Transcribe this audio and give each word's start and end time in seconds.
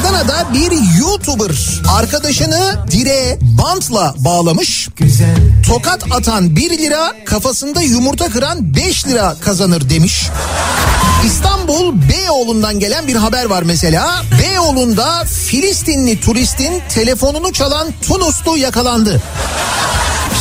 Adana'da 0.00 0.54
bir 0.54 0.98
YouTuber 1.00 1.80
arkadaşını 1.98 2.76
direğe 2.90 3.38
bantla 3.42 4.14
bağlamış. 4.18 4.88
Tokat 5.66 6.04
atan 6.10 6.56
1 6.56 6.78
lira, 6.78 7.12
kafasında 7.24 7.82
yumurta 7.82 8.28
kıran 8.28 8.74
5 8.74 9.06
lira 9.06 9.36
kazanır 9.40 9.90
demiş. 9.90 10.28
İstanbul 11.26 11.94
Beyoğlu'ndan 12.08 12.80
gelen 12.80 13.06
bir 13.06 13.16
haber 13.16 13.44
var 13.44 13.62
mesela. 13.62 14.22
Beyoğlu'nda 14.42 15.24
Filistinli 15.24 16.20
turistin 16.20 16.82
telefonunu 16.94 17.52
çalan 17.52 17.88
Tunuslu 18.08 18.56
yakalandı. 18.56 19.22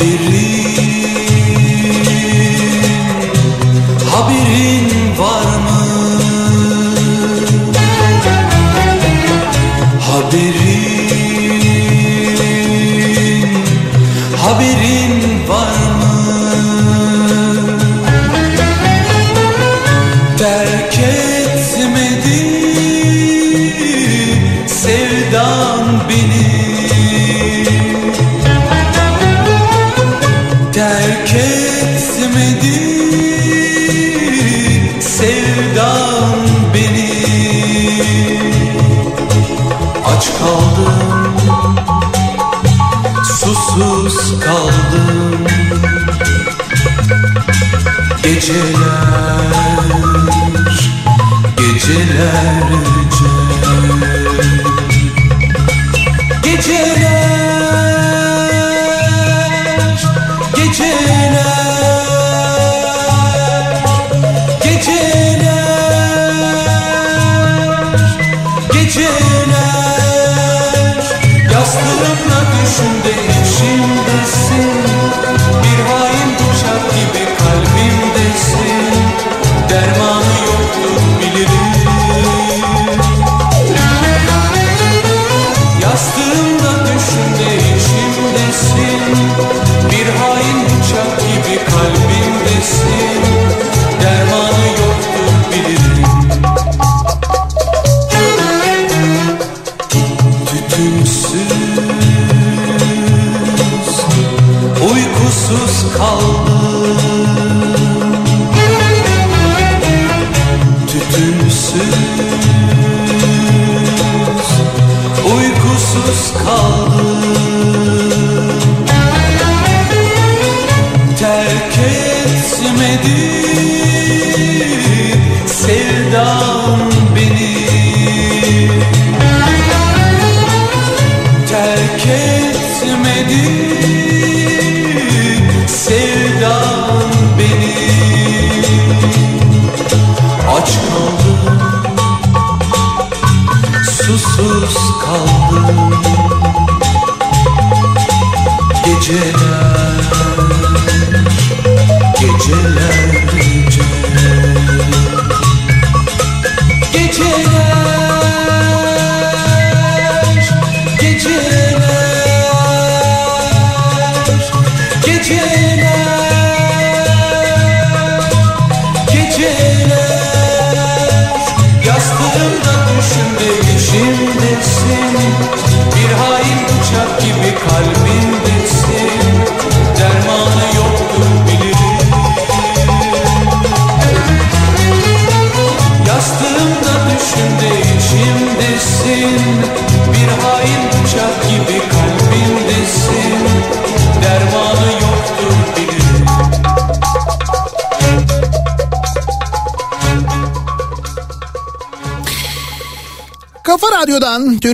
Haberin, 0.00 0.49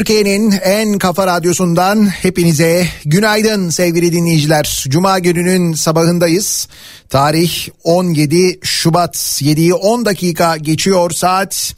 Türkiye'nin 0.06 0.50
en 0.50 0.98
kafa 0.98 1.26
radyosundan 1.26 2.06
hepinize 2.06 2.86
günaydın 3.04 3.70
sevgili 3.70 4.12
dinleyiciler. 4.12 4.84
Cuma 4.88 5.18
gününün 5.18 5.72
sabahındayız. 5.72 6.68
Tarih 7.08 7.68
17 7.84 8.58
Şubat 8.62 9.16
7'yi 9.16 9.74
10 9.74 10.04
dakika 10.04 10.56
geçiyor 10.56 11.10
saat 11.10 11.74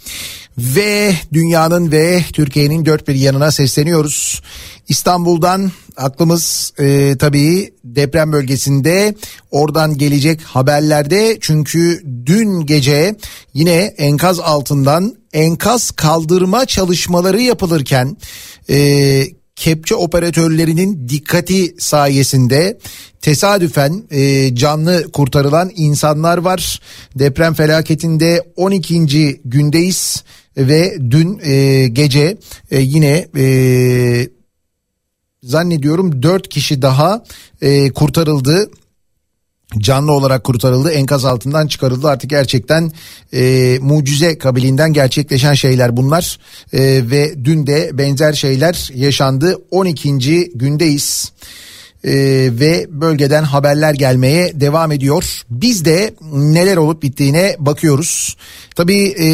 ve 0.58 1.12
dünyanın 1.32 1.92
ve 1.92 2.24
Türkiye'nin 2.32 2.86
dört 2.86 3.08
bir 3.08 3.14
yanına 3.14 3.50
sesleniyoruz. 3.50 4.42
İstanbul'dan 4.88 5.72
aklımız 5.96 6.72
e, 6.78 7.16
tabii 7.18 7.72
deprem 7.84 8.32
bölgesinde 8.32 9.14
oradan 9.50 9.98
gelecek 9.98 10.42
haberlerde 10.42 11.38
çünkü 11.40 12.02
dün 12.26 12.66
gece 12.66 13.16
yine 13.54 13.94
enkaz 13.98 14.40
altından 14.40 15.17
enkaz 15.32 15.90
kaldırma 15.90 16.66
çalışmaları 16.66 17.40
yapılırken 17.40 18.16
e, 18.70 19.38
kepçe 19.56 19.94
operatörlerinin 19.94 21.08
dikkati 21.08 21.74
sayesinde 21.78 22.78
tesadüfen 23.20 24.04
e, 24.10 24.54
canlı 24.54 25.12
kurtarılan 25.12 25.70
insanlar 25.76 26.38
var. 26.38 26.80
Deprem 27.14 27.54
felaketinde 27.54 28.52
12. 28.56 29.40
gündeyiz 29.44 30.24
ve 30.56 30.96
dün 31.10 31.40
e, 31.42 31.88
gece 31.88 32.36
e, 32.70 32.80
yine 32.80 33.28
e, 33.36 34.28
zannediyorum 35.42 36.22
4 36.22 36.48
kişi 36.48 36.82
daha 36.82 37.24
e, 37.60 37.90
kurtarıldı 37.90 38.70
canlı 39.78 40.12
olarak 40.12 40.44
kurtarıldı 40.44 40.90
enkaz 40.90 41.24
altından 41.24 41.66
çıkarıldı. 41.66 42.08
Artık 42.08 42.30
gerçekten 42.30 42.92
e, 43.34 43.78
mucize 43.80 44.38
kabiliğinden 44.38 44.92
gerçekleşen 44.92 45.54
şeyler 45.54 45.96
bunlar. 45.96 46.38
E, 46.72 46.80
ve 47.10 47.44
dün 47.44 47.66
de 47.66 47.90
benzer 47.92 48.32
şeyler 48.32 48.90
yaşandı. 48.94 49.58
12. 49.70 50.50
gündeyiz 50.54 51.32
e, 52.04 52.12
ve 52.60 52.86
bölgeden 52.88 53.42
haberler 53.42 53.94
gelmeye 53.94 54.60
devam 54.60 54.92
ediyor 54.92 55.42
biz 55.50 55.84
de 55.84 56.14
neler 56.32 56.76
olup 56.76 57.02
bittiğine 57.02 57.56
bakıyoruz 57.58 58.36
tabii 58.76 59.14
e, 59.20 59.28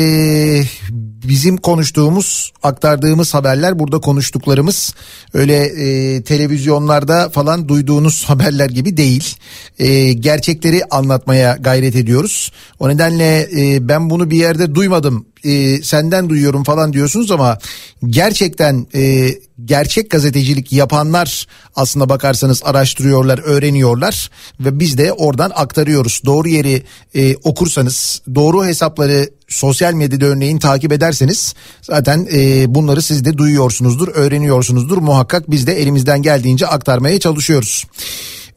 bizim 1.28 1.56
konuştuğumuz 1.56 2.52
aktardığımız 2.62 3.34
haberler 3.34 3.78
burada 3.78 4.00
konuştuklarımız 4.00 4.94
öyle 5.34 5.56
e, 5.56 6.22
televizyonlarda 6.22 7.30
falan 7.30 7.68
duyduğunuz 7.68 8.24
haberler 8.24 8.70
gibi 8.70 8.96
değil. 8.96 9.36
E, 9.78 10.12
gerçekleri 10.12 10.84
anlatmaya 10.90 11.56
gayret 11.60 11.96
ediyoruz. 11.96 12.52
O 12.78 12.88
nedenle 12.88 13.48
e, 13.56 13.88
ben 13.88 14.10
bunu 14.10 14.30
bir 14.30 14.36
yerde 14.36 14.74
duymadım 14.74 15.26
e, 15.44 15.82
senden 15.82 16.28
duyuyorum 16.28 16.64
falan 16.64 16.92
diyorsunuz 16.92 17.30
ama 17.30 17.58
gerçekten 18.06 18.86
e, 18.94 19.30
gerçek 19.64 20.10
gazetecilik 20.10 20.72
yapanlar 20.72 21.46
aslında 21.76 22.08
bakarsanız 22.08 22.62
araştırıyorlar, 22.64 23.38
öğreniyorlar 23.38 24.30
ve 24.60 24.78
biz 24.78 24.98
de 24.98 25.12
oradan 25.12 25.52
aktarıyoruz. 25.54 26.22
Doğru 26.26 26.48
yeri 26.48 26.82
e, 27.14 27.36
okursanız, 27.36 28.22
doğru 28.34 28.64
hesapları 28.64 29.30
sosyal 29.48 29.94
medyada 29.94 30.24
örneğin 30.24 30.58
takip 30.58 30.92
ederseniz 30.92 31.54
zaten 31.82 32.28
e, 32.32 32.74
bunları 32.74 33.02
siz 33.02 33.24
de 33.24 33.38
duyuyorsunuzdur, 33.38 34.08
öğreniyorsunuzdur. 34.08 34.98
Muhakkak 34.98 35.50
biz 35.50 35.66
de 35.66 35.80
elimizden 35.82 36.22
geldiğince 36.22 36.66
aktarmaya 36.66 37.20
çalışıyoruz. 37.20 37.84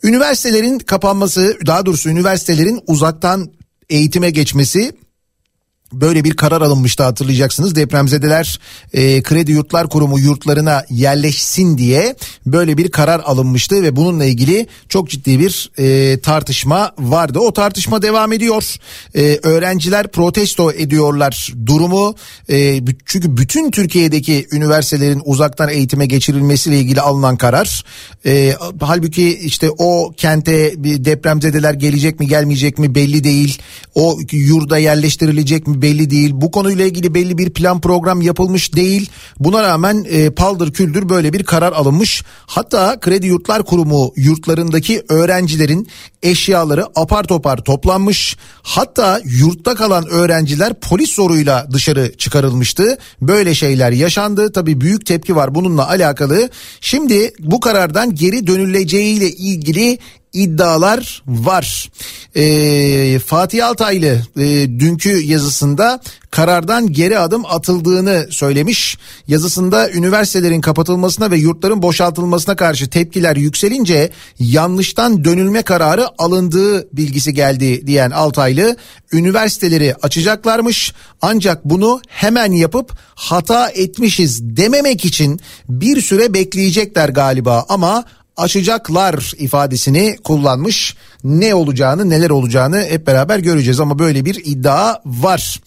Üniversitelerin 0.04 0.80
kapanması, 0.80 1.58
daha 1.66 1.86
doğrusu 1.86 2.10
üniversitelerin 2.10 2.82
uzaktan 2.88 3.52
eğitime 3.90 4.30
geçmesi 4.30 4.92
Böyle 5.94 6.24
bir 6.24 6.34
karar 6.34 6.62
alınmıştı 6.62 7.04
hatırlayacaksınız 7.04 7.76
depremzedeler 7.76 8.60
e, 8.94 9.22
Kredi 9.22 9.52
Yurtlar 9.52 9.90
Kurumu 9.90 10.20
yurtlarına 10.20 10.86
yerleşsin 10.90 11.78
diye 11.78 12.16
böyle 12.46 12.78
bir 12.78 12.92
karar 12.92 13.20
alınmıştı 13.20 13.84
ve 13.84 13.96
bununla 13.96 14.26
ilgili 14.26 14.68
çok 14.90 15.10
ciddi 15.10 15.40
bir 15.40 15.72
e, 15.78 16.20
tartışma 16.20 16.92
vardı. 17.00 17.40
O 17.40 17.54
tartışma 17.54 18.02
devam 18.02 18.34
ediyor. 18.34 18.76
E, 19.16 19.40
öğrenciler 19.44 20.08
protesto 20.08 20.72
ediyorlar 20.72 21.54
durumu 21.66 22.16
e, 22.50 22.80
çünkü 23.06 23.38
bütün 23.38 23.72
Türkiye'deki 23.72 24.48
üniversitelerin 24.52 25.22
uzaktan 25.26 25.70
eğitime 25.70 26.06
geçirilmesiyle 26.06 26.80
ilgili 26.80 27.02
alınan 27.02 27.38
karar. 27.38 27.84
E, 28.26 28.54
halbuki 28.82 29.38
işte 29.38 29.70
o 29.78 30.14
kente 30.18 30.84
bir 30.84 31.06
depremzedeler 31.06 31.74
gelecek 31.74 32.20
mi 32.20 32.28
gelmeyecek 32.28 32.80
mi 32.80 32.96
belli 32.96 33.24
değil. 33.24 33.62
O 33.96 34.20
yurda 34.32 34.78
yerleştirilecek 34.78 35.68
mi 35.68 35.77
belli 35.82 36.10
değil. 36.10 36.32
Bu 36.34 36.52
konuyla 36.52 36.86
ilgili 36.86 37.14
belli 37.14 37.38
bir 37.38 37.50
plan 37.50 37.82
program 37.82 38.22
yapılmış 38.22 38.76
değil. 38.76 39.10
Buna 39.40 39.64
rağmen 39.64 40.06
e, 40.10 40.30
paldır 40.30 40.74
küldür 40.74 41.10
böyle 41.10 41.34
bir 41.34 41.44
karar 41.44 41.72
alınmış. 41.72 42.24
Hatta 42.46 43.00
Kredi 43.00 43.28
Yurtlar 43.28 43.64
Kurumu 43.64 44.14
yurtlarındaki 44.16 45.04
öğrencilerin 45.10 45.88
eşyaları 46.24 46.86
apar 46.96 47.24
topar 47.24 47.58
toplanmış. 47.58 48.38
Hatta 48.62 49.22
yurtta 49.24 49.76
kalan 49.76 50.08
öğrenciler 50.08 50.74
polis 50.80 51.12
zoruyla 51.12 51.68
dışarı 51.74 52.18
çıkarılmıştı. 52.18 52.98
Böyle 53.22 53.56
şeyler 53.56 53.92
yaşandı. 53.92 54.52
Tabii 54.52 54.82
büyük 54.82 55.06
tepki 55.06 55.36
var 55.36 55.56
bununla 55.56 55.90
alakalı. 55.90 56.50
Şimdi 56.82 57.34
bu 57.40 57.60
karardan 57.60 58.16
geri 58.16 58.48
dönüleceğiyle 58.48 59.32
ilgili 59.32 60.00
iddialar 60.38 61.24
var. 61.28 61.90
Ee, 62.36 63.20
Fatih 63.20 63.68
Altaylı 63.68 64.22
e, 64.38 64.46
dünkü 64.80 65.22
yazısında 65.22 66.02
karardan 66.32 66.94
geri 66.94 67.20
adım 67.20 67.46
atıldığını 67.46 68.28
söylemiş. 68.30 68.98
Yazısında 69.28 69.92
üniversitelerin 69.92 70.62
kapatılmasına 70.62 71.32
ve 71.32 71.38
yurtların 71.38 71.82
boşaltılmasına 71.82 72.56
karşı 72.56 72.90
tepkiler 72.90 73.36
yükselince 73.36 74.10
yanlıştan 74.40 75.26
dönülme 75.26 75.62
kararı 75.62 76.08
alındığı 76.18 76.98
bilgisi 76.98 77.34
geldi 77.34 77.88
diyen 77.88 78.12
Altaylı 78.12 78.78
üniversiteleri 79.12 79.96
açacaklarmış 80.02 80.94
ancak 81.22 81.66
bunu 81.66 82.02
hemen 82.08 82.52
yapıp 82.52 82.98
hata 83.16 83.70
etmişiz 83.70 84.58
dememek 84.58 85.06
için 85.06 85.40
bir 85.70 86.02
süre 86.02 86.34
bekleyecekler 86.34 87.10
galiba 87.10 87.66
ama 87.70 88.04
açacaklar 88.38 89.34
ifadesini 89.38 90.18
kullanmış. 90.24 90.96
Ne 91.24 91.56
olacağını 91.56 92.10
neler 92.10 92.30
olacağını 92.30 92.86
hep 92.90 93.08
beraber 93.08 93.40
göreceğiz 93.40 93.80
ama 93.80 94.00
böyle 94.00 94.26
bir 94.26 94.42
iddia 94.46 94.96
var. 95.06 95.62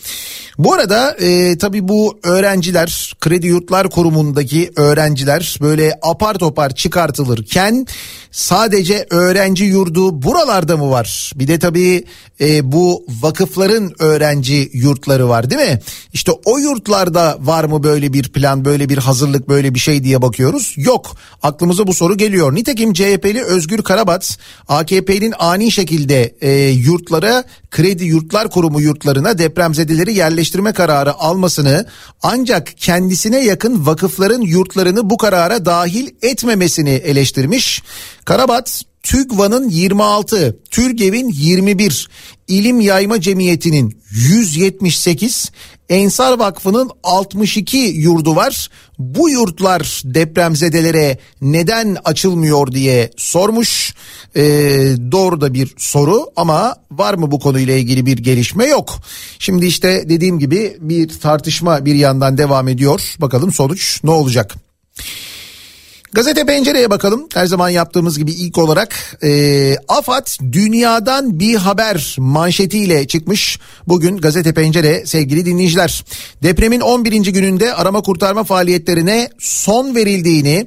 Bu 0.58 0.74
arada 0.74 1.10
e, 1.10 1.58
tabii 1.58 1.88
bu 1.88 2.18
öğrenciler 2.22 3.14
Kredi 3.20 3.46
Yurtlar 3.46 3.90
Kurumu'ndaki 3.90 4.70
öğrenciler 4.76 5.58
böyle 5.60 5.98
apar 6.02 6.34
topar 6.34 6.74
çıkartılırken 6.74 7.86
sadece 8.30 9.06
öğrenci 9.10 9.64
yurdu 9.64 10.22
buralarda 10.22 10.76
mı 10.76 10.90
var? 10.90 11.32
Bir 11.34 11.48
de 11.48 11.58
tabii 11.58 12.04
e, 12.40 12.72
bu 12.72 13.04
vakıfların 13.20 13.92
öğrenci 13.98 14.70
yurtları 14.72 15.28
var 15.28 15.50
değil 15.50 15.70
mi? 15.70 15.80
İşte 16.12 16.32
o 16.44 16.58
yurtlarda 16.58 17.38
var 17.40 17.64
mı 17.64 17.82
böyle 17.82 18.12
bir 18.12 18.28
plan 18.32 18.64
böyle 18.64 18.88
bir 18.88 18.98
hazırlık 18.98 19.48
böyle 19.48 19.74
bir 19.74 19.78
şey 19.78 20.04
diye 20.04 20.22
bakıyoruz. 20.22 20.74
Yok 20.76 21.16
aklımıza 21.42 21.86
bu 21.86 21.94
soru 21.94 22.16
geliyor. 22.16 22.54
Nitekim 22.60 22.92
CHP'li 22.92 23.42
Özgür 23.42 23.82
Karabat 23.82 24.38
AKP'nin 24.68 25.34
ani 25.38 25.70
şekilde 25.70 26.34
e, 26.40 26.50
yurtlara 26.68 27.44
Kredi 27.70 28.04
Yurtlar 28.04 28.50
Kurumu 28.50 28.80
yurtlarına 28.80 29.38
depremzedeleri 29.38 30.14
yerleştirme 30.14 30.72
kararı 30.72 31.14
almasını 31.14 31.86
ancak 32.22 32.68
kendisine 32.76 33.44
yakın 33.44 33.86
vakıfların 33.86 34.40
yurtlarını 34.40 35.10
bu 35.10 35.16
karara 35.16 35.64
dahil 35.64 36.08
etmemesini 36.22 36.90
eleştirmiş. 36.90 37.82
Karabat 38.30 38.82
TÜGVA'nın 39.02 39.68
26, 39.68 40.58
TÜRGEV'in 40.70 41.28
21, 41.28 42.08
İlim 42.48 42.80
Yayma 42.80 43.20
Cemiyeti'nin 43.20 43.98
178, 44.10 45.50
Ensar 45.88 46.38
Vakfı'nın 46.38 46.90
62 47.02 47.76
yurdu 47.76 48.36
var. 48.36 48.70
Bu 48.98 49.30
yurtlar 49.30 50.02
depremzedelere 50.04 51.18
neden 51.40 51.96
açılmıyor 52.04 52.72
diye 52.72 53.10
sormuş. 53.16 53.94
Ee, 54.36 54.42
doğru 55.12 55.40
da 55.40 55.54
bir 55.54 55.74
soru 55.76 56.30
ama 56.36 56.76
var 56.90 57.14
mı 57.14 57.30
bu 57.30 57.40
konuyla 57.40 57.74
ilgili 57.74 58.06
bir 58.06 58.18
gelişme 58.18 58.66
yok. 58.66 58.98
Şimdi 59.38 59.66
işte 59.66 60.04
dediğim 60.08 60.38
gibi 60.38 60.76
bir 60.80 61.08
tartışma 61.20 61.84
bir 61.84 61.94
yandan 61.94 62.38
devam 62.38 62.68
ediyor. 62.68 63.14
Bakalım 63.18 63.52
sonuç 63.52 64.04
ne 64.04 64.10
olacak? 64.10 64.56
Gazete 66.12 66.46
Pencere'ye 66.46 66.90
bakalım. 66.90 67.26
Her 67.34 67.46
zaman 67.46 67.68
yaptığımız 67.68 68.18
gibi 68.18 68.32
ilk 68.32 68.58
olarak 68.58 69.18
e, 69.22 69.76
AFAD 69.88 70.26
dünyadan 70.52 71.40
bir 71.40 71.56
haber 71.56 72.16
manşetiyle 72.18 73.06
çıkmış. 73.06 73.58
Bugün 73.88 74.16
Gazete 74.16 74.52
Pencere 74.52 75.06
sevgili 75.06 75.46
dinleyiciler. 75.46 76.04
Depremin 76.42 76.80
11. 76.80 77.12
gününde 77.12 77.74
arama 77.74 78.02
kurtarma 78.02 78.44
faaliyetlerine 78.44 79.30
son 79.38 79.94
verildiğini 79.94 80.66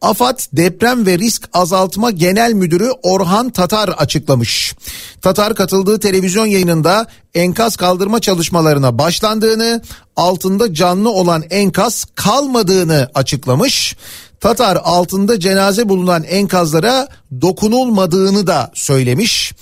AFAD 0.00 0.38
Deprem 0.52 1.06
ve 1.06 1.18
Risk 1.18 1.48
Azaltma 1.52 2.10
Genel 2.10 2.52
Müdürü 2.52 2.90
Orhan 3.02 3.50
Tatar 3.50 3.88
açıklamış. 3.88 4.74
Tatar 5.22 5.54
katıldığı 5.54 6.00
televizyon 6.00 6.46
yayınında 6.46 7.06
enkaz 7.34 7.76
kaldırma 7.76 8.20
çalışmalarına 8.20 8.98
başlandığını, 8.98 9.82
altında 10.16 10.74
canlı 10.74 11.10
olan 11.10 11.44
enkaz 11.50 12.04
kalmadığını 12.14 13.10
açıklamış. 13.14 13.96
Tatar 14.44 14.78
altında 14.84 15.40
cenaze 15.40 15.88
bulunan 15.88 16.24
enkazlara 16.24 17.08
dokunulmadığını 17.40 18.46
da 18.46 18.70
söylemiş. 18.74 19.52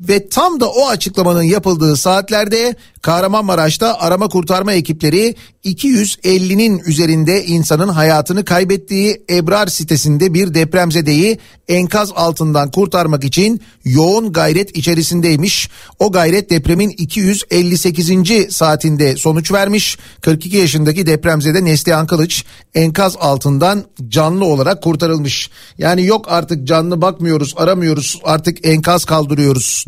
Ve 0.00 0.28
tam 0.28 0.60
da 0.60 0.70
o 0.70 0.88
açıklamanın 0.88 1.42
yapıldığı 1.42 1.96
saatlerde 1.96 2.76
Kahramanmaraş'ta 3.02 4.00
arama 4.00 4.28
kurtarma 4.28 4.72
ekipleri 4.72 5.34
250'nin 5.64 6.78
üzerinde 6.86 7.44
insanın 7.44 7.88
hayatını 7.88 8.44
kaybettiği 8.44 9.22
Ebrar 9.30 9.66
sitesinde 9.66 10.34
bir 10.34 10.54
depremzedeyi 10.54 11.38
enkaz 11.68 12.12
altından 12.16 12.70
kurtarmak 12.70 13.24
için 13.24 13.60
yoğun 13.84 14.32
gayret 14.32 14.76
içerisindeymiş. 14.76 15.70
O 15.98 16.12
gayret 16.12 16.50
depremin 16.50 16.88
258. 16.88 18.54
saatinde 18.54 19.16
sonuç 19.16 19.52
vermiş. 19.52 19.98
42 20.20 20.56
yaşındaki 20.56 21.06
depremzede 21.06 21.64
Neslihan 21.64 22.06
Kılıç 22.06 22.44
enkaz 22.74 23.16
altından 23.20 23.84
canlı 24.08 24.44
olarak 24.44 24.82
kurtarılmış. 24.82 25.50
Yani 25.78 26.04
yok 26.04 26.26
artık 26.28 26.66
canlı 26.66 27.02
bakmıyoruz 27.02 27.54
aramıyoruz 27.56 28.20
artık 28.24 28.66
enkaz 28.66 29.04
kaldırıyoruz 29.04 29.84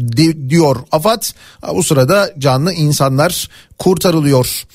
diyor 0.49 0.77
AFAD. 0.93 1.23
Bu 1.75 1.83
sırada 1.83 2.35
canlı 2.39 2.73
insanlar 2.73 3.49
kurtarılıyor. 3.79 4.67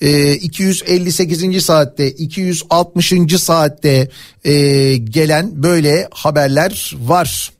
E, 0.00 0.34
258. 0.34 1.64
saatte 1.64 2.10
260. 2.10 3.12
saatte 3.38 4.08
e, 4.44 4.52
gelen 4.96 5.62
böyle 5.62 6.08
haberler 6.10 6.96
var. 7.00 7.52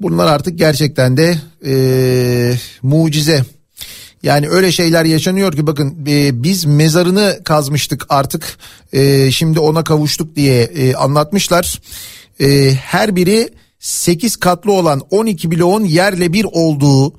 Bunlar 0.00 0.26
artık 0.26 0.58
gerçekten 0.58 1.16
de 1.16 1.38
e, 1.66 2.54
mucize. 2.82 3.44
Yani 4.22 4.48
öyle 4.48 4.72
şeyler 4.72 5.04
yaşanıyor 5.04 5.52
ki 5.52 5.66
bakın 5.66 6.06
e, 6.06 6.42
biz 6.42 6.64
mezarını 6.64 7.40
kazmıştık 7.44 8.06
artık 8.08 8.58
e, 8.92 9.30
şimdi 9.30 9.60
ona 9.60 9.84
kavuştuk 9.84 10.36
diye 10.36 10.62
e, 10.62 10.94
anlatmışlar. 10.94 11.80
E, 12.40 12.74
her 12.74 13.16
biri 13.16 13.48
8 13.78 14.36
katlı 14.36 14.72
olan 14.72 15.02
12 15.10 15.50
bloğun 15.50 15.84
yerle 15.84 16.32
bir 16.32 16.44
olduğu 16.44 17.14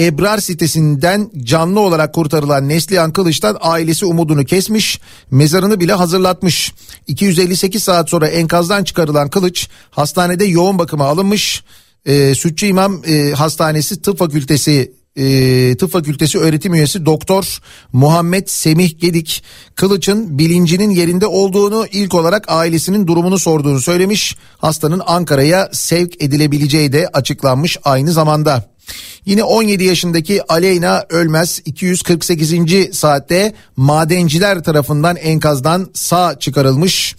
Ebrar 0.00 0.38
sitesinden 0.38 1.30
canlı 1.42 1.80
olarak 1.80 2.14
kurtarılan 2.14 2.68
Neslihan 2.68 3.12
Kılıç'tan 3.12 3.56
ailesi 3.60 4.06
umudunu 4.06 4.44
kesmiş, 4.44 5.00
mezarını 5.30 5.80
bile 5.80 5.92
hazırlatmış. 5.92 6.72
258 7.06 7.82
saat 7.82 8.10
sonra 8.10 8.28
enkazdan 8.28 8.84
çıkarılan 8.84 9.30
Kılıç 9.30 9.68
hastanede 9.90 10.44
yoğun 10.44 10.78
bakıma 10.78 11.04
alınmış. 11.04 11.64
Ee, 12.06 12.34
Sütçü 12.34 12.66
İmam 12.66 13.02
e, 13.06 13.30
Hastanesi 13.30 14.02
Tıp 14.02 14.18
Fakültesi 14.18 14.92
e, 15.16 15.76
Tıp 15.76 15.92
Fakültesi 15.92 16.38
öğretim 16.38 16.74
üyesi 16.74 17.06
Doktor 17.06 17.58
Muhammed 17.92 18.48
Semih 18.48 19.00
Gedik 19.00 19.42
Kılıç'ın 19.74 20.38
bilincinin 20.38 20.90
yerinde 20.90 21.26
olduğunu 21.26 21.86
ilk 21.92 22.14
olarak 22.14 22.44
ailesinin 22.48 23.06
durumunu 23.06 23.38
sorduğunu 23.38 23.80
söylemiş. 23.80 24.36
Hastanın 24.58 25.02
Ankara'ya 25.06 25.68
sevk 25.72 26.22
edilebileceği 26.22 26.92
de 26.92 27.08
açıklanmış 27.12 27.78
aynı 27.84 28.12
zamanda. 28.12 28.70
Yine 29.26 29.44
17 29.44 29.84
yaşındaki 29.84 30.42
Aleyna 30.52 31.04
Ölmez 31.10 31.60
248. 31.64 32.98
saatte 32.98 33.54
madenciler 33.76 34.62
tarafından 34.62 35.16
enkazdan 35.16 35.90
sağ 35.94 36.38
çıkarılmış. 36.38 37.16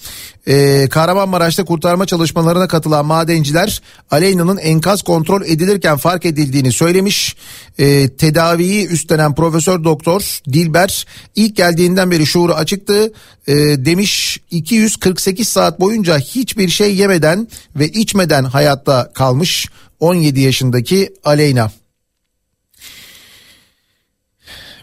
Ee, 0.48 0.88
Kahramanmaraş'ta 0.90 1.66
kurtarma 1.66 2.06
çalışmalarına 2.06 2.68
katılan 2.68 3.06
madenciler 3.06 3.82
Aleyna'nın 4.12 4.58
enkaz 4.58 5.02
kontrol 5.02 5.42
edilirken 5.42 5.98
fark 5.98 6.26
edildiğini 6.26 6.72
söylemiş. 6.72 7.36
Ee, 7.80 8.10
tedaviyi 8.10 8.88
üstlenen 8.88 9.36
Profesör 9.36 9.84
Doktor 9.84 10.40
Dilber 10.54 11.06
ilk 11.36 11.56
geldiğinden 11.56 12.12
beri 12.12 12.26
şuuru 12.26 12.54
açıktı. 12.54 13.14
Ee, 13.48 13.54
demiş 13.86 14.40
248 14.52 15.48
saat 15.48 15.80
boyunca 15.80 16.18
hiçbir 16.18 16.70
şey 16.70 16.96
yemeden 16.96 17.48
ve 17.76 17.88
içmeden 17.88 18.44
hayatta 18.44 19.12
kalmış 19.14 19.68
17 20.02 20.42
yaşındaki 20.42 21.14
Aleyna. 21.24 21.72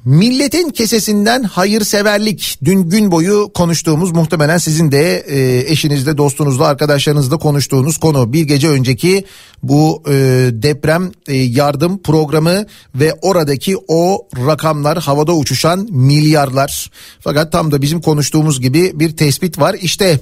Milletin 0.09 0.71
kesesinden 0.71 1.43
hayırseverlik. 1.43 2.59
Dün 2.65 2.83
gün 2.83 3.11
boyu 3.11 3.51
konuştuğumuz 3.55 4.13
muhtemelen 4.13 4.59
sizin 4.59 4.93
de 4.93 5.17
e, 5.19 5.71
eşinizle 5.73 6.19
dostunuzla 6.19 6.67
arkadaşlarınızla 6.67 7.39
konuştuğunuz 7.39 7.99
konu. 7.99 8.33
Bir 8.33 8.43
gece 8.43 8.69
önceki 8.69 9.25
bu 9.63 10.03
e, 10.07 10.13
deprem 10.53 11.13
e, 11.29 11.37
yardım 11.37 12.03
programı 12.03 12.67
ve 12.95 13.15
oradaki 13.23 13.77
o 13.89 14.29
rakamlar 14.47 14.99
havada 14.99 15.37
uçuşan 15.37 15.89
milyarlar. 15.91 16.91
Fakat 17.21 17.53
tam 17.53 17.73
da 17.73 17.83
bizim 17.83 18.01
konuştuğumuz 18.01 18.61
gibi 18.61 18.91
bir 18.95 19.17
tespit 19.17 19.59
var. 19.59 19.77
İşte 19.81 20.21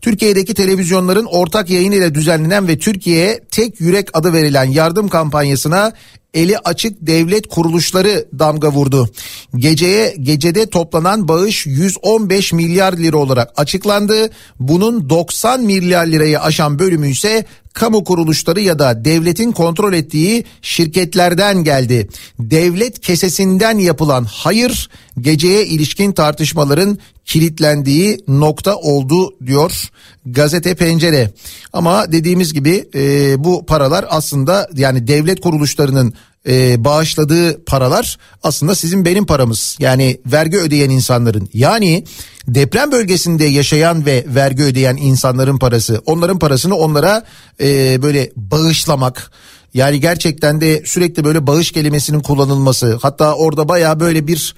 Türkiye'deki 0.00 0.54
televizyonların 0.54 1.24
ortak 1.24 1.70
yayın 1.70 1.92
ile 1.92 2.14
düzenlenen 2.14 2.68
ve 2.68 2.78
Türkiye'ye 2.78 3.40
tek 3.50 3.80
yürek 3.80 4.08
adı 4.12 4.32
verilen 4.32 4.64
yardım 4.64 5.08
kampanyasına 5.08 5.92
eli 6.36 6.58
açık 6.58 6.96
devlet 7.00 7.46
kuruluşları 7.46 8.28
damga 8.38 8.72
vurdu. 8.72 9.08
Geceye 9.56 10.14
gecede 10.20 10.66
toplanan 10.66 11.28
bağış 11.28 11.66
115 11.66 12.52
milyar 12.52 12.92
lira 12.92 13.16
olarak 13.16 13.52
açıklandı. 13.56 14.30
Bunun 14.60 15.10
90 15.10 15.60
milyar 15.60 16.06
lirayı 16.06 16.40
aşan 16.40 16.78
bölümü 16.78 17.10
ise 17.10 17.44
kamu 17.76 18.04
kuruluşları 18.04 18.60
ya 18.60 18.78
da 18.78 19.04
devletin 19.04 19.52
kontrol 19.52 19.92
ettiği 19.92 20.44
şirketlerden 20.62 21.64
geldi. 21.64 22.08
Devlet 22.38 23.00
kesesinden 23.00 23.78
yapılan 23.78 24.24
hayır 24.24 24.88
geceye 25.20 25.66
ilişkin 25.66 26.12
tartışmaların 26.12 26.98
kilitlendiği 27.24 28.18
nokta 28.28 28.76
oldu 28.76 29.34
diyor 29.46 29.90
gazete 30.26 30.74
pencere. 30.74 31.30
Ama 31.72 32.12
dediğimiz 32.12 32.52
gibi 32.52 32.88
e, 32.94 33.34
bu 33.44 33.66
paralar 33.66 34.04
aslında 34.08 34.68
yani 34.74 35.08
devlet 35.08 35.40
kuruluşlarının 35.40 36.14
e, 36.46 36.84
bağışladığı 36.84 37.64
paralar 37.64 38.18
aslında 38.42 38.74
sizin 38.74 39.04
benim 39.04 39.26
paramız. 39.26 39.76
Yani 39.78 40.20
vergi 40.26 40.56
ödeyen 40.58 40.90
insanların 40.90 41.48
yani 41.54 42.04
deprem 42.48 42.92
bölgesinde 42.92 43.44
yaşayan 43.44 44.06
ve 44.06 44.24
vergi 44.28 44.62
ödeyen 44.62 44.96
insanların 44.96 45.58
parası. 45.58 46.02
Onların 46.06 46.38
parasını 46.38 46.76
onlara 46.76 47.24
e, 47.60 48.02
böyle 48.02 48.30
bağışlamak. 48.36 49.30
Yani 49.74 50.00
gerçekten 50.00 50.60
de 50.60 50.82
sürekli 50.86 51.24
böyle 51.24 51.46
bağış 51.46 51.72
kelimesinin 51.72 52.20
kullanılması 52.20 52.98
hatta 53.02 53.34
orada 53.34 53.68
baya 53.68 54.00
böyle 54.00 54.26
bir 54.26 54.54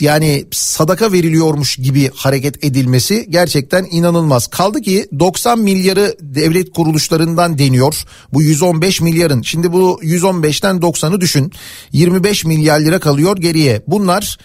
yani 0.00 0.44
sadaka 0.50 1.12
veriliyormuş 1.12 1.76
gibi 1.76 2.10
hareket 2.14 2.64
edilmesi 2.64 3.26
gerçekten 3.30 3.86
inanılmaz. 3.90 4.46
Kaldı 4.46 4.80
ki 4.80 5.08
90 5.18 5.58
milyarı 5.58 6.16
devlet 6.20 6.72
kuruluşlarından 6.72 7.58
deniyor. 7.58 8.04
Bu 8.32 8.42
115 8.42 9.00
milyarın. 9.00 9.42
Şimdi 9.42 9.72
bu 9.72 10.00
115'ten 10.02 10.76
90'ı 10.76 11.20
düşün. 11.20 11.52
25 11.92 12.44
milyar 12.44 12.80
lira 12.80 13.00
kalıyor 13.00 13.36
geriye. 13.36 13.82
Bunlar 13.86 14.38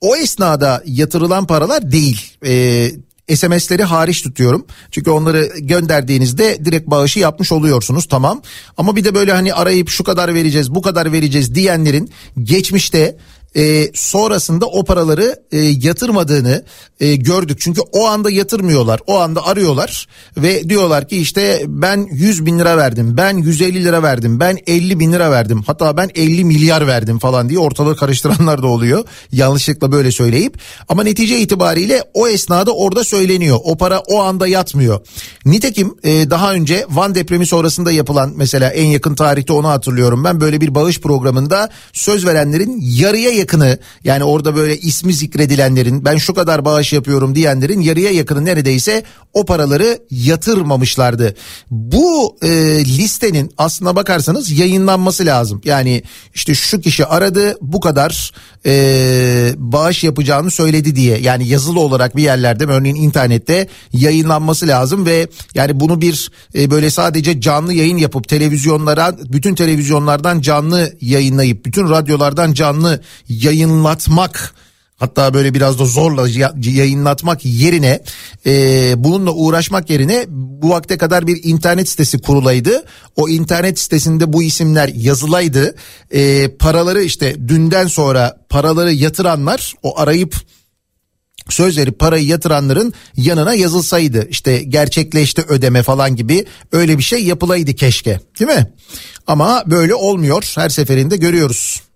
o 0.00 0.16
esnada 0.16 0.82
yatırılan 0.86 1.46
paralar 1.46 1.92
değil. 1.92 2.20
Ee, 2.46 2.90
SMS'leri 3.36 3.84
hariç 3.84 4.22
tutuyorum. 4.22 4.66
Çünkü 4.90 5.10
onları 5.10 5.50
gönderdiğinizde 5.58 6.64
direkt 6.64 6.90
bağışı 6.90 7.18
yapmış 7.18 7.52
oluyorsunuz 7.52 8.08
tamam. 8.08 8.42
Ama 8.76 8.96
bir 8.96 9.04
de 9.04 9.14
böyle 9.14 9.32
hani 9.32 9.54
arayıp 9.54 9.88
şu 9.88 10.04
kadar 10.04 10.34
vereceğiz 10.34 10.74
bu 10.74 10.82
kadar 10.82 11.12
vereceğiz 11.12 11.54
diyenlerin 11.54 12.10
geçmişte 12.42 13.16
e, 13.58 13.90
sonrasında 13.94 14.66
o 14.66 14.84
paraları 14.84 15.36
e, 15.52 15.58
yatırmadığını 15.58 16.64
e, 17.00 17.16
gördük. 17.16 17.58
Çünkü 17.60 17.80
o 17.92 18.06
anda 18.06 18.30
yatırmıyorlar. 18.30 19.00
O 19.06 19.18
anda 19.18 19.46
arıyorlar 19.46 20.08
ve 20.36 20.68
diyorlar 20.68 21.08
ki 21.08 21.16
işte 21.16 21.62
ben 21.66 22.08
100 22.12 22.46
bin 22.46 22.58
lira 22.58 22.76
verdim. 22.76 23.16
Ben 23.16 23.36
150 23.36 23.84
lira 23.84 24.02
verdim. 24.02 24.40
Ben 24.40 24.58
50 24.66 25.00
bin 25.00 25.12
lira 25.12 25.30
verdim. 25.30 25.62
Hatta 25.66 25.96
ben 25.96 26.10
50 26.14 26.44
milyar 26.44 26.86
verdim 26.86 27.18
falan 27.18 27.48
diye 27.48 27.58
ortalığı 27.58 27.96
karıştıranlar 27.96 28.62
da 28.62 28.66
oluyor. 28.66 29.04
Yanlışlıkla 29.32 29.92
böyle 29.92 30.12
söyleyip. 30.12 30.58
Ama 30.88 31.02
netice 31.02 31.38
itibariyle 31.38 32.02
o 32.14 32.28
esnada 32.28 32.74
orada 32.74 33.04
söyleniyor. 33.04 33.58
O 33.64 33.76
para 33.76 33.98
o 33.98 34.20
anda 34.20 34.46
yatmıyor. 34.46 35.00
Nitekim 35.44 35.94
e, 36.04 36.30
daha 36.30 36.52
önce 36.52 36.86
Van 36.90 37.14
depremi 37.14 37.46
sonrasında 37.46 37.92
yapılan 37.92 38.32
mesela 38.36 38.70
en 38.70 38.86
yakın 38.86 39.14
tarihte 39.14 39.52
onu 39.52 39.68
hatırlıyorum 39.68 40.24
ben. 40.24 40.40
Böyle 40.40 40.60
bir 40.60 40.74
bağış 40.74 41.00
programında 41.00 41.70
söz 41.92 42.26
verenlerin 42.26 42.80
yarıya 42.82 43.30
yakın 43.30 43.47
yakını 43.48 43.78
yani 44.04 44.24
orada 44.24 44.56
böyle 44.56 44.78
ismi 44.78 45.12
zikredilenlerin 45.12 46.04
ben 46.04 46.16
şu 46.16 46.34
kadar 46.34 46.64
bağış 46.64 46.92
yapıyorum 46.92 47.34
diyenlerin 47.34 47.80
yarıya 47.80 48.10
yakını 48.10 48.44
neredeyse 48.44 49.02
o 49.34 49.44
paraları 49.44 49.98
yatırmamışlardı. 50.10 51.34
Bu 51.70 52.36
e, 52.42 52.48
listenin 52.84 53.50
aslına 53.58 53.96
bakarsanız 53.96 54.50
yayınlanması 54.50 55.26
lazım. 55.26 55.60
Yani 55.64 56.02
işte 56.34 56.54
şu 56.54 56.80
kişi 56.80 57.06
aradı 57.06 57.56
bu 57.60 57.80
kadar 57.80 58.32
e, 58.66 59.54
bağış 59.56 60.04
yapacağını 60.04 60.50
söyledi 60.50 60.96
diye 60.96 61.18
yani 61.18 61.48
yazılı 61.48 61.80
olarak 61.80 62.16
bir 62.16 62.22
yerlerde 62.22 62.64
örneğin 62.64 62.94
internette 62.94 63.68
yayınlanması 63.92 64.68
lazım 64.68 65.06
ve 65.06 65.28
yani 65.54 65.80
bunu 65.80 66.00
bir 66.00 66.30
e, 66.54 66.70
böyle 66.70 66.90
sadece 66.90 67.40
canlı 67.40 67.72
yayın 67.72 67.96
yapıp 67.96 68.28
televizyonlara 68.28 69.16
bütün 69.32 69.54
televizyonlardan 69.54 70.40
canlı 70.40 70.92
yayınlayıp 71.00 71.66
bütün 71.66 71.88
radyolardan 71.88 72.52
canlı 72.52 73.00
yayınlatmak 73.28 74.54
Hatta 74.98 75.34
böyle 75.34 75.54
biraz 75.54 75.78
da 75.78 75.84
zorla 75.84 76.28
ya- 76.28 76.54
yayınlatmak 76.62 77.44
yerine 77.44 78.02
e, 78.46 78.94
bununla 78.96 79.30
uğraşmak 79.30 79.90
yerine 79.90 80.24
bu 80.28 80.70
vakte 80.70 80.98
kadar 80.98 81.26
bir 81.26 81.40
internet 81.44 81.88
sitesi 81.88 82.18
kurulaydı. 82.18 82.84
O 83.16 83.28
internet 83.28 83.78
sitesinde 83.78 84.32
bu 84.32 84.42
isimler 84.42 84.88
yazılaydı. 84.94 85.74
E, 86.10 86.48
paraları 86.56 87.02
işte 87.02 87.48
dünden 87.48 87.86
sonra 87.86 88.36
paraları 88.48 88.92
yatıranlar 88.92 89.74
o 89.82 89.98
arayıp 89.98 90.36
söz 91.48 91.78
verip 91.78 91.98
parayı 91.98 92.26
yatıranların 92.26 92.94
yanına 93.16 93.54
yazılsaydı 93.54 94.26
işte 94.30 94.58
gerçekleşti 94.58 95.42
ödeme 95.48 95.82
falan 95.82 96.16
gibi 96.16 96.44
öyle 96.72 96.98
bir 96.98 97.02
şey 97.02 97.24
yapılaydı 97.24 97.74
keşke 97.74 98.20
değil 98.40 98.50
mi? 98.50 98.72
Ama 99.26 99.62
böyle 99.66 99.94
olmuyor 99.94 100.52
her 100.54 100.68
seferinde 100.68 101.16
görüyoruz. 101.16 101.87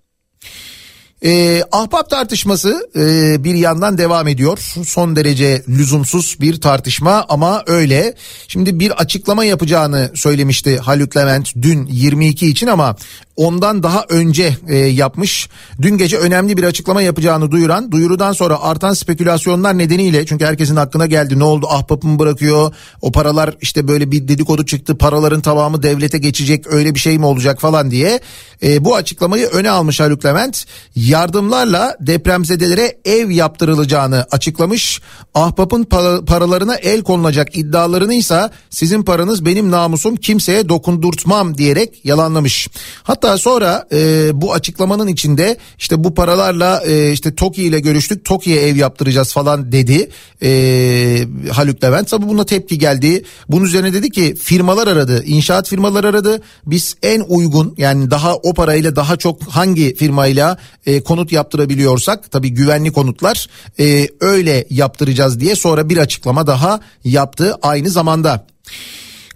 Ee, 1.25 1.63
ahbap 1.73 2.11
tartışması 2.11 2.91
e, 2.97 3.45
bir 3.45 3.55
yandan 3.55 3.99
devam 3.99 4.29
ediyor. 4.29 4.59
Son 4.85 5.17
derece 5.17 5.63
lüzumsuz 5.69 6.37
bir 6.41 6.61
tartışma 6.61 7.27
ama 7.29 7.63
öyle. 7.67 8.15
Şimdi 8.49 8.81
bir 8.81 8.91
açıklama 8.91 9.45
yapacağını 9.45 10.11
söylemişti 10.15 10.79
Haluk 10.79 11.17
Levent 11.17 11.49
dün 11.63 11.87
22 11.87 12.47
için 12.47 12.67
ama 12.67 12.97
ondan 13.37 13.83
daha 13.83 14.05
önce 14.09 14.57
e, 14.69 14.77
yapmış. 14.77 15.49
Dün 15.83 15.99
gece 15.99 16.17
önemli 16.17 16.57
bir 16.57 16.65
açıklama 16.65 17.03
yapacağını 17.03 17.51
duyuran, 17.51 17.93
duyurudan 17.93 18.33
sonra 18.33 18.61
artan 18.61 18.95
spekülasyonlar 18.95 19.79
nedeniyle 19.79 20.27
çünkü 20.27 20.45
herkesin 20.45 20.77
aklına 20.77 21.07
geldi 21.07 21.39
ne 21.39 21.45
oldu 21.45 21.67
ahbapı 21.71 22.07
mı 22.07 22.19
bırakıyor? 22.19 22.75
O 23.03 23.13
paralar 23.13 23.55
işte 23.61 23.89
böyle 23.89 24.11
bir 24.11 24.29
dedikodu 24.29 24.67
çıktı. 24.67 24.99
Paraların 24.99 25.41
tamamı 25.41 25.83
devlete 25.83 26.19
geçecek 26.19 26.67
öyle 26.67 26.95
bir 26.95 27.01
şey 27.01 27.19
mi 27.19 27.27
olacak 27.27 27.61
falan 27.61 27.91
diye. 27.91 28.21
E, 28.63 28.85
bu 28.85 28.97
açıklamayı 28.97 29.47
öne 29.47 29.71
almış 29.71 30.01
Haluk 30.01 30.25
Levent. 30.25 30.65
Yardımlarla 30.95 31.97
depremzedelere 32.01 32.99
ev 33.05 33.31
yaptırılacağını 33.31 34.27
açıklamış. 34.31 35.01
Ahbapın 35.35 35.85
para- 35.85 36.25
paralarına 36.25 36.75
el 36.75 37.03
konulacak 37.03 37.57
iddialarını 37.57 38.15
ise 38.15 38.51
sizin 38.71 39.03
paranız 39.03 39.45
benim 39.45 39.71
namusum 39.71 40.17
kimseye 40.17 40.69
dokundurtmam 40.69 41.59
diyerek 41.59 42.05
yalanlamış. 42.05 42.69
Hatta 43.03 43.22
sonra 43.37 43.87
e, 43.93 44.31
bu 44.41 44.53
açıklamanın 44.53 45.07
içinde 45.07 45.57
işte 45.79 46.05
bu 46.05 46.15
paralarla 46.15 46.83
e, 46.87 47.13
işte 47.13 47.35
TOKİ 47.35 47.63
ile 47.63 47.81
görüştük 47.81 48.25
TOKİ'ye 48.25 48.63
ev 48.63 48.77
yaptıracağız 48.77 49.33
falan 49.33 49.73
dedi 49.73 50.11
e, 50.43 50.49
Haluk 51.53 51.85
Levent. 51.85 52.09
Tabi 52.09 52.29
buna 52.29 52.45
tepki 52.45 52.79
geldi. 52.79 53.25
Bunun 53.49 53.65
üzerine 53.65 53.93
dedi 53.93 54.11
ki 54.11 54.35
firmalar 54.35 54.87
aradı 54.87 55.25
inşaat 55.25 55.69
firmaları 55.69 56.09
aradı. 56.09 56.43
Biz 56.67 56.97
en 57.03 57.21
uygun 57.21 57.75
yani 57.79 58.11
daha 58.11 58.37
o 58.37 58.55
parayla 58.55 58.97
daha 58.97 59.17
çok 59.17 59.43
hangi 59.43 59.95
firmayla 59.95 60.59
e, 60.87 61.01
konut 61.01 61.33
yaptırabiliyorsak 61.33 62.31
tabi 62.31 62.51
güvenli 62.51 62.93
konutlar 62.93 63.49
e, 63.81 64.09
öyle 64.21 64.67
yaptıracağız 64.71 65.41
diye 65.41 65.57
sonra 65.57 65.89
bir 65.89 65.97
açıklama 65.97 66.47
daha 66.47 66.81
yaptı 67.05 67.55
aynı 67.63 67.91
zamanda. 67.91 68.47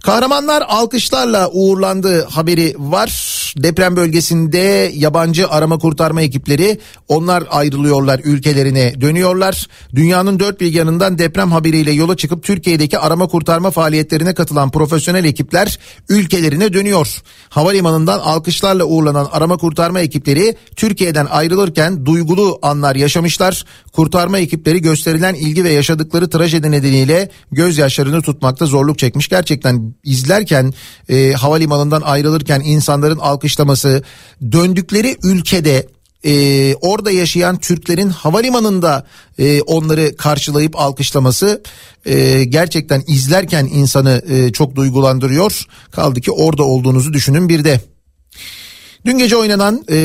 Kahramanlar 0.03 0.63
alkışlarla 0.67 1.49
uğurlandığı 1.51 2.23
haberi 2.23 2.75
var. 2.77 3.37
Deprem 3.57 3.95
bölgesinde 3.95 4.91
yabancı 4.95 5.49
arama 5.49 5.77
kurtarma 5.77 6.21
ekipleri 6.21 6.79
onlar 7.07 7.43
ayrılıyorlar 7.49 8.21
ülkelerine 8.23 9.01
dönüyorlar. 9.01 9.67
Dünyanın 9.95 10.39
dört 10.39 10.61
bir 10.61 10.73
yanından 10.73 11.17
deprem 11.17 11.51
haberiyle 11.51 11.91
yola 11.91 12.17
çıkıp 12.17 12.43
Türkiye'deki 12.43 12.99
arama 12.99 13.27
kurtarma 13.27 13.71
faaliyetlerine 13.71 14.33
katılan 14.33 14.71
profesyonel 14.71 15.25
ekipler 15.25 15.79
ülkelerine 16.09 16.73
dönüyor. 16.73 17.21
Havalimanından 17.49 18.19
alkışlarla 18.19 18.85
uğurlanan 18.85 19.27
arama 19.31 19.57
kurtarma 19.57 19.99
ekipleri 19.99 20.55
Türkiye'den 20.75 21.25
ayrılırken 21.25 22.05
duygulu 22.05 22.59
anlar 22.61 22.95
yaşamışlar. 22.95 23.65
Kurtarma 23.93 24.37
ekipleri 24.39 24.81
gösterilen 24.81 25.33
ilgi 25.33 25.63
ve 25.63 25.69
yaşadıkları 25.69 26.29
trajedi 26.29 26.71
nedeniyle 26.71 27.29
gözyaşlarını 27.51 28.21
tutmakta 28.21 28.65
zorluk 28.65 28.99
çekmiş. 28.99 29.27
Gerçekten 29.27 29.86
izlerken 30.03 30.73
e, 31.09 31.31
havalimanından 31.33 32.01
ayrılırken 32.01 32.61
insanların 32.65 33.17
alkışlaması 33.17 34.03
döndükleri 34.51 35.17
ülkede 35.23 35.87
e, 36.25 36.75
orada 36.75 37.11
yaşayan 37.11 37.57
Türklerin 37.57 38.09
havalimanında 38.09 39.05
e, 39.37 39.61
onları 39.61 40.17
karşılayıp 40.17 40.79
alkışlaması 40.79 41.63
e, 42.05 42.43
gerçekten 42.43 43.03
izlerken 43.07 43.65
insanı 43.65 44.21
e, 44.29 44.51
çok 44.51 44.75
duygulandırıyor. 44.75 45.65
Kaldı 45.91 46.21
ki 46.21 46.31
orada 46.31 46.63
olduğunuzu 46.63 47.13
düşünün 47.13 47.49
bir 47.49 47.63
de. 47.63 47.81
Dün 49.05 49.17
gece 49.17 49.37
oynanan 49.37 49.85
e, 49.91 49.97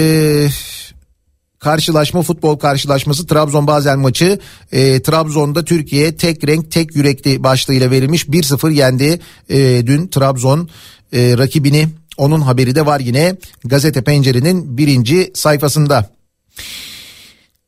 karşılaşma 1.62 2.22
futbol 2.22 2.58
karşılaşması 2.58 3.26
Trabzon 3.26 3.66
Basel 3.66 3.96
maçı. 3.96 4.38
E, 4.72 5.02
Trabzon'da 5.02 5.64
Türkiye 5.64 6.16
tek 6.16 6.44
renk 6.44 6.70
tek 6.70 6.96
yürekli 6.96 7.42
başlığıyla 7.42 7.90
verilmiş. 7.90 8.24
1-0 8.24 8.72
yendi 8.72 9.20
e, 9.48 9.86
dün 9.86 10.08
Trabzon 10.08 10.68
e, 11.12 11.38
rakibini. 11.38 11.88
Onun 12.16 12.40
haberi 12.40 12.74
de 12.74 12.86
var 12.86 13.00
yine 13.00 13.36
gazete 13.64 14.02
pencerenin 14.02 14.78
birinci 14.78 15.30
sayfasında. 15.34 16.10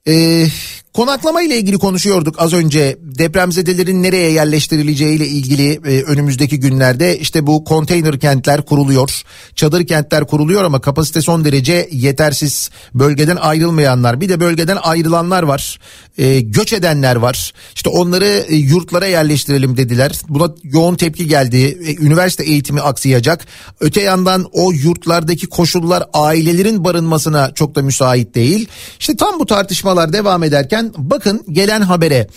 Ee, 0.09 0.47
konaklama 0.95 1.43
ile 1.43 1.57
ilgili 1.59 1.79
konuşuyorduk 1.79 2.35
az 2.39 2.53
önce. 2.53 2.99
Depremzedelerin 3.01 4.03
nereye 4.03 4.31
yerleştirileceği 4.31 5.17
ile 5.17 5.27
ilgili 5.27 5.73
e, 5.73 6.03
önümüzdeki 6.03 6.61
günlerde 6.61 7.19
işte 7.19 7.47
bu 7.47 7.65
konteyner 7.65 8.21
kentler 8.21 8.65
kuruluyor 8.65 9.25
çadır 9.55 9.87
kentler 9.87 10.27
kuruluyor 10.27 10.65
ama 10.65 10.81
kapasite 10.81 11.21
son 11.21 11.45
derece 11.45 11.89
yetersiz. 11.93 12.71
Bölgeden 12.95 13.37
ayrılmayanlar 13.37 14.21
bir 14.21 14.29
de 14.29 14.41
bölgeden 14.41 14.79
ayrılanlar 14.83 15.43
var 15.43 15.79
e, 16.19 16.41
göç 16.41 16.73
edenler 16.73 17.17
var. 17.17 17.53
İşte 17.75 17.91
onları 17.91 18.25
e, 18.25 18.55
yurtlara 18.55 19.07
yerleştirelim 19.07 19.77
dediler. 19.77 20.21
Buna 20.29 20.55
yoğun 20.63 20.95
tepki 20.95 21.27
geldi. 21.27 21.79
E, 21.87 21.97
üniversite 21.97 22.45
eğitimi 22.45 22.81
aksayacak. 22.81 23.47
Öte 23.81 24.01
yandan 24.01 24.47
o 24.53 24.73
yurtlardaki 24.73 25.47
koşullar 25.47 26.05
ailelerin 26.13 26.85
barınmasına 26.85 27.55
çok 27.55 27.75
da 27.75 27.83
müsait 27.83 28.35
değil. 28.35 28.69
İşte 29.01 29.17
tam 29.17 29.39
bu 29.39 29.47
tartışmalar 29.47 30.13
devam 30.13 30.43
ederken 30.43 30.84
bakın 30.97 31.44
gelen 31.53 31.81
habere 31.81 32.29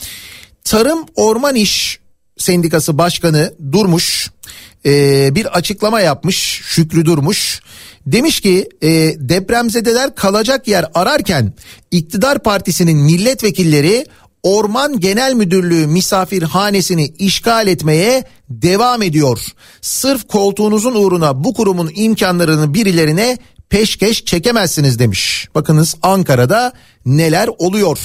Tarım 0.63 1.05
Orman 1.15 1.55
İş 1.55 1.99
Sendikası 2.37 2.97
Başkanı 2.97 3.53
Durmuş 3.71 4.31
e, 4.85 5.35
bir 5.35 5.57
açıklama 5.57 6.01
yapmış 6.01 6.61
Şükrü 6.63 7.05
Durmuş. 7.05 7.61
Demiş 8.05 8.41
ki 8.41 8.69
e, 8.81 8.89
depremzedeler 9.29 10.15
kalacak 10.15 10.67
yer 10.67 10.85
ararken 10.93 11.53
iktidar 11.91 12.39
partisinin 12.39 12.97
milletvekilleri 12.97 14.05
Orman 14.43 14.99
Genel 14.99 15.33
Müdürlüğü 15.33 15.87
misafirhanesini 15.87 17.07
işgal 17.07 17.67
etmeye 17.67 18.23
devam 18.49 19.01
ediyor. 19.01 19.39
Sırf 19.81 20.27
koltuğunuzun 20.27 20.95
uğruna 20.95 21.43
bu 21.43 21.53
kurumun 21.53 21.91
imkanlarını 21.95 22.73
birilerine 22.73 23.37
peşkeş 23.69 24.25
çekemezsiniz 24.25 24.99
demiş. 24.99 25.47
Bakınız 25.55 25.95
Ankara'da 26.01 26.73
neler 27.05 27.49
oluyor. 27.57 27.99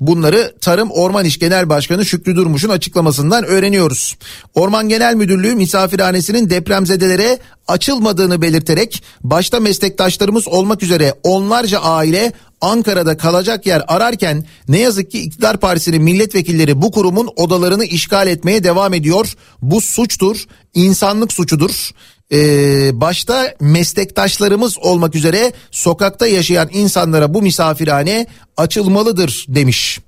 Bunları 0.00 0.54
Tarım 0.60 0.90
Orman 0.90 1.24
İş 1.24 1.38
Genel 1.38 1.68
Başkanı 1.68 2.04
Şükrü 2.04 2.36
Durmuş'un 2.36 2.68
açıklamasından 2.68 3.44
öğreniyoruz. 3.44 4.16
Orman 4.54 4.88
Genel 4.88 5.14
Müdürlüğü 5.14 5.54
misafirhanesinin 5.54 6.50
depremzedelere 6.50 7.38
açılmadığını 7.68 8.42
belirterek 8.42 9.02
başta 9.20 9.60
meslektaşlarımız 9.60 10.48
olmak 10.48 10.82
üzere 10.82 11.14
onlarca 11.22 11.78
aile 11.78 12.32
Ankara'da 12.60 13.16
kalacak 13.16 13.66
yer 13.66 13.82
ararken 13.88 14.44
ne 14.68 14.78
yazık 14.78 15.10
ki 15.10 15.20
iktidar 15.20 15.60
partisinin 15.60 16.02
milletvekilleri 16.02 16.82
bu 16.82 16.90
kurumun 16.90 17.28
odalarını 17.36 17.84
işgal 17.84 18.26
etmeye 18.26 18.64
devam 18.64 18.94
ediyor. 18.94 19.34
Bu 19.62 19.80
suçtur, 19.80 20.44
insanlık 20.74 21.32
suçudur. 21.32 21.90
Ee, 22.32 23.00
başta 23.00 23.54
meslektaşlarımız 23.60 24.78
olmak 24.78 25.14
üzere 25.14 25.52
sokakta 25.70 26.26
yaşayan 26.26 26.68
insanlara 26.72 27.34
bu 27.34 27.42
misafirhane 27.42 28.26
açılmalıdır 28.56 29.46
demiş. 29.48 30.00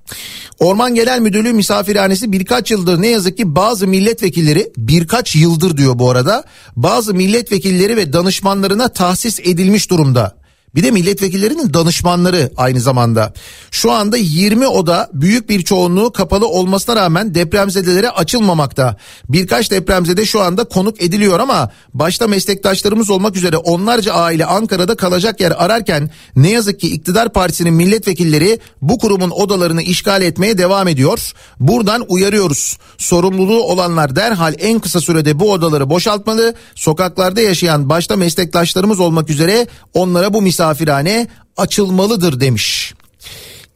Orman 0.59 0.95
Genel 0.95 1.21
Müdürlüğü 1.21 1.53
misafirhanesi 1.53 2.33
birkaç 2.33 2.71
yıldır 2.71 3.03
ne 3.03 3.09
yazık 3.09 3.37
ki 3.37 3.55
bazı 3.55 3.87
milletvekilleri 3.87 4.73
birkaç 4.77 5.37
yıldır 5.37 5.77
diyor 5.77 5.99
bu 5.99 6.11
arada 6.11 6.45
bazı 6.77 7.15
milletvekilleri 7.15 7.97
ve 7.97 8.13
danışmanlarına 8.13 8.89
tahsis 8.89 9.41
edilmiş 9.41 9.91
durumda. 9.91 10.42
Bir 10.75 10.83
de 10.83 10.91
milletvekillerinin 10.91 11.75
danışmanları 11.75 12.53
aynı 12.57 12.81
zamanda. 12.81 13.33
Şu 13.71 13.93
anda 13.93 14.17
20 14.17 14.67
oda 14.67 15.11
büyük 15.13 15.49
bir 15.49 15.63
çoğunluğu 15.63 16.13
kapalı 16.13 16.49
olmasına 16.49 16.97
rağmen 16.97 17.35
depremzedelere 17.35 18.11
açılmamakta. 18.11 18.97
Birkaç 19.29 19.71
depremzede 19.71 20.27
şu 20.27 20.41
anda 20.41 20.65
konuk 20.65 21.03
ediliyor 21.03 21.41
ama 21.41 21.71
başta 21.95 22.27
meslektaşlarımız 22.27 23.11
olmak 23.11 23.37
üzere 23.37 23.57
onlarca 23.57 24.13
aile 24.13 24.47
Ankara'da 24.47 24.97
kalacak 24.97 25.41
yer 25.41 25.65
ararken 25.65 26.11
ne 26.37 26.51
yazık 26.51 26.81
ki 26.81 26.93
iktidar 26.95 27.33
partisinin 27.33 27.75
milletvekilleri 27.75 28.59
bu 28.83 28.99
kurumun 28.99 29.31
odalarını 29.31 29.83
işgal 29.83 30.23
etmeye 30.23 30.59
devam 30.59 30.89
ediyor. 30.89 31.33
Buradan 31.61 32.05
uyarıyoruz. 32.09 32.79
Sorumluluğu 32.99 33.63
olanlar 33.63 34.17
derhal 34.17 34.55
en 34.59 34.81
kısa 34.81 35.01
sürede 35.01 35.39
bu 35.39 35.53
odaları 35.53 35.91
boşaltmalı. 35.91 36.55
Sokaklarda 36.75 37.41
yaşayan 37.41 37.89
başta 37.89 38.17
meslektaşlarımız 38.17 39.01
olmak 39.01 39.31
üzere 39.31 39.67
onlara 39.95 40.35
bu 40.35 40.43
misafirhane 40.63 41.27
açılmalıdır 41.57 42.41
demiş. 42.41 42.95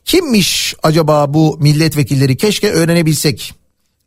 Kimmiş 0.04 0.74
acaba 0.82 1.34
bu 1.34 1.58
milletvekilleri 1.60 2.36
keşke 2.36 2.70
öğrenebilsek. 2.70 3.54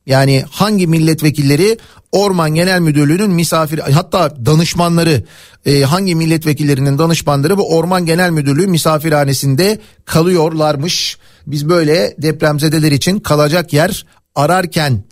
Yani 0.05 0.43
hangi 0.49 0.87
milletvekilleri 0.87 1.77
Orman 2.11 2.55
Genel 2.55 2.79
Müdürlüğü'nün 2.79 3.31
misafir 3.31 3.79
hatta 3.79 4.45
danışmanları 4.45 5.23
e, 5.65 5.81
hangi 5.81 6.15
milletvekillerinin 6.15 6.97
danışmanları 6.97 7.57
bu 7.57 7.75
Orman 7.75 8.05
Genel 8.05 8.29
Müdürlüğü 8.29 8.67
misafirhanesinde 8.67 9.79
kalıyorlarmış. 10.05 11.17
Biz 11.47 11.69
böyle 11.69 12.15
depremzedeler 12.17 12.91
için 12.91 13.19
kalacak 13.19 13.73
yer 13.73 14.05
ararken 14.35 15.03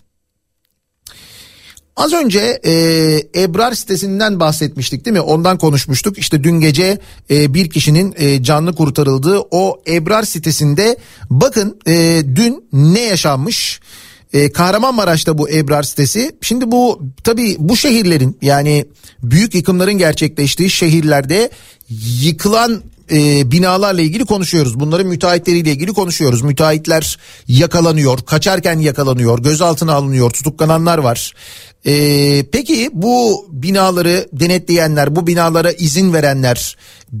Az 1.98 2.12
önce 2.12 2.60
e, 2.64 2.72
Ebrar 3.42 3.72
sitesinden 3.72 4.40
bahsetmiştik 4.40 5.04
değil 5.04 5.12
mi? 5.12 5.20
Ondan 5.20 5.58
konuşmuştuk. 5.58 6.18
İşte 6.18 6.44
dün 6.44 6.60
gece 6.60 6.98
e, 7.30 7.54
bir 7.54 7.70
kişinin 7.70 8.14
e, 8.18 8.42
canlı 8.42 8.74
kurtarıldığı 8.74 9.40
o 9.50 9.80
Ebrar 9.88 10.22
sitesinde 10.22 10.96
bakın 11.30 11.78
e, 11.86 12.22
dün 12.34 12.64
ne 12.72 13.00
yaşanmış? 13.00 13.80
E, 14.32 14.52
Kahramanmaraş'ta 14.52 15.38
bu 15.38 15.50
Ebrar 15.50 15.82
sitesi. 15.82 16.36
Şimdi 16.40 16.70
bu 16.70 17.02
tabii 17.24 17.56
bu 17.58 17.76
şehirlerin 17.76 18.38
yani 18.42 18.86
büyük 19.22 19.54
yıkımların 19.54 19.98
gerçekleştiği 19.98 20.70
şehirlerde 20.70 21.50
yıkılan 22.20 22.82
e, 23.12 23.50
binalarla 23.50 24.02
ilgili 24.02 24.24
konuşuyoruz. 24.24 24.80
Bunların 24.80 25.06
müteahhitleriyle 25.06 25.70
ilgili 25.70 25.92
konuşuyoruz. 25.92 26.42
Müteahhitler 26.42 27.18
yakalanıyor, 27.48 28.18
kaçarken 28.18 28.78
yakalanıyor, 28.78 29.38
gözaltına 29.38 29.92
alınıyor, 29.92 30.30
tutuklananlar 30.30 30.98
var. 30.98 31.34
E, 31.86 32.44
peki 32.52 32.90
bu 32.92 33.46
binaları 33.52 34.28
denetleyenler, 34.32 35.16
bu 35.16 35.26
binalara 35.26 35.72
izin 35.72 36.12
verenler 36.12 36.76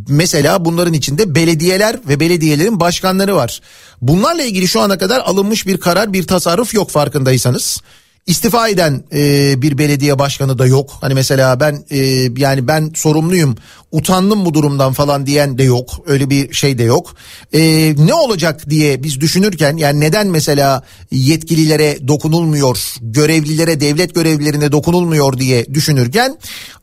mesela 0.08 0.64
bunların 0.64 0.92
içinde 0.92 1.34
belediyeler 1.34 1.96
ve 2.08 2.20
belediyelerin 2.20 2.80
başkanları 2.80 3.36
var. 3.36 3.60
Bunlarla 4.02 4.42
ilgili 4.42 4.68
şu 4.68 4.80
ana 4.80 4.98
kadar 4.98 5.20
alınmış 5.20 5.66
bir 5.66 5.80
karar, 5.80 6.12
bir 6.12 6.26
tasarruf 6.26 6.74
yok 6.74 6.90
farkındaysanız. 6.90 7.82
İstifa 8.28 8.68
eden 8.68 9.04
e, 9.12 9.62
bir 9.62 9.78
belediye 9.78 10.18
başkanı 10.18 10.58
da 10.58 10.66
yok. 10.66 10.90
Hani 11.00 11.14
mesela 11.14 11.60
ben 11.60 11.84
e, 11.90 11.98
yani 12.36 12.68
ben 12.68 12.92
sorumluyum, 12.94 13.56
utandım 13.92 14.44
bu 14.44 14.54
durumdan 14.54 14.92
falan 14.92 15.26
diyen 15.26 15.58
de 15.58 15.62
yok. 15.62 15.90
Öyle 16.06 16.30
bir 16.30 16.54
şey 16.54 16.78
de 16.78 16.82
yok. 16.82 17.14
E, 17.52 17.60
ne 17.98 18.14
olacak 18.14 18.70
diye 18.70 19.02
biz 19.02 19.20
düşünürken 19.20 19.76
yani 19.76 20.00
neden 20.00 20.26
mesela 20.26 20.82
yetkililere 21.10 22.08
dokunulmuyor, 22.08 22.94
görevlilere, 23.00 23.80
devlet 23.80 24.14
görevlilerine 24.14 24.72
dokunulmuyor 24.72 25.38
diye 25.38 25.74
düşünürken 25.74 26.38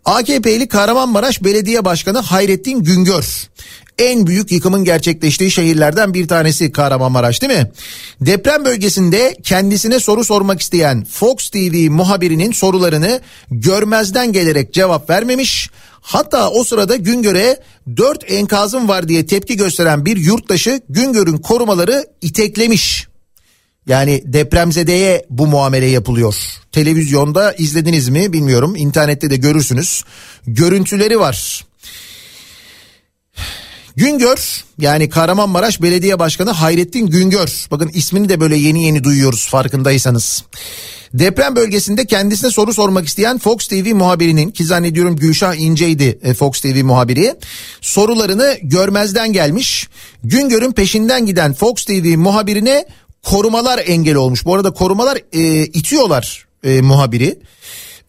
AKP'li 0.05 0.67
Kahramanmaraş 0.67 1.43
Belediye 1.43 1.85
Başkanı 1.85 2.19
Hayrettin 2.19 2.83
Güngör 2.83 3.49
en 3.99 4.27
büyük 4.27 4.51
yıkımın 4.51 4.83
gerçekleştiği 4.83 5.51
şehirlerden 5.51 6.13
bir 6.13 6.27
tanesi 6.27 6.71
Kahramanmaraş 6.71 7.41
değil 7.41 7.53
mi? 7.53 7.71
Deprem 8.21 8.65
bölgesinde 8.65 9.37
kendisine 9.43 9.99
soru 9.99 10.23
sormak 10.23 10.61
isteyen 10.61 11.05
Fox 11.05 11.49
TV 11.49 11.89
muhabirinin 11.89 12.51
sorularını 12.51 13.21
görmezden 13.51 14.33
gelerek 14.33 14.73
cevap 14.73 15.09
vermemiş. 15.09 15.69
Hatta 16.01 16.49
o 16.49 16.63
sırada 16.63 16.95
Güngör'e 16.95 17.59
4 17.97 18.31
enkazım 18.31 18.87
var 18.87 19.07
diye 19.07 19.25
tepki 19.25 19.57
gösteren 19.57 20.05
bir 20.05 20.17
yurttaşı 20.17 20.81
Güngör'ün 20.89 21.37
korumaları 21.37 22.05
iteklemiş. 22.21 23.07
Yani 23.87 24.21
depremzedeye 24.25 25.25
bu 25.29 25.47
muamele 25.47 25.85
yapılıyor. 25.85 26.35
Televizyonda 26.71 27.53
izlediniz 27.53 28.09
mi 28.09 28.33
bilmiyorum. 28.33 28.75
İnternette 28.75 29.29
de 29.29 29.37
görürsünüz. 29.37 30.03
Görüntüleri 30.47 31.19
var. 31.19 31.65
Güngör 33.95 34.63
yani 34.79 35.09
Kahramanmaraş 35.09 35.81
Belediye 35.81 36.19
Başkanı 36.19 36.51
Hayrettin 36.51 37.07
Güngör. 37.07 37.67
Bakın 37.71 37.91
ismini 37.93 38.29
de 38.29 38.39
böyle 38.39 38.55
yeni 38.55 38.83
yeni 38.83 39.03
duyuyoruz 39.03 39.47
farkındaysanız. 39.49 40.43
Deprem 41.13 41.55
bölgesinde 41.55 42.05
kendisine 42.05 42.51
soru 42.51 42.73
sormak 42.73 43.07
isteyen 43.07 43.37
Fox 43.37 43.67
TV 43.67 43.93
muhabirinin 43.95 44.51
ki 44.51 44.65
zannediyorum 44.65 45.15
Gülşah 45.15 45.55
İnce'ydi 45.55 46.19
e, 46.23 46.33
Fox 46.33 46.61
TV 46.61 46.83
muhabiri. 46.83 47.35
Sorularını 47.81 48.57
görmezden 48.63 49.33
gelmiş. 49.33 49.89
Güngör'ün 50.23 50.71
peşinden 50.71 51.25
giden 51.25 51.53
Fox 51.53 51.85
TV 51.85 52.17
muhabirine 52.17 52.85
korumalar 53.23 53.83
engel 53.85 54.15
olmuş. 54.15 54.45
Bu 54.45 54.55
arada 54.55 54.71
korumalar 54.71 55.17
e, 55.33 55.65
itiyorlar 55.65 56.45
e, 56.63 56.81
muhabiri 56.81 57.39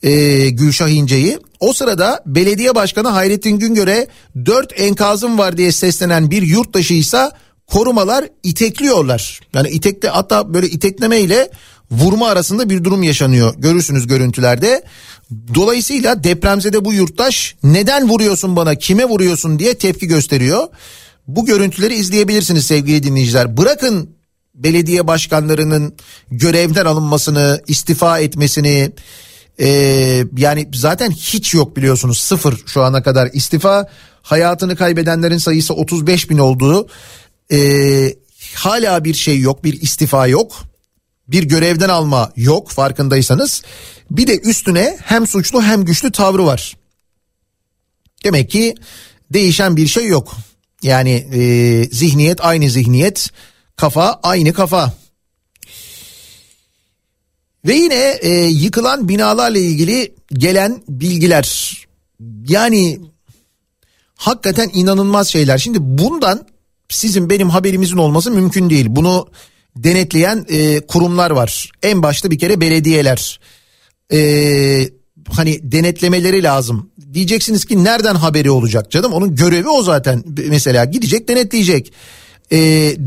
e, 0.02 0.50
Gülşah 0.50 0.88
İnce'yi. 0.88 1.38
O 1.60 1.72
sırada 1.72 2.22
belediye 2.26 2.74
başkanı 2.74 3.08
Hayrettin 3.08 3.58
Güngör'e 3.58 4.08
dört 4.46 4.80
enkazım 4.80 5.38
var 5.38 5.56
diye 5.56 5.72
seslenen 5.72 6.30
bir 6.30 6.42
yurttaşı 6.42 6.94
ise 6.94 7.30
korumalar 7.66 8.24
itekliyorlar. 8.42 9.40
Yani 9.54 9.68
itekte 9.68 10.08
hatta 10.08 10.54
böyle 10.54 10.66
itekleme 10.68 11.20
ile 11.20 11.50
vurma 11.90 12.28
arasında 12.28 12.70
bir 12.70 12.84
durum 12.84 13.02
yaşanıyor. 13.02 13.54
Görürsünüz 13.58 14.06
görüntülerde. 14.06 14.82
Dolayısıyla 15.54 16.24
depremzede 16.24 16.84
bu 16.84 16.92
yurttaş 16.92 17.56
neden 17.62 18.08
vuruyorsun 18.08 18.56
bana 18.56 18.74
kime 18.74 19.04
vuruyorsun 19.04 19.58
diye 19.58 19.74
tepki 19.74 20.06
gösteriyor. 20.06 20.68
Bu 21.26 21.46
görüntüleri 21.46 21.94
izleyebilirsiniz 21.94 22.66
sevgili 22.66 23.02
dinleyiciler. 23.02 23.56
Bırakın 23.56 24.10
belediye 24.54 25.06
başkanlarının 25.06 25.94
görevden 26.30 26.84
alınmasını, 26.84 27.60
istifa 27.66 28.18
etmesini, 28.18 28.92
ee, 29.60 30.24
yani 30.36 30.68
zaten 30.74 31.10
hiç 31.10 31.54
yok 31.54 31.76
biliyorsunuz 31.76 32.18
sıfır 32.18 32.62
şu 32.66 32.82
ana 32.82 33.02
kadar 33.02 33.30
istifa. 33.32 33.88
Hayatını 34.22 34.76
kaybedenlerin 34.76 35.38
sayısı 35.38 35.74
35 35.74 36.30
bin 36.30 36.38
olduğu 36.38 36.88
ee, 37.52 38.14
hala 38.54 39.04
bir 39.04 39.14
şey 39.14 39.40
yok 39.40 39.64
bir 39.64 39.82
istifa 39.82 40.26
yok. 40.26 40.62
Bir 41.28 41.42
görevden 41.42 41.88
alma 41.88 42.32
yok 42.36 42.70
farkındaysanız. 42.70 43.62
Bir 44.10 44.26
de 44.26 44.38
üstüne 44.38 44.98
hem 45.02 45.26
suçlu 45.26 45.62
hem 45.62 45.84
güçlü 45.84 46.12
tavrı 46.12 46.46
var. 46.46 46.76
Demek 48.24 48.50
ki 48.50 48.74
değişen 49.32 49.76
bir 49.76 49.86
şey 49.86 50.06
yok. 50.06 50.36
Yani 50.82 51.10
e, 51.10 51.84
zihniyet 51.92 52.44
aynı 52.44 52.70
zihniyet, 52.70 53.30
kafa 53.76 54.20
aynı 54.22 54.52
kafa. 54.52 54.92
Ve 57.66 57.74
yine 57.74 58.18
e, 58.20 58.30
yıkılan 58.44 59.08
binalarla 59.08 59.58
ilgili 59.58 60.14
gelen 60.32 60.82
bilgiler. 60.88 61.76
Yani 62.48 63.00
hakikaten 64.16 64.70
inanılmaz 64.74 65.28
şeyler. 65.28 65.58
Şimdi 65.58 65.78
bundan 65.80 66.46
sizin 66.88 67.30
benim 67.30 67.50
haberimizin 67.50 67.96
olması 67.96 68.30
mümkün 68.30 68.70
değil. 68.70 68.86
Bunu 68.88 69.28
denetleyen 69.76 70.46
e, 70.48 70.80
kurumlar 70.80 71.30
var. 71.30 71.70
En 71.82 72.02
başta 72.02 72.30
bir 72.30 72.38
kere 72.38 72.60
belediyeler. 72.60 73.40
E, 74.12 74.18
hani 75.28 75.72
denetlemeleri 75.72 76.42
lazım. 76.42 76.90
Diyeceksiniz 77.12 77.64
ki 77.64 77.84
nereden 77.84 78.14
haberi 78.14 78.50
olacak 78.50 78.90
canım? 78.90 79.12
Onun 79.12 79.36
görevi 79.36 79.68
o 79.68 79.82
zaten. 79.82 80.24
Mesela 80.48 80.84
gidecek 80.84 81.28
denetleyecek. 81.28 81.92
E, 82.52 82.58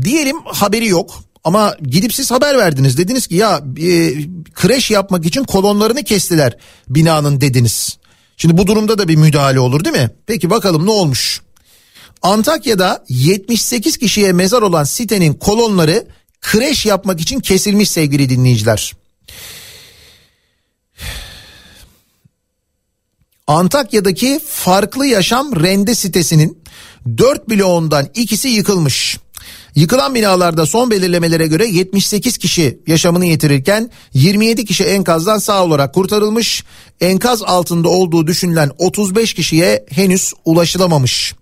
diyelim 0.02 0.36
haberi 0.44 0.88
yok. 0.88 1.29
Ama 1.44 1.76
gidip 1.82 2.14
siz 2.14 2.30
haber 2.30 2.58
verdiniz 2.58 2.98
dediniz 2.98 3.26
ki 3.26 3.34
ya 3.34 3.56
e, 3.76 4.14
kreş 4.54 4.90
yapmak 4.90 5.26
için 5.26 5.44
kolonlarını 5.44 6.02
kestiler 6.02 6.56
binanın 6.88 7.40
dediniz. 7.40 7.98
Şimdi 8.36 8.56
bu 8.56 8.66
durumda 8.66 8.98
da 8.98 9.08
bir 9.08 9.16
müdahale 9.16 9.60
olur 9.60 9.84
değil 9.84 9.96
mi? 9.96 10.10
Peki 10.26 10.50
bakalım 10.50 10.86
ne 10.86 10.90
olmuş? 10.90 11.40
Antakya'da 12.22 13.04
78 13.08 13.96
kişiye 13.96 14.32
mezar 14.32 14.62
olan 14.62 14.84
sitenin 14.84 15.34
kolonları 15.34 16.06
kreş 16.40 16.86
yapmak 16.86 17.20
için 17.20 17.40
kesilmiş 17.40 17.90
sevgili 17.90 18.28
dinleyiciler. 18.30 18.92
Antakya'daki 23.46 24.40
Farklı 24.46 25.06
Yaşam 25.06 25.62
Rende 25.62 25.94
sitesinin 25.94 26.62
4 27.18 27.48
bloğundan 27.48 28.08
ikisi 28.14 28.48
yıkılmış. 28.48 29.18
Yıkılan 29.74 30.14
binalarda 30.14 30.66
son 30.66 30.90
belirlemelere 30.90 31.46
göre 31.46 31.66
78 31.66 32.38
kişi 32.38 32.80
yaşamını 32.86 33.26
yitirirken 33.26 33.90
27 34.14 34.64
kişi 34.64 34.84
enkazdan 34.84 35.38
sağ 35.38 35.64
olarak 35.64 35.94
kurtarılmış. 35.94 36.64
Enkaz 37.00 37.42
altında 37.42 37.88
olduğu 37.88 38.26
düşünülen 38.26 38.70
35 38.78 39.34
kişiye 39.34 39.84
henüz 39.90 40.32
ulaşılamamış. 40.44 41.34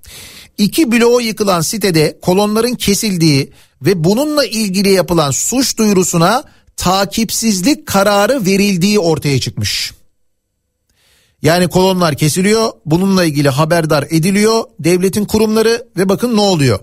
İki 0.59 0.93
bloğu 0.93 1.21
yıkılan 1.21 1.61
sitede 1.61 2.19
kolonların 2.23 2.75
kesildiği 2.75 3.53
ve 3.83 4.05
bununla 4.05 4.45
ilgili 4.45 4.93
yapılan 4.93 5.31
suç 5.31 5.79
duyurusuna 5.79 6.45
takipsizlik 6.77 7.87
kararı 7.87 8.47
verildiği 8.47 8.99
ortaya 8.99 9.41
çıkmış. 9.41 9.93
Yani 11.43 11.69
kolonlar 11.69 12.17
kesiliyor, 12.17 12.73
bununla 12.87 13.25
ilgili 13.25 13.49
haberdar 13.49 14.07
ediliyor 14.11 14.65
devletin 14.81 15.25
kurumları 15.25 15.87
ve 15.97 16.09
bakın 16.09 16.37
ne 16.37 16.41
oluyor. 16.41 16.79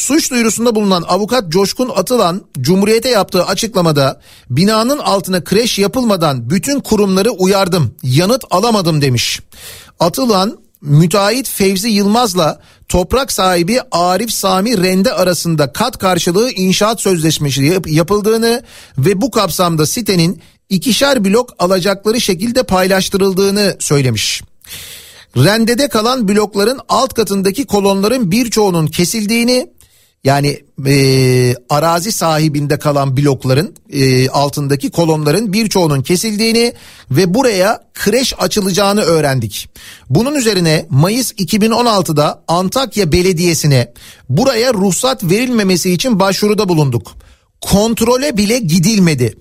Suç 0.00 0.30
duyurusunda 0.30 0.74
bulunan 0.74 1.02
avukat 1.02 1.48
Coşkun 1.48 1.90
Atılan 1.96 2.42
Cumhuriyet'e 2.60 3.08
yaptığı 3.08 3.44
açıklamada 3.44 4.20
binanın 4.50 4.98
altına 4.98 5.44
kreş 5.44 5.78
yapılmadan 5.78 6.50
bütün 6.50 6.80
kurumları 6.80 7.30
uyardım 7.30 7.94
yanıt 8.02 8.44
alamadım 8.50 9.02
demiş. 9.02 9.40
Atılan 9.98 10.58
müteahhit 10.80 11.48
Fevzi 11.48 11.88
Yılmaz'la 11.88 12.60
toprak 12.88 13.32
sahibi 13.32 13.80
Arif 13.92 14.32
Sami 14.32 14.82
Rende 14.82 15.12
arasında 15.12 15.72
kat 15.72 15.98
karşılığı 15.98 16.50
inşaat 16.50 17.00
sözleşmesi 17.00 17.64
yap- 17.64 17.88
yapıldığını 17.88 18.62
ve 18.98 19.20
bu 19.20 19.30
kapsamda 19.30 19.86
sitenin 19.86 20.42
ikişer 20.68 21.24
blok 21.24 21.50
alacakları 21.58 22.20
şekilde 22.20 22.62
paylaştırıldığını 22.62 23.76
söylemiş. 23.78 24.42
Rendede 25.36 25.88
kalan 25.88 26.28
blokların 26.28 26.80
alt 26.88 27.14
katındaki 27.14 27.66
kolonların 27.66 28.30
birçoğunun 28.30 28.86
kesildiğini 28.86 29.70
yani 30.24 30.58
e, 30.86 31.54
arazi 31.68 32.12
sahibinde 32.12 32.78
kalan 32.78 33.16
blokların 33.16 33.74
e, 33.92 34.28
altındaki 34.28 34.90
kolonların 34.90 35.52
birçoğunun 35.52 36.02
kesildiğini 36.02 36.72
ve 37.10 37.34
buraya 37.34 37.80
kreş 37.94 38.34
açılacağını 38.38 39.00
öğrendik. 39.00 39.68
Bunun 40.10 40.34
üzerine 40.34 40.86
Mayıs 40.90 41.32
2016'da 41.32 42.42
Antakya 42.48 43.12
Belediyesi'ne 43.12 43.92
buraya 44.28 44.74
ruhsat 44.74 45.24
verilmemesi 45.24 45.92
için 45.92 46.20
başvuruda 46.20 46.68
bulunduk. 46.68 47.12
Kontrole 47.60 48.36
bile 48.36 48.58
gidilmedi. 48.58 49.34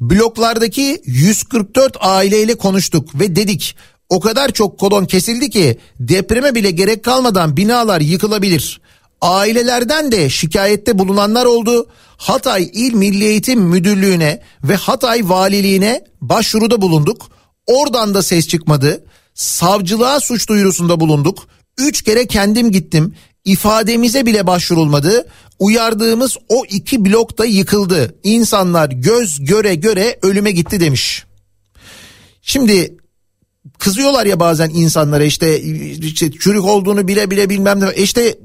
Bloklardaki 0.00 1.02
144 1.04 1.96
aileyle 2.00 2.54
konuştuk 2.54 3.20
ve 3.20 3.36
dedik 3.36 3.76
o 4.08 4.20
kadar 4.20 4.52
çok 4.52 4.78
kolon 4.78 5.04
kesildi 5.04 5.50
ki 5.50 5.78
depreme 6.00 6.54
bile 6.54 6.70
gerek 6.70 7.04
kalmadan 7.04 7.56
binalar 7.56 8.00
yıkılabilir. 8.00 8.80
Ailelerden 9.20 10.12
de 10.12 10.30
şikayette 10.30 10.98
bulunanlar 10.98 11.46
oldu. 11.46 11.86
Hatay 12.16 12.70
İl 12.72 12.94
Milli 12.94 13.24
Eğitim 13.24 13.60
Müdürlüğü'ne 13.60 14.42
ve 14.64 14.74
Hatay 14.74 15.28
Valiliğine 15.28 16.04
başvuruda 16.20 16.80
bulunduk. 16.80 17.30
Oradan 17.66 18.14
da 18.14 18.22
ses 18.22 18.48
çıkmadı. 18.48 19.04
Savcılığa 19.34 20.20
suç 20.20 20.48
duyurusunda 20.48 21.00
bulunduk. 21.00 21.46
Üç 21.78 22.02
kere 22.02 22.26
kendim 22.26 22.70
gittim. 22.70 23.14
İfademize 23.44 24.26
bile 24.26 24.46
başvurulmadı. 24.46 25.26
Uyardığımız 25.58 26.36
o 26.48 26.64
iki 26.70 27.04
blok 27.04 27.38
da 27.38 27.44
yıkıldı. 27.44 28.14
İnsanlar 28.22 28.90
göz 28.90 29.44
göre 29.44 29.74
göre 29.74 30.18
ölüme 30.22 30.50
gitti 30.50 30.80
demiş. 30.80 31.24
Şimdi 32.42 32.96
kızıyorlar 33.78 34.26
ya 34.26 34.40
bazen 34.40 34.70
insanlara 34.70 35.24
işte, 35.24 35.60
işte 35.62 36.30
çürük 36.32 36.64
olduğunu 36.64 37.08
bile 37.08 37.30
bile 37.30 37.50
bilmem 37.50 37.80
ne. 37.80 37.94
İşte 37.96 38.38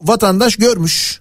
vatandaş 0.00 0.56
görmüş. 0.56 1.20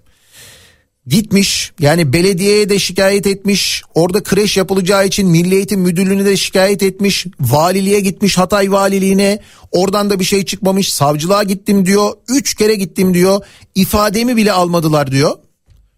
Gitmiş 1.07 1.71
yani 1.79 2.13
belediyeye 2.13 2.69
de 2.69 2.79
şikayet 2.79 3.27
etmiş. 3.27 3.83
Orada 3.95 4.23
kreş 4.23 4.57
yapılacağı 4.57 5.07
için 5.07 5.27
Milli 5.27 5.55
Eğitim 5.55 5.81
Müdürlüğü'ne 5.81 6.25
de 6.25 6.37
şikayet 6.37 6.83
etmiş. 6.83 7.25
Valiliğe 7.39 7.99
gitmiş 7.99 8.37
Hatay 8.37 8.71
Valiliğine. 8.71 9.39
Oradan 9.71 10.09
da 10.09 10.19
bir 10.19 10.25
şey 10.25 10.45
çıkmamış. 10.45 10.93
Savcılığa 10.93 11.43
gittim 11.43 11.85
diyor. 11.85 12.13
Üç 12.27 12.55
kere 12.55 12.75
gittim 12.75 13.13
diyor. 13.13 13.45
İfademi 13.75 14.35
bile 14.35 14.51
almadılar 14.51 15.11
diyor. 15.11 15.31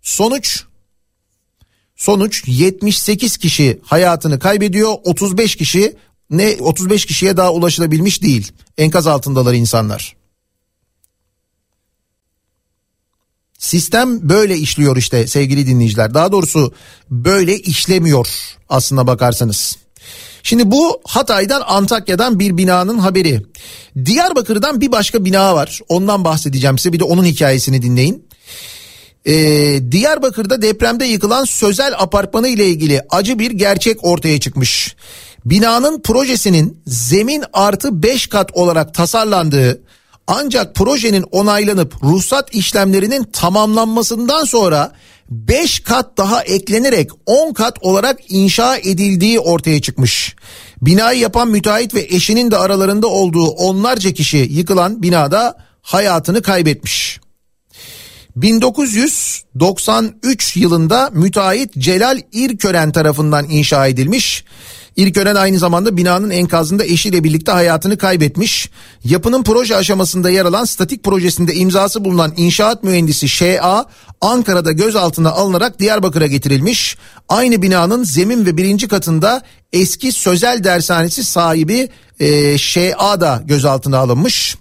Sonuç 0.02 0.64
Sonuç 1.96 2.44
78 2.48 3.38
kişi 3.38 3.80
hayatını 3.84 4.40
kaybediyor. 4.40 4.96
35 5.04 5.56
kişi 5.56 5.96
ne 6.30 6.58
35 6.60 7.06
kişiye 7.06 7.38
daha 7.38 7.54
ulaşılabilmiş 7.54 8.24
değil. 8.24 8.52
Enkaz 8.78 9.08
altındalar 9.08 9.54
insanlar. 9.54 10.16
Sistem 13.66 14.30
böyle 14.30 14.58
işliyor 14.58 14.98
işte 14.98 15.28
sevgili 15.28 15.68
dinleyiciler. 15.68 16.14
Daha 16.14 16.32
doğrusu 16.32 16.74
böyle 17.10 17.60
işlemiyor 17.60 18.28
aslına 18.70 19.08
bakarsanız. 19.08 19.78
Şimdi 20.44 20.72
bu 20.72 21.02
Hatay'dan 21.06 21.64
Antakya'dan 21.68 22.40
bir 22.40 22.58
binanın 22.58 22.98
haberi. 22.98 23.42
Diyarbakır'dan 24.06 24.82
bir 24.82 24.92
başka 24.92 25.26
bina 25.26 25.56
var. 25.56 25.80
Ondan 25.90 26.24
bahsedeceğim 26.24 26.78
size 26.78 26.94
bir 26.94 27.00
de 27.00 27.04
onun 27.04 27.26
hikayesini 27.26 27.82
dinleyin. 27.82 28.28
Ee, 29.26 29.80
Diyarbakır'da 29.92 30.62
depremde 30.62 31.06
yıkılan 31.06 31.46
Sözel 31.46 31.94
Apartmanı 31.98 32.48
ile 32.48 32.68
ilgili 32.68 33.02
acı 33.10 33.40
bir 33.40 33.52
gerçek 33.52 34.06
ortaya 34.06 34.40
çıkmış. 34.40 34.96
Binanın 35.46 36.02
projesinin 36.02 36.82
zemin 36.88 37.44
artı 37.54 38.04
5 38.04 38.28
kat 38.28 38.50
olarak 38.54 38.94
tasarlandığı 38.94 39.82
ancak 40.28 40.76
projenin 40.76 41.26
onaylanıp 41.32 42.04
ruhsat 42.04 42.56
işlemlerinin 42.56 43.24
tamamlanmasından 43.24 44.46
sonra 44.46 44.92
5 45.30 45.80
kat 45.80 46.18
daha 46.18 46.44
eklenerek 46.44 47.10
10 47.26 47.54
kat 47.54 47.78
olarak 47.82 48.20
inşa 48.30 48.78
edildiği 48.78 49.40
ortaya 49.40 49.82
çıkmış. 49.82 50.36
Binayı 50.82 51.20
yapan 51.20 51.48
müteahhit 51.48 51.94
ve 51.94 52.02
eşinin 52.02 52.52
de 52.52 52.58
aralarında 52.58 53.08
olduğu 53.08 53.48
onlarca 53.48 54.12
kişi 54.12 54.38
yıkılan 54.38 55.02
binada 55.02 55.58
hayatını 55.82 56.42
kaybetmiş. 56.42 57.20
1993 58.36 60.58
yılında 60.58 61.10
müteahhit 61.14 61.78
Celal 61.78 62.22
İrkören 62.32 62.92
tarafından 62.92 63.50
inşa 63.50 63.88
edilmiş. 63.88 64.46
İrkören 64.96 65.36
aynı 65.36 65.58
zamanda 65.60 65.98
binanın 65.98 66.30
enkazında 66.30 66.86
eşiyle 66.86 67.24
birlikte 67.24 67.52
hayatını 67.52 67.98
kaybetmiş. 67.98 68.70
Yapının 69.04 69.44
proje 69.44 69.76
aşamasında 69.76 70.30
yer 70.30 70.46
alan 70.46 70.66
statik 70.66 71.04
projesinde 71.04 71.54
imzası 71.54 72.06
bulunan 72.06 72.34
inşaat 72.38 72.84
mühendisi 72.84 73.30
Ş.A. 73.30 73.86
Ankara'da 74.22 74.72
gözaltına 74.72 75.32
alınarak 75.32 75.80
Diyarbakır'a 75.80 76.28
getirilmiş. 76.28 76.98
Aynı 77.30 77.62
binanın 77.62 78.04
zemin 78.04 78.46
ve 78.46 78.58
birinci 78.58 78.88
katında 78.88 79.42
eski 79.74 80.12
sözel 80.12 80.64
dershanesi 80.64 81.24
sahibi 81.24 81.90
e, 82.20 82.58
Ş.A. 82.58 83.22
da 83.22 83.44
gözaltına 83.46 83.98
alınmış. 83.98 84.58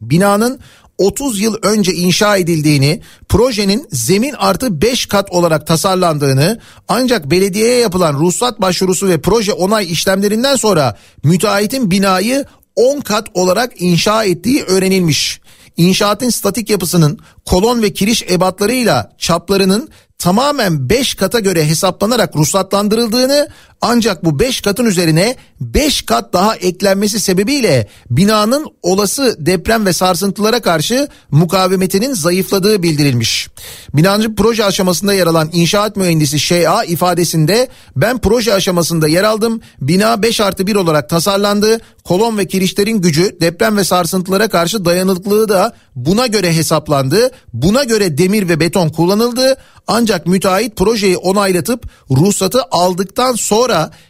Binanın 0.00 0.60
30 0.98 1.40
yıl 1.40 1.56
önce 1.62 1.92
inşa 1.92 2.36
edildiğini, 2.36 3.00
projenin 3.28 3.86
zemin 3.92 4.32
artı 4.32 4.80
5 4.82 5.06
kat 5.06 5.30
olarak 5.30 5.66
tasarlandığını 5.66 6.60
ancak 6.88 7.30
belediyeye 7.30 7.80
yapılan 7.80 8.14
ruhsat 8.14 8.60
başvurusu 8.60 9.08
ve 9.08 9.20
proje 9.20 9.52
onay 9.52 9.92
işlemlerinden 9.92 10.56
sonra 10.56 10.96
müteahhitin 11.22 11.90
binayı 11.90 12.44
10 12.76 13.00
kat 13.00 13.28
olarak 13.34 13.72
inşa 13.82 14.24
ettiği 14.24 14.62
öğrenilmiş. 14.62 15.40
İnşaatın 15.76 16.30
statik 16.30 16.70
yapısının 16.70 17.18
kolon 17.44 17.82
ve 17.82 17.92
kiriş 17.92 18.22
ebatlarıyla 18.22 19.12
çaplarının 19.18 19.88
tamamen 20.18 20.88
5 20.88 21.14
kata 21.14 21.40
göre 21.40 21.66
hesaplanarak 21.66 22.36
ruhsatlandırıldığını 22.36 23.48
ancak 23.80 24.24
bu 24.24 24.38
5 24.38 24.60
katın 24.60 24.84
üzerine 24.84 25.36
5 25.60 26.02
kat 26.02 26.32
daha 26.32 26.56
eklenmesi 26.56 27.20
sebebiyle 27.20 27.88
binanın 28.10 28.66
olası 28.82 29.36
deprem 29.38 29.86
ve 29.86 29.92
sarsıntılara 29.92 30.60
karşı 30.60 31.08
mukavemetinin 31.30 32.14
zayıfladığı 32.14 32.82
bildirilmiş. 32.82 33.48
Binanın 33.94 34.34
proje 34.34 34.64
aşamasında 34.64 35.14
yer 35.14 35.26
alan 35.26 35.50
inşaat 35.52 35.96
mühendisi 35.96 36.38
Ş.A. 36.38 36.84
ifadesinde 36.84 37.68
ben 37.96 38.18
proje 38.18 38.54
aşamasında 38.54 39.08
yer 39.08 39.24
aldım. 39.24 39.60
Bina 39.80 40.22
5 40.22 40.40
artı 40.40 40.66
1 40.66 40.76
olarak 40.76 41.08
tasarlandı. 41.08 41.80
Kolon 42.04 42.38
ve 42.38 42.46
kirişlerin 42.46 43.00
gücü 43.00 43.40
deprem 43.40 43.76
ve 43.76 43.84
sarsıntılara 43.84 44.48
karşı 44.48 44.84
dayanıklılığı 44.84 45.48
da 45.48 45.72
buna 45.96 46.26
göre 46.26 46.56
hesaplandı. 46.56 47.30
Buna 47.52 47.84
göre 47.84 48.18
demir 48.18 48.48
ve 48.48 48.60
beton 48.60 48.88
kullanıldı. 48.88 49.56
Ancak 49.86 50.26
müteahhit 50.26 50.76
projeyi 50.76 51.16
onaylatıp 51.16 51.88
ruhsatı 52.10 52.62
aldıktan 52.70 53.34
sonra 53.34 53.65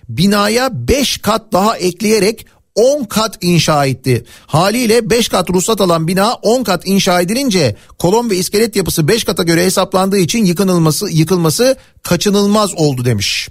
binaya 0.08 0.88
5 0.88 1.18
kat 1.18 1.52
daha 1.52 1.76
ekleyerek 1.76 2.46
10 2.74 3.04
kat 3.04 3.38
inşa 3.40 3.86
etti. 3.86 4.24
Haliyle 4.46 5.10
5 5.10 5.28
kat 5.28 5.50
ruhsat 5.50 5.80
alan 5.80 6.08
bina 6.08 6.34
10 6.34 6.64
kat 6.64 6.86
inşa 6.86 7.20
edilince 7.20 7.76
kolon 7.98 8.30
ve 8.30 8.36
iskelet 8.36 8.76
yapısı 8.76 9.08
5 9.08 9.24
kata 9.24 9.42
göre 9.42 9.64
hesaplandığı 9.64 10.18
için 10.18 10.44
yıkılması 10.44 11.10
yıkılması 11.10 11.76
kaçınılmaz 12.02 12.74
oldu 12.74 13.04
demiş. 13.04 13.48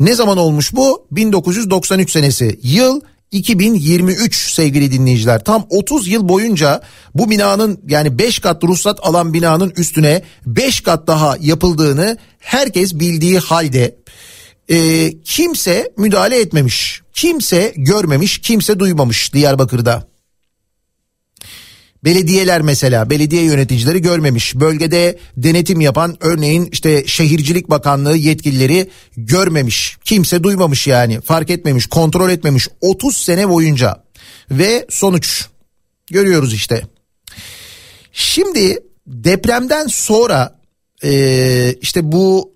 Ne 0.00 0.14
zaman 0.14 0.38
olmuş 0.38 0.72
bu? 0.72 1.06
1993 1.10 2.10
senesi. 2.10 2.60
Yıl 2.62 3.00
2023 3.30 4.52
sevgili 4.52 4.92
dinleyiciler 4.92 5.44
tam 5.44 5.66
30 5.70 6.08
yıl 6.08 6.28
boyunca 6.28 6.82
bu 7.14 7.30
binanın 7.30 7.80
yani 7.88 8.18
5 8.18 8.38
kat 8.38 8.64
ruhsat 8.64 8.98
alan 9.02 9.32
binanın 9.32 9.72
üstüne 9.76 10.22
5 10.46 10.80
kat 10.80 11.06
daha 11.06 11.36
yapıldığını 11.40 12.18
herkes 12.38 12.94
bildiği 12.94 13.38
halde 13.38 13.96
e, 14.70 15.10
kimse 15.24 15.92
müdahale 15.96 16.40
etmemiş. 16.40 17.02
Kimse 17.12 17.72
görmemiş, 17.76 18.38
kimse 18.38 18.78
duymamış 18.78 19.34
Diyarbakır'da. 19.34 20.08
Belediyeler 22.04 22.62
mesela 22.62 23.10
belediye 23.10 23.42
yöneticileri 23.42 24.02
görmemiş. 24.02 24.54
Bölgede 24.54 25.18
denetim 25.36 25.80
yapan 25.80 26.16
örneğin 26.20 26.68
işte 26.72 27.04
şehircilik 27.06 27.70
bakanlığı 27.70 28.16
yetkilileri 28.16 28.90
görmemiş. 29.16 29.96
Kimse 30.04 30.42
duymamış 30.42 30.86
yani 30.86 31.20
fark 31.20 31.50
etmemiş 31.50 31.86
kontrol 31.86 32.30
etmemiş 32.30 32.68
30 32.80 33.16
sene 33.16 33.48
boyunca. 33.48 34.04
Ve 34.50 34.86
sonuç 34.90 35.46
görüyoruz 36.06 36.54
işte. 36.54 36.82
Şimdi 38.12 38.78
depremden 39.06 39.86
sonra 39.86 40.60
e, 41.04 41.74
işte 41.80 42.12
bu 42.12 42.53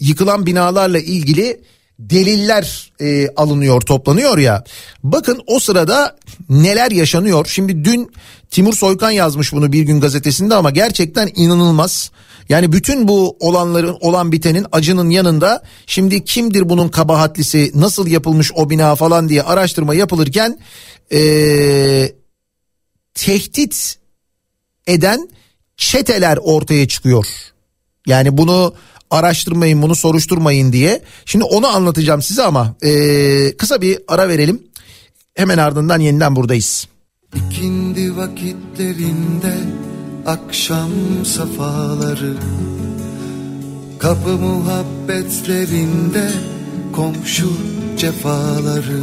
yıkılan 0.00 0.46
binalarla 0.46 0.98
ilgili 0.98 1.60
deliller 1.98 2.92
e, 3.00 3.28
alınıyor 3.36 3.80
toplanıyor 3.80 4.38
ya. 4.38 4.64
Bakın 5.02 5.42
o 5.46 5.60
sırada 5.60 6.16
neler 6.48 6.90
yaşanıyor. 6.90 7.46
Şimdi 7.46 7.84
dün 7.84 8.12
Timur 8.50 8.72
Soykan 8.72 9.10
yazmış 9.10 9.52
bunu 9.52 9.72
bir 9.72 9.82
gün 9.82 10.00
gazetesinde 10.00 10.54
ama 10.54 10.70
gerçekten 10.70 11.30
inanılmaz. 11.36 12.10
Yani 12.48 12.72
bütün 12.72 13.08
bu 13.08 13.36
olanların 13.40 13.96
olan 14.00 14.32
bitenin 14.32 14.66
acının 14.72 15.10
yanında 15.10 15.62
şimdi 15.86 16.24
kimdir 16.24 16.68
bunun 16.68 16.88
kabahatlisi 16.88 17.72
nasıl 17.74 18.06
yapılmış 18.06 18.52
o 18.54 18.70
bina 18.70 18.94
falan 18.94 19.28
diye 19.28 19.42
araştırma 19.42 19.94
yapılırken 19.94 20.58
e, 21.12 22.12
tehdit 23.14 23.98
eden 24.86 25.28
çeteler 25.76 26.36
ortaya 26.42 26.88
çıkıyor. 26.88 27.26
Yani 28.06 28.36
bunu 28.38 28.74
araştırmayın 29.10 29.82
bunu 29.82 29.94
soruşturmayın 29.94 30.72
diye. 30.72 31.02
Şimdi 31.24 31.44
onu 31.44 31.66
anlatacağım 31.66 32.22
size 32.22 32.42
ama 32.42 32.74
ee, 32.82 33.56
kısa 33.56 33.80
bir 33.80 33.98
ara 34.08 34.28
verelim. 34.28 34.62
Hemen 35.34 35.58
ardından 35.58 36.00
yeniden 36.00 36.36
buradayız. 36.36 36.88
İkindi 37.34 38.16
vakitlerinde 38.16 39.54
akşam 40.26 40.90
safaları 41.24 42.34
Kapı 43.98 44.28
muhabbetlerinde 44.28 46.30
komşu 46.92 47.52
cefaları 47.98 49.02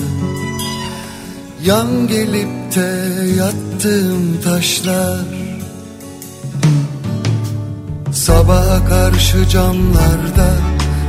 Yan 1.66 2.08
gelip 2.08 2.76
de 2.76 3.10
yattığım 3.38 4.42
taşlar 4.42 5.26
Sabaha 8.14 8.86
karşı 8.86 9.50
camlarda 9.50 10.50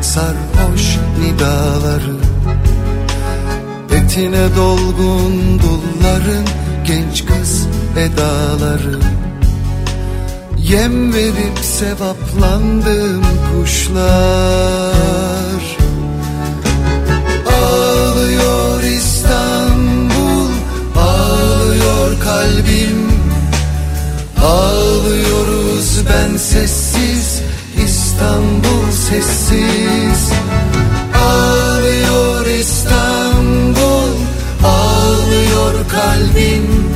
sarhoş 0.01 0.99
nidaları 1.21 2.25
Etine 3.90 4.57
dolgun 4.57 5.59
dulların 5.59 6.47
genç 6.87 7.27
kız 7.27 7.67
edaları. 7.99 8.99
Yem 10.59 11.14
verip 11.14 11.59
sevaplandığım 11.62 13.25
kuşlar. 13.53 14.05
Ağlıyor 17.47 18.83
İstanbul, 18.83 20.51
ağlıyor 20.97 22.21
kalbim. 22.21 23.09
Ağlıyoruz 24.45 26.01
ben 26.09 26.37
sessiz, 26.37 26.93
İstanbul 28.14 28.90
sessiz. 28.90 30.33
Ağlıyor 31.24 32.46
İstanbul, 32.46 34.12
ağlıyor 34.64 35.88
kalbim. 35.88 36.90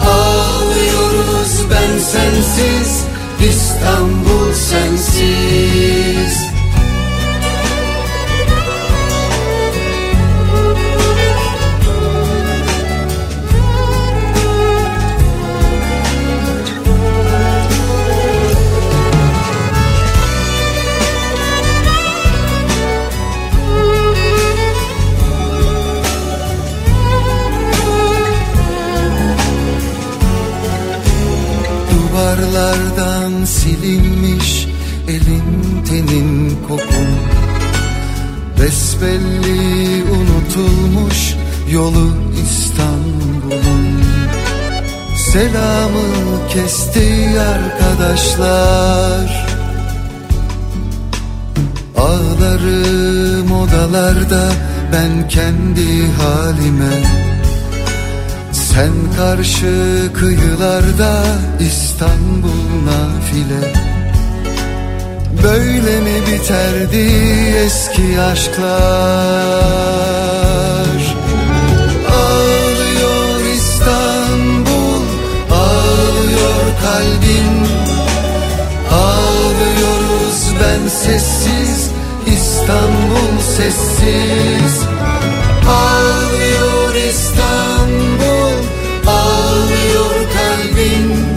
Ağlıyoruz 0.00 1.70
ben 1.70 1.98
sensiz, 1.98 3.04
İstanbul 3.50 4.52
sensiz 4.54 5.09
silinmiş 33.50 34.66
elin 35.08 35.82
tenin 35.88 36.58
kokun. 36.68 37.10
Besbelli 38.60 40.04
unutulmuş 40.04 41.34
yolu 41.70 42.12
İstanbul'un. 42.44 44.02
Selamı 45.16 46.48
kesti 46.52 47.40
arkadaşlar. 47.40 49.46
Ağlarım 51.96 53.52
odalarda 53.52 54.52
ben 54.92 55.28
kendi 55.28 56.06
halime 56.12 57.29
sen 58.74 58.92
karşı 59.16 60.08
kıyılarda 60.14 61.24
İstanbul 61.60 62.84
nafile. 62.84 63.72
Böyle 65.42 66.00
mi 66.00 66.20
biterdi 66.26 67.08
eski 67.64 68.20
aşklar? 68.20 68.70
Ağlıyor 72.12 73.54
İstanbul 73.56 75.04
Ağlıyor 75.50 76.64
kalbim 76.82 77.68
Ağlıyoruz 78.92 80.54
ben 80.60 80.88
sessiz 80.88 81.90
İstanbul 82.26 83.40
sessiz. 83.56 84.82
Ağlıyor 85.68 86.94
İstanbul 86.94 87.39
Ağlıyor 89.06 90.14
kalbim 90.32 91.30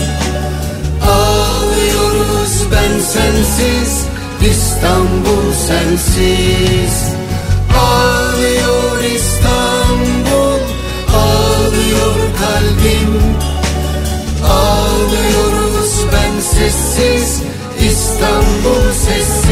Ağlıyoruz 1.08 2.72
ben 2.72 3.00
sensiz. 3.00 4.06
İstanbul 4.52 5.54
sensiz. 5.68 7.14
Ağlıyor 7.80 9.04
İstanbul. 9.16 10.60
Ağlıyor 11.16 12.16
kalbim 12.40 13.22
Ağlıyoruz 14.44 16.06
ben 16.14 16.40
sessiz. 16.42 17.42
İstanbul 17.80 18.92
sessiz 19.06 19.43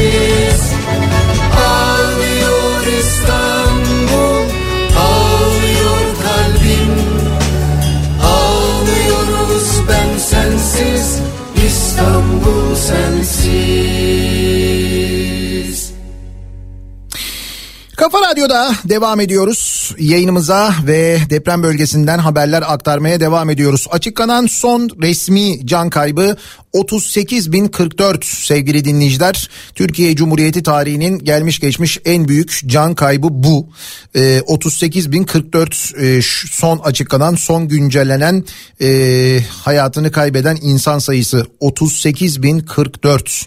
İstanbul 12.92 13.24
sensiz 13.24 14.21
Kafa 18.02 18.22
Radyo'da 18.22 18.76
devam 18.90 19.20
ediyoruz 19.20 19.92
yayınımıza 20.00 20.74
ve 20.88 21.18
deprem 21.30 21.64
bölgesinden 21.64 22.20
haberler 22.20 22.64
aktarmaya 22.68 23.20
devam 23.20 23.50
ediyoruz. 23.50 23.88
Açıklanan 23.92 24.46
son 24.46 24.90
resmi 25.02 25.68
can 25.68 25.90
kaybı 25.90 26.38
38.044 26.74 28.46
sevgili 28.46 28.86
dinleyiciler. 28.86 29.50
Türkiye 29.76 30.16
Cumhuriyeti 30.16 30.64
tarihinin 30.64 31.20
gelmiş 31.20 31.60
geçmiş 31.60 32.00
en 32.06 32.28
büyük 32.28 32.62
can 32.66 32.96
kaybı 32.96 33.28
bu. 33.32 33.70
Ee, 34.16 34.40
38.044 34.40 36.18
e, 36.18 36.22
son 36.52 36.78
açıklanan 36.78 37.36
son 37.36 37.68
güncellenen 37.68 38.46
e, 38.82 39.40
hayatını 39.64 40.12
kaybeden 40.12 40.58
insan 40.62 41.00
sayısı 41.00 41.46
38.044. 41.62 43.46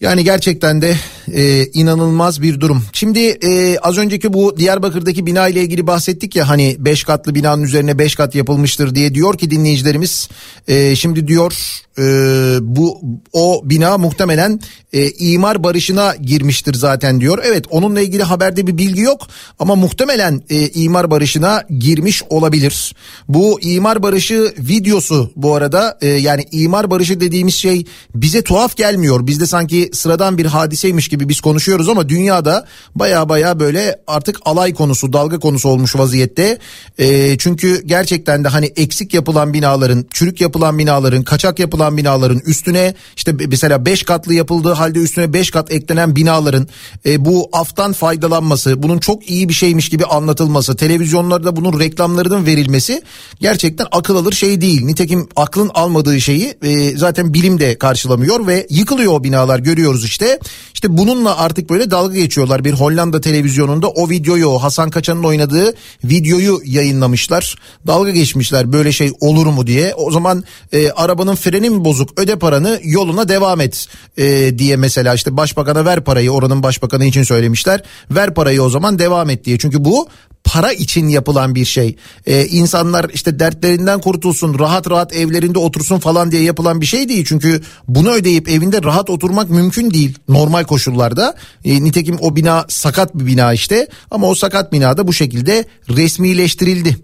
Yani 0.00 0.24
gerçekten 0.24 0.82
de 0.82 0.96
e, 1.34 1.66
inanılmaz 1.66 2.42
bir 2.42 2.60
durum. 2.60 2.82
Şimdi 2.92 3.18
e, 3.20 3.78
az 3.78 3.98
önceki 3.98 4.32
bu 4.32 4.56
Diyarbakır'daki 4.56 5.26
bina 5.26 5.48
ile 5.48 5.62
ilgili 5.62 5.86
bahsettik 5.86 6.36
ya 6.36 6.48
hani 6.48 6.76
5 6.78 7.04
katlı 7.04 7.34
binanın 7.34 7.62
üzerine 7.62 7.98
5 7.98 8.14
kat 8.14 8.34
yapılmıştır 8.34 8.94
diye 8.94 9.14
diyor 9.14 9.38
ki 9.38 9.50
dinleyicilerimiz 9.50 10.28
e, 10.68 10.96
şimdi 10.96 11.28
diyor 11.28 11.52
Ee, 11.98 12.58
bu 12.60 13.00
o 13.32 13.60
bina 13.64 13.98
muhtemelen 13.98 14.60
e, 14.92 15.10
imar 15.10 15.64
barışına 15.64 16.14
girmiştir 16.16 16.74
zaten 16.74 17.20
diyor. 17.20 17.38
Evet 17.44 17.64
onunla 17.70 18.00
ilgili 18.00 18.22
haberde 18.22 18.66
bir 18.66 18.78
bilgi 18.78 19.00
yok 19.00 19.26
ama 19.58 19.74
muhtemelen 19.74 20.42
e, 20.50 20.68
imar 20.68 21.10
barışına 21.10 21.64
girmiş 21.78 22.22
olabilir. 22.30 22.94
Bu 23.28 23.60
imar 23.60 24.02
barışı 24.02 24.54
videosu 24.58 25.32
bu 25.36 25.54
arada 25.54 25.98
e, 26.00 26.06
yani 26.06 26.44
imar 26.52 26.90
barışı 26.90 27.20
dediğimiz 27.20 27.54
şey 27.54 27.84
bize 28.14 28.42
tuhaf 28.42 28.76
gelmiyor. 28.76 29.26
Bizde 29.26 29.46
sanki 29.46 29.90
sıradan 29.92 30.38
bir 30.38 30.46
hadiseymiş 30.46 31.08
gibi 31.08 31.28
biz 31.28 31.40
konuşuyoruz 31.40 31.88
ama 31.88 32.08
dünyada 32.08 32.66
baya 32.94 33.28
baya 33.28 33.60
böyle 33.60 34.00
artık 34.06 34.38
alay 34.44 34.74
konusu 34.74 35.12
dalga 35.12 35.38
konusu 35.38 35.68
olmuş 35.68 35.96
vaziyette. 35.96 36.58
E, 36.98 37.38
çünkü 37.38 37.82
gerçekten 37.86 38.44
de 38.44 38.48
hani 38.48 38.66
eksik 38.66 39.14
yapılan 39.14 39.52
binaların 39.52 40.06
çürük 40.10 40.40
yapılan 40.40 40.78
binaların 40.78 41.22
kaçak 41.22 41.58
yapılan 41.58 41.85
binaların 41.92 42.40
üstüne 42.46 42.94
işte 43.16 43.32
mesela 43.48 43.86
5 43.86 44.02
katlı 44.02 44.34
yapıldığı 44.34 44.72
halde 44.72 44.98
üstüne 44.98 45.32
5 45.32 45.50
kat 45.50 45.72
eklenen 45.72 46.16
binaların 46.16 46.68
e, 47.06 47.24
bu 47.24 47.48
aftan 47.52 47.92
faydalanması 47.92 48.82
bunun 48.82 48.98
çok 48.98 49.30
iyi 49.30 49.48
bir 49.48 49.54
şeymiş 49.54 49.88
gibi 49.88 50.04
anlatılması 50.04 50.76
televizyonlarda 50.76 51.56
bunun 51.56 51.80
reklamlarının 51.80 52.46
verilmesi 52.46 53.02
gerçekten 53.40 53.86
akıl 53.92 54.16
alır 54.16 54.32
şey 54.32 54.60
değil. 54.60 54.84
Nitekim 54.84 55.28
aklın 55.36 55.70
almadığı 55.74 56.20
şeyi 56.20 56.54
e, 56.62 56.96
zaten 56.96 57.34
bilim 57.34 57.60
de 57.60 57.78
karşılamıyor 57.78 58.46
ve 58.46 58.66
yıkılıyor 58.70 59.12
o 59.12 59.24
binalar 59.24 59.58
görüyoruz 59.58 60.04
işte. 60.04 60.38
İşte 60.74 60.96
bununla 60.96 61.38
artık 61.38 61.70
böyle 61.70 61.90
dalga 61.90 62.14
geçiyorlar. 62.14 62.64
Bir 62.64 62.72
Hollanda 62.72 63.20
televizyonunda 63.20 63.88
o 63.88 64.10
videoyu 64.10 64.50
Hasan 64.50 64.90
Kaçan'ın 64.90 65.22
oynadığı 65.22 65.74
videoyu 66.04 66.60
yayınlamışlar. 66.64 67.56
Dalga 67.86 68.10
geçmişler 68.10 68.72
böyle 68.72 68.92
şey 68.92 69.12
olur 69.20 69.46
mu 69.46 69.66
diye. 69.66 69.94
O 69.94 70.10
zaman 70.10 70.44
e, 70.72 70.90
arabanın 70.90 71.34
freni 71.34 71.70
mi 71.70 71.75
bozuk 71.84 72.20
öde 72.20 72.38
paranı 72.38 72.80
yoluna 72.84 73.28
devam 73.28 73.60
et 73.60 73.88
e, 74.16 74.58
diye 74.58 74.76
mesela 74.76 75.14
işte 75.14 75.36
başbakana 75.36 75.84
ver 75.84 76.04
parayı 76.04 76.30
oranın 76.30 76.62
başbakanı 76.62 77.04
için 77.04 77.22
söylemişler. 77.22 77.82
Ver 78.10 78.34
parayı 78.34 78.62
o 78.62 78.70
zaman 78.70 78.98
devam 78.98 79.30
et 79.30 79.44
diye. 79.44 79.58
Çünkü 79.58 79.84
bu 79.84 80.08
para 80.46 80.72
için 80.72 81.08
yapılan 81.08 81.54
bir 81.54 81.64
şey. 81.64 81.96
Ee, 82.26 82.46
insanlar 82.46 83.10
işte 83.14 83.38
dertlerinden 83.38 84.00
kurtulsun, 84.00 84.58
rahat 84.58 84.90
rahat 84.90 85.12
evlerinde 85.12 85.58
otursun 85.58 85.98
falan 85.98 86.32
diye 86.32 86.42
yapılan 86.42 86.80
bir 86.80 86.86
şey 86.86 87.08
değil. 87.08 87.24
Çünkü 87.28 87.60
bunu 87.88 88.10
ödeyip 88.10 88.48
evinde 88.48 88.82
rahat 88.82 89.10
oturmak 89.10 89.50
mümkün 89.50 89.90
değil 89.90 90.18
normal 90.28 90.64
koşullarda. 90.64 91.34
Ee, 91.64 91.84
nitekim 91.84 92.16
o 92.20 92.36
bina 92.36 92.64
sakat 92.68 93.14
bir 93.14 93.26
bina 93.26 93.52
işte 93.52 93.88
ama 94.10 94.26
o 94.26 94.34
sakat 94.34 94.72
binada 94.72 95.08
bu 95.08 95.12
şekilde 95.12 95.64
resmileştirildi. 95.88 96.96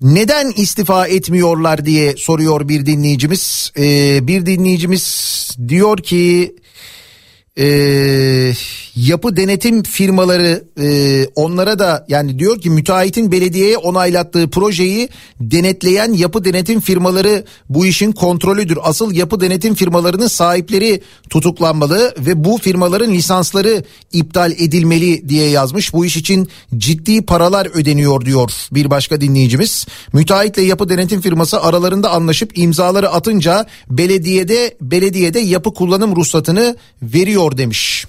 Neden 0.00 0.52
istifa 0.56 1.06
etmiyorlar 1.06 1.86
diye 1.86 2.16
soruyor 2.16 2.68
bir 2.68 2.86
dinleyicimiz. 2.86 3.72
Ee, 3.78 4.18
bir 4.26 4.46
dinleyicimiz 4.46 5.48
diyor 5.68 5.98
ki 5.98 6.54
e, 7.58 7.66
yapı 8.96 9.36
denetim 9.36 9.82
firmaları 9.82 10.64
e, 10.80 11.26
onlara 11.34 11.78
da 11.78 12.06
yani 12.08 12.38
diyor 12.38 12.60
ki 12.60 12.70
müteahhitin 12.70 13.32
belediyeye 13.32 13.76
onaylattığı 13.76 14.50
projeyi 14.50 15.08
denetleyen 15.40 16.12
yapı 16.12 16.44
denetim 16.44 16.80
firmaları 16.80 17.44
bu 17.68 17.86
işin 17.86 18.12
kontrolüdür. 18.12 18.78
Asıl 18.82 19.12
yapı 19.12 19.40
denetim 19.40 19.74
firmalarının 19.74 20.26
sahipleri 20.26 21.02
tutuklanmalı 21.30 22.14
ve 22.18 22.44
bu 22.44 22.58
firmaların 22.58 23.12
lisansları 23.12 23.84
iptal 24.12 24.52
edilmeli 24.52 25.28
diye 25.28 25.48
yazmış. 25.48 25.92
Bu 25.92 26.06
iş 26.06 26.16
için 26.16 26.48
ciddi 26.76 27.22
paralar 27.22 27.66
ödeniyor 27.66 28.24
diyor 28.24 28.52
bir 28.72 28.90
başka 28.90 29.20
dinleyicimiz. 29.20 29.86
Müteahhitle 30.12 30.62
yapı 30.62 30.88
denetim 30.88 31.20
firması 31.20 31.62
aralarında 31.62 32.10
anlaşıp 32.10 32.58
imzaları 32.58 33.10
atınca 33.10 33.66
belediyede 33.90 34.76
belediyede 34.80 35.38
yapı 35.38 35.74
kullanım 35.74 36.16
ruhsatını 36.16 36.76
veriyor 37.02 37.56
demiş. 37.56 38.06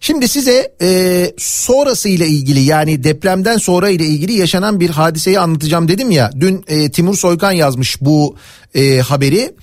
Şimdi 0.00 0.28
size 0.28 0.72
e, 0.82 1.32
sonrası 1.38 2.08
ile 2.08 2.26
ilgili 2.26 2.60
yani 2.60 3.04
depremden 3.04 3.58
sonra 3.58 3.88
ile 3.88 4.06
ilgili 4.06 4.32
yaşanan 4.32 4.80
bir 4.80 4.90
hadiseyi 4.90 5.40
anlatacağım 5.40 5.88
dedim 5.88 6.10
ya. 6.10 6.30
Dün 6.40 6.64
e, 6.68 6.90
Timur 6.90 7.16
Soykan 7.16 7.52
yazmış 7.52 8.00
bu 8.00 8.36
e, 8.74 8.98
haberi. 8.98 9.54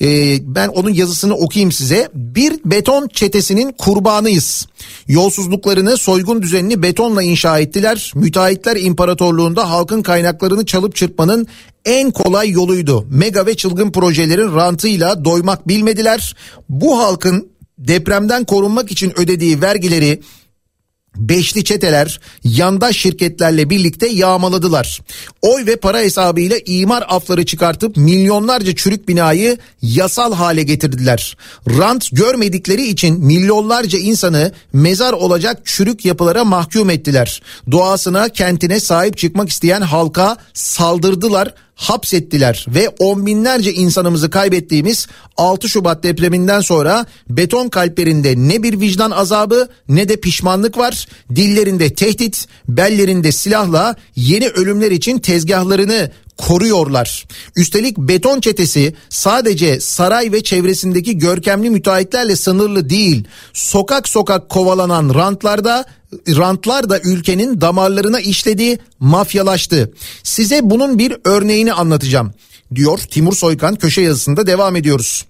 E, 0.00 0.38
ben 0.54 0.68
onun 0.68 0.90
yazısını 0.90 1.34
okuyayım 1.34 1.72
size. 1.72 2.08
Bir 2.14 2.54
beton 2.64 3.08
çetesinin 3.08 3.72
kurbanıyız. 3.72 4.66
Yolsuzluklarını, 5.08 5.96
soygun 5.96 6.42
düzenini 6.42 6.82
betonla 6.82 7.22
inşa 7.22 7.58
ettiler. 7.58 8.12
Müteahhitler 8.14 8.76
imparatorluğunda 8.76 9.70
halkın 9.70 10.02
kaynaklarını 10.02 10.66
çalıp 10.66 10.96
çırpmanın 10.96 11.46
en 11.84 12.10
kolay 12.10 12.50
yoluydu. 12.50 13.06
Mega 13.10 13.46
ve 13.46 13.54
çılgın 13.54 13.92
projelerin 13.92 14.54
rantıyla 14.56 15.24
doymak 15.24 15.68
bilmediler. 15.68 16.36
Bu 16.68 16.98
halkın 16.98 17.51
depremden 17.88 18.44
korunmak 18.44 18.92
için 18.92 19.12
ödediği 19.16 19.62
vergileri 19.62 20.20
Beşli 21.16 21.64
çeteler 21.64 22.20
yandaş 22.44 22.96
şirketlerle 22.96 23.70
birlikte 23.70 24.06
yağmaladılar. 24.06 25.00
Oy 25.42 25.66
ve 25.66 25.76
para 25.76 25.98
hesabıyla 25.98 26.56
imar 26.66 27.04
afları 27.08 27.46
çıkartıp 27.46 27.96
milyonlarca 27.96 28.74
çürük 28.74 29.08
binayı 29.08 29.58
yasal 29.82 30.34
hale 30.34 30.62
getirdiler. 30.62 31.36
Rant 31.68 32.08
görmedikleri 32.12 32.86
için 32.86 33.24
milyonlarca 33.24 33.98
insanı 33.98 34.52
mezar 34.72 35.12
olacak 35.12 35.60
çürük 35.64 36.04
yapılara 36.04 36.44
mahkum 36.44 36.90
ettiler. 36.90 37.42
Doğasına 37.70 38.28
kentine 38.28 38.80
sahip 38.80 39.18
çıkmak 39.18 39.48
isteyen 39.48 39.80
halka 39.80 40.36
saldırdılar 40.54 41.54
hapsettiler 41.74 42.66
ve 42.68 42.88
on 42.88 43.26
binlerce 43.26 43.72
insanımızı 43.72 44.30
kaybettiğimiz 44.30 45.06
6 45.36 45.68
Şubat 45.68 46.02
depreminden 46.02 46.60
sonra 46.60 47.06
beton 47.28 47.68
kalplerinde 47.68 48.34
ne 48.36 48.62
bir 48.62 48.80
vicdan 48.80 49.10
azabı 49.10 49.68
ne 49.88 50.08
de 50.08 50.16
pişmanlık 50.16 50.78
var. 50.78 51.06
Dillerinde 51.34 51.94
tehdit, 51.94 52.46
bellerinde 52.68 53.32
silahla 53.32 53.96
yeni 54.16 54.48
ölümler 54.48 54.90
için 54.90 55.18
tezgahlarını 55.18 56.10
koruyorlar. 56.36 57.24
Üstelik 57.56 57.98
beton 57.98 58.40
çetesi 58.40 58.94
sadece 59.08 59.80
saray 59.80 60.32
ve 60.32 60.42
çevresindeki 60.42 61.18
görkemli 61.18 61.70
müteahhitlerle 61.70 62.36
sınırlı 62.36 62.90
değil. 62.90 63.24
Sokak 63.52 64.08
sokak 64.08 64.48
kovalanan 64.48 65.14
rantlarda 65.14 65.84
rantlar 66.28 66.90
da 66.90 67.00
ülkenin 67.00 67.60
damarlarına 67.60 68.20
işledi, 68.20 68.78
mafyalaştı. 68.98 69.92
Size 70.22 70.60
bunun 70.62 70.98
bir 70.98 71.16
örneğini 71.24 71.72
anlatacağım 71.72 72.32
diyor 72.74 72.98
Timur 72.98 73.32
Soykan 73.32 73.76
köşe 73.76 74.00
yazısında 74.00 74.46
devam 74.46 74.76
ediyoruz. 74.76 75.26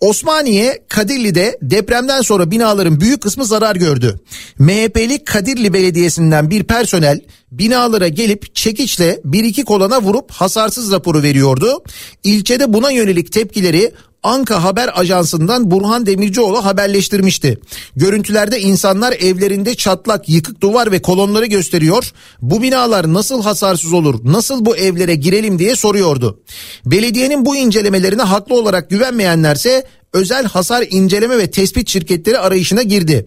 Osmaniye 0.00 0.84
Kadirli'de 0.88 1.58
depremden 1.62 2.20
sonra 2.20 2.50
binaların 2.50 3.00
büyük 3.00 3.22
kısmı 3.22 3.44
zarar 3.44 3.76
gördü. 3.76 4.20
MHP'li 4.58 5.24
Kadirli 5.24 5.72
Belediyesi'nden 5.72 6.50
bir 6.50 6.64
personel 6.64 7.20
binalara 7.52 8.08
gelip 8.08 8.54
çekiçle 8.54 9.20
bir 9.24 9.44
iki 9.44 9.64
kolana 9.64 10.02
vurup 10.02 10.30
hasarsız 10.30 10.92
raporu 10.92 11.22
veriyordu. 11.22 11.82
İlçede 12.24 12.72
buna 12.72 12.90
yönelik 12.90 13.32
tepkileri 13.32 13.92
Anka 14.22 14.64
Haber 14.64 15.00
Ajansı'ndan 15.00 15.70
Burhan 15.70 16.06
Demircioğlu 16.06 16.64
haberleştirmişti. 16.64 17.58
Görüntülerde 17.96 18.60
insanlar 18.60 19.12
evlerinde 19.12 19.74
çatlak, 19.74 20.28
yıkık 20.28 20.60
duvar 20.60 20.92
ve 20.92 21.02
kolonları 21.02 21.46
gösteriyor. 21.46 22.12
Bu 22.42 22.62
binalar 22.62 23.12
nasıl 23.12 23.42
hasarsız 23.42 23.92
olur, 23.92 24.20
nasıl 24.24 24.64
bu 24.64 24.76
evlere 24.76 25.14
girelim 25.14 25.58
diye 25.58 25.76
soruyordu. 25.76 26.40
Belediyenin 26.86 27.46
bu 27.46 27.56
incelemelerine 27.56 28.22
haklı 28.22 28.54
olarak 28.54 28.90
güvenmeyenlerse 28.90 29.86
özel 30.12 30.44
hasar 30.44 30.86
inceleme 30.90 31.38
ve 31.38 31.50
tespit 31.50 31.88
şirketleri 31.88 32.38
arayışına 32.38 32.82
girdi. 32.82 33.26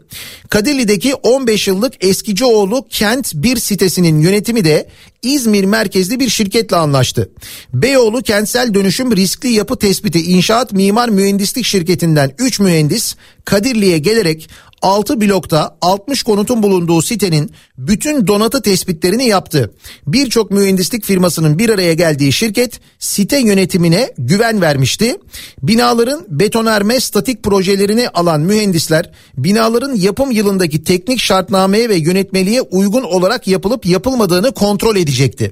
Kadirli'deki 0.50 1.16
15 1.16 1.68
yıllık 1.68 1.94
Eskicioğlu 2.06 2.86
Kent 2.90 3.34
1 3.36 3.58
sitesinin 3.58 4.20
yönetimi 4.20 4.66
de 4.66 4.90
İzmir 5.22 5.64
merkezli 5.64 6.20
bir 6.20 6.30
şirketle 6.30 6.76
anlaştı. 6.76 7.30
Beyoğlu 7.74 8.22
Kentsel 8.22 8.74
Dönüşüm 8.74 9.16
Riskli 9.16 9.50
Yapı 9.50 9.76
Tespiti 9.76 10.22
İnşaat 10.22 10.74
Mimar 10.74 11.10
Mühendislik 11.10 11.66
Şirketi'nden 11.66 12.32
3 12.40 12.60
mühendis 12.60 13.16
Kadirli'ye 13.46 13.98
gelerek 13.98 14.50
6 14.86 15.22
blokta 15.22 15.78
60 15.82 16.24
konutun 16.24 16.64
bulunduğu 16.64 17.02
sitenin 17.02 17.52
bütün 17.78 18.28
donatı 18.28 18.62
tespitlerini 18.62 19.28
yaptı. 19.28 19.74
Birçok 20.08 20.52
mühendislik 20.52 21.06
firmasının 21.06 21.60
bir 21.60 21.70
araya 21.70 21.94
geldiği 21.94 22.34
şirket 22.34 22.80
site 23.00 23.40
yönetimine 23.40 24.14
güven 24.18 24.62
vermişti. 24.62 25.18
Binaların 25.64 26.26
betonarme 26.30 27.00
statik 27.00 27.44
projelerini 27.44 28.10
alan 28.10 28.42
mühendisler 28.42 29.12
binaların 29.38 29.96
yapım 29.96 30.32
yılındaki 30.32 30.84
teknik 30.84 31.20
şartnameye 31.20 31.90
ve 31.90 31.96
yönetmeliğe 31.96 32.62
uygun 32.62 33.04
olarak 33.04 33.48
yapılıp 33.48 33.86
yapılmadığını 33.86 34.52
kontrol 34.52 34.96
edecekti. 35.16 35.52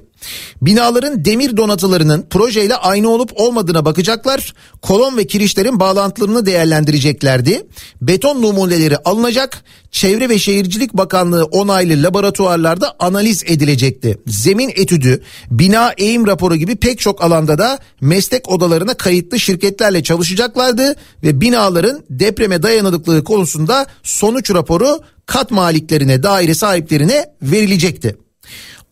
Binaların 0.62 1.24
demir 1.24 1.56
donatılarının 1.56 2.26
projeyle 2.30 2.74
aynı 2.74 3.08
olup 3.08 3.30
olmadığına 3.34 3.84
bakacaklar. 3.84 4.54
Kolon 4.82 5.16
ve 5.16 5.26
kirişlerin 5.26 5.80
bağlantılarını 5.80 6.46
değerlendireceklerdi. 6.46 7.66
Beton 8.02 8.42
numuneleri 8.42 8.96
alınacak. 8.96 9.64
Çevre 9.90 10.28
ve 10.28 10.38
Şehircilik 10.38 10.94
Bakanlığı 10.94 11.44
onaylı 11.44 12.02
laboratuvarlarda 12.02 12.96
analiz 12.98 13.42
edilecekti. 13.46 14.18
Zemin 14.26 14.68
etüdü, 14.68 15.22
bina 15.50 15.92
eğim 15.98 16.26
raporu 16.26 16.56
gibi 16.56 16.76
pek 16.76 16.98
çok 16.98 17.24
alanda 17.24 17.58
da 17.58 17.78
meslek 18.00 18.48
odalarına 18.48 18.94
kayıtlı 18.94 19.40
şirketlerle 19.40 20.02
çalışacaklardı 20.02 20.96
ve 21.22 21.40
binaların 21.40 22.04
depreme 22.10 22.62
dayanıklılığı 22.62 23.24
konusunda 23.24 23.86
sonuç 24.02 24.50
raporu 24.50 25.00
kat 25.26 25.50
maliklerine, 25.50 26.22
daire 26.22 26.54
sahiplerine 26.54 27.26
verilecekti. 27.42 28.23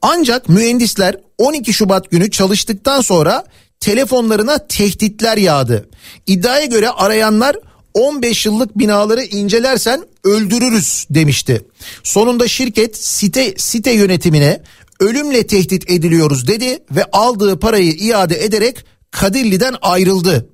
Ancak 0.02 0.48
mühendisler 0.48 1.16
12 1.38 1.72
Şubat 1.72 2.10
günü 2.10 2.30
çalıştıktan 2.30 3.00
sonra 3.00 3.44
telefonlarına 3.80 4.66
tehditler 4.66 5.36
yağdı. 5.36 5.88
İddiaya 6.26 6.64
göre 6.64 6.90
arayanlar 6.90 7.56
15 7.94 8.46
yıllık 8.46 8.78
binaları 8.78 9.22
incelersen 9.22 10.04
öldürürüz 10.24 11.06
demişti. 11.10 11.66
Sonunda 12.02 12.48
şirket 12.48 12.96
site 12.96 13.54
site 13.56 13.92
yönetimine 13.92 14.62
ölümle 15.00 15.46
tehdit 15.46 15.90
ediliyoruz 15.90 16.48
dedi 16.48 16.78
ve 16.90 17.04
aldığı 17.12 17.60
parayı 17.60 17.92
iade 17.92 18.44
ederek 18.44 18.84
Kadirli'den 19.10 19.74
ayrıldı. 19.82 20.48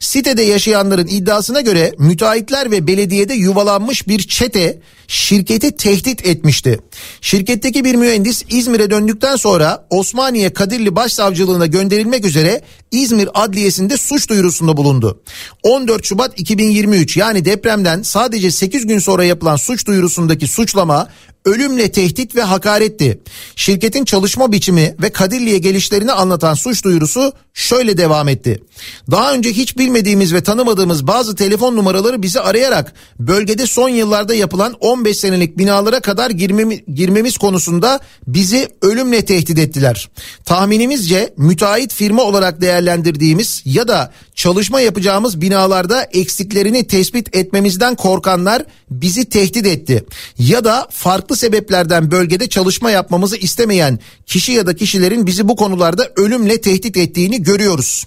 Sitede 0.00 0.42
yaşayanların 0.42 1.06
iddiasına 1.06 1.60
göre 1.60 1.92
müteahhitler 1.98 2.70
ve 2.70 2.86
belediyede 2.86 3.34
yuvalanmış 3.34 4.08
bir 4.08 4.18
çete 4.18 4.80
şirketi 5.08 5.76
tehdit 5.76 6.26
etmişti. 6.26 6.78
Şirketteki 7.20 7.84
bir 7.84 7.94
mühendis 7.94 8.42
İzmir'e 8.50 8.90
döndükten 8.90 9.36
sonra 9.36 9.86
Osmaniye 9.90 10.52
Kadirli 10.52 10.96
Başsavcılığına 10.96 11.66
gönderilmek 11.66 12.24
üzere 12.24 12.62
İzmir 12.90 13.28
Adliyesi'nde 13.34 13.96
suç 13.96 14.28
duyurusunda 14.28 14.76
bulundu. 14.76 15.22
14 15.62 16.04
Şubat 16.04 16.40
2023 16.40 17.16
yani 17.16 17.44
depremden 17.44 18.02
sadece 18.02 18.50
8 18.50 18.86
gün 18.86 18.98
sonra 18.98 19.24
yapılan 19.24 19.56
suç 19.56 19.86
duyurusundaki 19.86 20.46
suçlama 20.46 21.08
ölümle 21.44 21.92
tehdit 21.92 22.36
ve 22.36 22.42
hakaretti. 22.42 23.20
Şirketin 23.56 24.04
çalışma 24.04 24.52
biçimi 24.52 24.96
ve 25.02 25.10
Kadirli'ye 25.10 25.58
gelişlerini 25.58 26.12
anlatan 26.12 26.54
suç 26.54 26.84
duyurusu 26.84 27.32
şöyle 27.54 27.96
devam 27.96 28.28
etti. 28.28 28.62
Daha 29.10 29.34
önce 29.34 29.52
hiç 29.52 29.78
bilmediğimiz 29.78 30.34
ve 30.34 30.42
tanımadığımız 30.42 31.06
bazı 31.06 31.36
telefon 31.36 31.76
numaraları 31.76 32.22
bizi 32.22 32.40
arayarak 32.40 32.94
bölgede 33.18 33.66
son 33.66 33.88
yıllarda 33.88 34.34
yapılan 34.34 34.76
15 34.94 35.16
senelik 35.16 35.58
binalara 35.58 36.00
kadar 36.00 36.30
girmemi, 36.30 36.84
girmemiz 36.94 37.38
konusunda 37.38 38.00
bizi 38.26 38.68
ölümle 38.82 39.24
tehdit 39.24 39.58
ettiler. 39.58 40.10
Tahminimizce 40.44 41.34
müteahhit 41.36 41.94
firma 41.94 42.22
olarak 42.22 42.60
değerlendirdiğimiz 42.60 43.62
ya 43.64 43.88
da 43.88 44.12
çalışma 44.34 44.80
yapacağımız 44.80 45.40
binalarda 45.40 46.02
eksiklerini 46.02 46.86
tespit 46.86 47.36
etmemizden 47.36 47.94
korkanlar 47.94 48.62
bizi 48.90 49.24
tehdit 49.24 49.66
etti. 49.66 50.04
Ya 50.38 50.64
da 50.64 50.88
farklı 50.90 51.36
sebeplerden 51.36 52.10
bölgede 52.10 52.48
çalışma 52.48 52.90
yapmamızı 52.90 53.36
istemeyen 53.36 53.98
kişi 54.26 54.52
ya 54.52 54.66
da 54.66 54.76
kişilerin 54.76 55.26
bizi 55.26 55.48
bu 55.48 55.56
konularda 55.56 56.10
ölümle 56.16 56.60
tehdit 56.60 56.96
ettiğini 56.96 57.42
görüyoruz. 57.42 58.06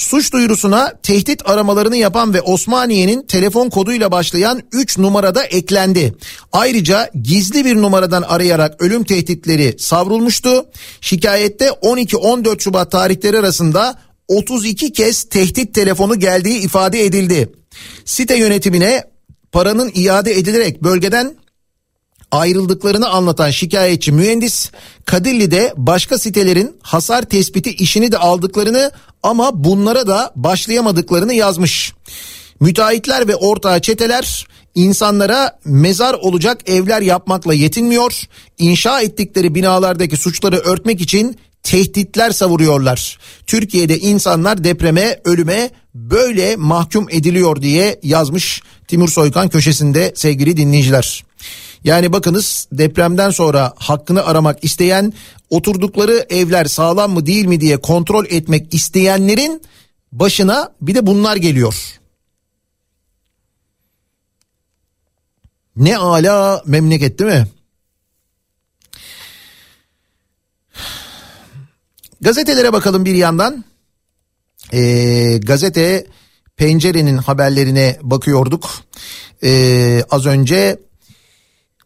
Suç 0.00 0.32
duyurusuna 0.32 0.92
tehdit 1.02 1.48
aramalarını 1.48 1.96
yapan 1.96 2.34
ve 2.34 2.40
Osmaniye'nin 2.40 3.22
telefon 3.22 3.70
koduyla 3.70 4.12
başlayan 4.12 4.62
3 4.72 4.98
numarada 4.98 5.44
eklendi. 5.44 6.14
Ayrıca 6.52 7.10
gizli 7.22 7.64
bir 7.64 7.76
numaradan 7.76 8.22
arayarak 8.22 8.82
ölüm 8.82 9.04
tehditleri 9.04 9.76
savrulmuştu. 9.78 10.66
Şikayette 11.00 11.66
12-14 11.66 12.60
Şubat 12.60 12.90
tarihleri 12.90 13.38
arasında 13.38 13.98
32 14.28 14.92
kez 14.92 15.24
tehdit 15.24 15.74
telefonu 15.74 16.18
geldiği 16.18 16.58
ifade 16.58 17.04
edildi. 17.04 17.52
Site 18.04 18.36
yönetimine 18.36 19.04
paranın 19.52 19.92
iade 19.94 20.32
edilerek 20.32 20.82
bölgeden 20.82 21.36
ayrıldıklarını 22.30 23.08
anlatan 23.08 23.50
şikayetçi 23.50 24.12
mühendis 24.12 24.70
Kadirli'de 25.04 25.74
başka 25.76 26.18
sitelerin 26.18 26.76
hasar 26.82 27.22
tespiti 27.22 27.70
işini 27.70 28.12
de 28.12 28.18
aldıklarını 28.18 28.90
ama 29.22 29.64
bunlara 29.64 30.06
da 30.06 30.32
başlayamadıklarını 30.36 31.34
yazmış. 31.34 31.92
Müteahhitler 32.60 33.28
ve 33.28 33.36
ortağı 33.36 33.80
çeteler 33.80 34.46
insanlara 34.74 35.58
mezar 35.64 36.14
olacak 36.14 36.68
evler 36.68 37.02
yapmakla 37.02 37.54
yetinmiyor. 37.54 38.22
İnşa 38.58 39.00
ettikleri 39.00 39.54
binalardaki 39.54 40.16
suçları 40.16 40.56
örtmek 40.56 41.00
için 41.00 41.36
tehditler 41.62 42.30
savuruyorlar. 42.30 43.18
Türkiye'de 43.46 43.98
insanlar 43.98 44.64
depreme, 44.64 45.20
ölüme 45.24 45.70
böyle 45.94 46.56
mahkum 46.56 47.06
ediliyor 47.10 47.62
diye 47.62 48.00
yazmış 48.02 48.62
Timur 48.88 49.08
Soykan 49.08 49.48
köşesinde 49.48 50.12
sevgili 50.14 50.56
dinleyiciler. 50.56 51.24
Yani 51.84 52.12
bakınız 52.12 52.68
depremden 52.72 53.30
sonra 53.30 53.72
hakkını 53.76 54.24
aramak 54.24 54.64
isteyen 54.64 55.12
oturdukları 55.50 56.26
evler 56.30 56.64
sağlam 56.64 57.12
mı 57.12 57.26
değil 57.26 57.44
mi 57.44 57.60
diye 57.60 57.76
kontrol 57.76 58.24
etmek 58.24 58.74
isteyenlerin 58.74 59.62
başına 60.12 60.72
bir 60.80 60.94
de 60.94 61.06
bunlar 61.06 61.36
geliyor. 61.36 61.74
Ne 65.76 65.96
ala 65.96 66.62
memleket 66.66 67.18
değil 67.18 67.30
mi? 67.30 67.46
Gazetelere 72.20 72.72
bakalım 72.72 73.04
bir 73.04 73.14
yandan. 73.14 73.64
Ee, 74.72 75.38
gazete 75.42 76.06
pencerenin 76.56 77.16
haberlerine 77.16 77.98
bakıyorduk. 78.02 78.70
Ee, 79.42 80.02
az 80.10 80.26
önce 80.26 80.78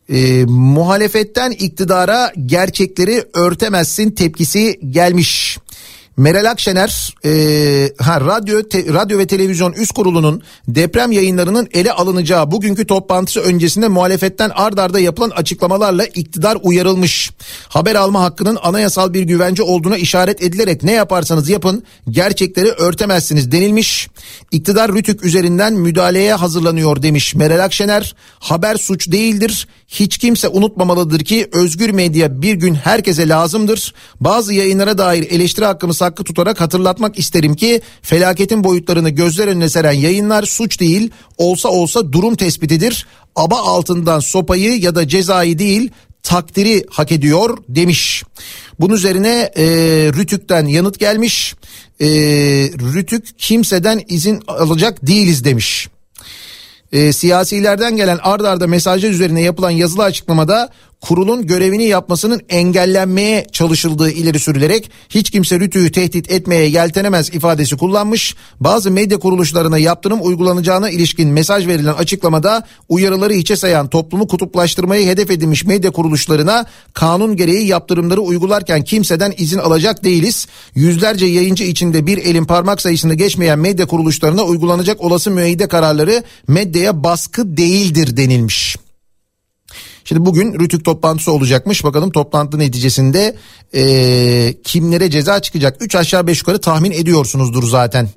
e, 0.09 0.45
muhalefetten 0.45 1.51
iktidara 1.51 2.33
gerçekleri 2.47 3.25
örtemezsin 3.35 4.11
tepkisi 4.11 4.81
gelmiş. 4.91 5.59
Meral 6.17 6.51
Akşener 6.51 7.15
e, 7.25 7.31
ha, 7.99 8.21
radyo 8.21 8.63
te, 8.63 8.85
radyo 8.93 9.19
ve 9.19 9.27
televizyon 9.27 9.73
üst 9.73 9.93
kurulunun 9.93 10.43
deprem 10.69 11.13
yayınlarının 11.13 11.69
ele 11.73 11.93
alınacağı 11.93 12.51
bugünkü 12.51 12.87
toplantısı 12.87 13.41
öncesinde 13.41 13.89
muhalefetten 13.89 14.51
ard 14.55 14.79
arda 14.79 15.01
yapılan 15.01 15.31
açıklamalarla 15.31 16.05
iktidar 16.05 16.59
uyarılmış. 16.63 17.31
Haber 17.69 17.95
alma 17.95 18.23
hakkının 18.23 18.59
anayasal 18.63 19.15
bir 19.15 19.23
güvence 19.23 19.63
olduğuna 19.63 19.97
işaret 19.97 20.43
edilerek 20.43 20.83
ne 20.83 20.93
yaparsanız 20.93 21.49
yapın 21.49 21.83
gerçekleri 22.11 22.69
örtemezsiniz 22.69 23.53
denilmiş. 23.53 24.09
İktidar 24.51 24.93
Rütük 24.93 25.25
üzerinden 25.25 25.73
müdahaleye 25.73 26.35
hazırlanıyor 26.35 27.03
demiş 27.03 27.35
Meral 27.35 27.65
Akşener. 27.65 28.15
Haber 28.39 28.77
suç 28.77 29.13
değildir. 29.13 29.69
Hiç 29.89 30.19
kimse 30.19 30.49
unutmamalıdır 30.49 31.21
ki 31.21 31.49
özgür 31.53 31.91
medya 31.91 32.43
bir 32.43 32.55
gün 32.55 32.75
herkese 32.75 33.29
lazımdır. 33.29 33.95
Bazı 34.21 34.55
yayınlara 34.55 34.99
dair 34.99 35.31
eleştiri 35.31 35.65
hakkımı 35.65 35.95
hakkı 35.99 36.25
tutarak 36.25 36.61
hatırlatmak 36.61 37.19
isterim 37.19 37.55
ki 37.55 37.81
felaketin 38.03 38.65
boyutlarını 38.65 39.11
gözler 39.11 39.49
önüne 39.49 39.69
seren 39.69 39.93
yayınlar 39.93 40.43
suç 40.43 40.81
değil 40.81 41.11
olsa 41.39 41.69
olsa 41.69 42.13
durum 42.13 42.37
tespitidir. 42.37 43.07
Aba 43.37 43.59
altından 43.59 44.21
sopayı 44.21 44.81
ya 44.81 44.95
da 44.95 45.09
cezayı 45.09 45.59
değil 45.59 45.91
takdiri 46.25 46.85
hak 46.91 47.13
ediyor 47.13 47.59
demiş. 47.69 48.23
Bunun 48.81 48.95
üzerine 48.95 49.51
e, 49.57 49.65
Rütük'ten 50.17 50.67
yanıt 50.67 50.99
gelmiş. 50.99 51.55
E, 52.01 52.07
Rütük 52.95 53.39
kimseden 53.39 54.01
izin 54.09 54.43
alacak 54.47 55.07
değiliz 55.07 55.45
demiş 55.45 55.89
e, 56.95 57.13
siyasilerden 57.13 57.97
gelen 57.97 58.19
ard 58.23 58.41
arda 58.41 58.67
mesajlar 58.67 59.11
üzerine 59.11 59.43
yapılan 59.43 59.71
yazılı 59.71 60.03
açıklamada 60.03 60.71
kurulun 61.05 61.47
görevini 61.47 61.85
yapmasının 61.85 62.41
engellenmeye 62.49 63.47
çalışıldığı 63.53 64.11
ileri 64.11 64.39
sürülerek 64.39 64.91
hiç 65.09 65.31
kimse 65.31 65.61
Rütü'yü 65.61 65.93
tehdit 65.93 66.33
etmeye 66.33 66.69
yeltenemez 66.69 67.29
ifadesi 67.29 67.77
kullanmış. 67.77 68.35
Bazı 68.61 68.91
medya 68.91 69.19
kuruluşlarına 69.19 69.79
yaptırım 69.79 70.19
uygulanacağına 70.23 70.91
ilişkin 70.91 71.29
mesaj 71.29 71.67
verilen 71.67 71.93
açıklamada 71.93 72.67
uyarıları 72.89 73.33
hiçe 73.33 73.57
sayan 73.57 73.89
toplumu 73.89 74.29
kutuplaştırmayı 74.29 75.07
hedef 75.07 75.31
edilmiş 75.31 75.65
medya 75.65 75.91
kuruluşlarına 75.91 76.67
kanun 76.95 77.37
gereği 77.37 77.67
yaptırımları 77.67 78.21
uygularken 78.21 78.85
kimseden 78.85 79.35
izin 79.37 79.59
alacak 79.59 80.05
değiliz. 80.05 80.47
Yüzlerce 80.75 81.27
yayıncı 81.27 81.65
içinde 81.65 82.07
bir 82.07 82.19
elin 82.19 82.45
parmak 82.45 82.81
sayısını 82.81 83.15
geçmeyen 83.15 83.59
medya 83.59 83.87
kuruluşlarına 83.87 84.45
uygulanacak 84.45 85.01
olası 85.01 85.31
müeyyide 85.31 85.69
kararları 85.69 86.23
medyaya 86.49 87.05
baskı 87.05 87.57
değildir 87.57 88.17
denilmiş. 88.17 88.84
Şimdi 90.05 90.25
bugün 90.25 90.61
Rütük 90.61 90.85
toplantısı 90.85 91.33
olacakmış. 91.33 91.85
Bakalım 91.85 92.11
toplantı 92.11 92.59
neticesinde 92.59 93.37
e, 93.75 94.55
kimlere 94.65 95.11
ceza 95.11 95.43
çıkacak? 95.43 95.77
3 95.81 95.95
aşağı 95.95 96.27
5 96.27 96.39
yukarı 96.39 96.61
tahmin 96.61 96.91
ediyorsunuzdur 96.91 97.69
zaten. 97.69 98.09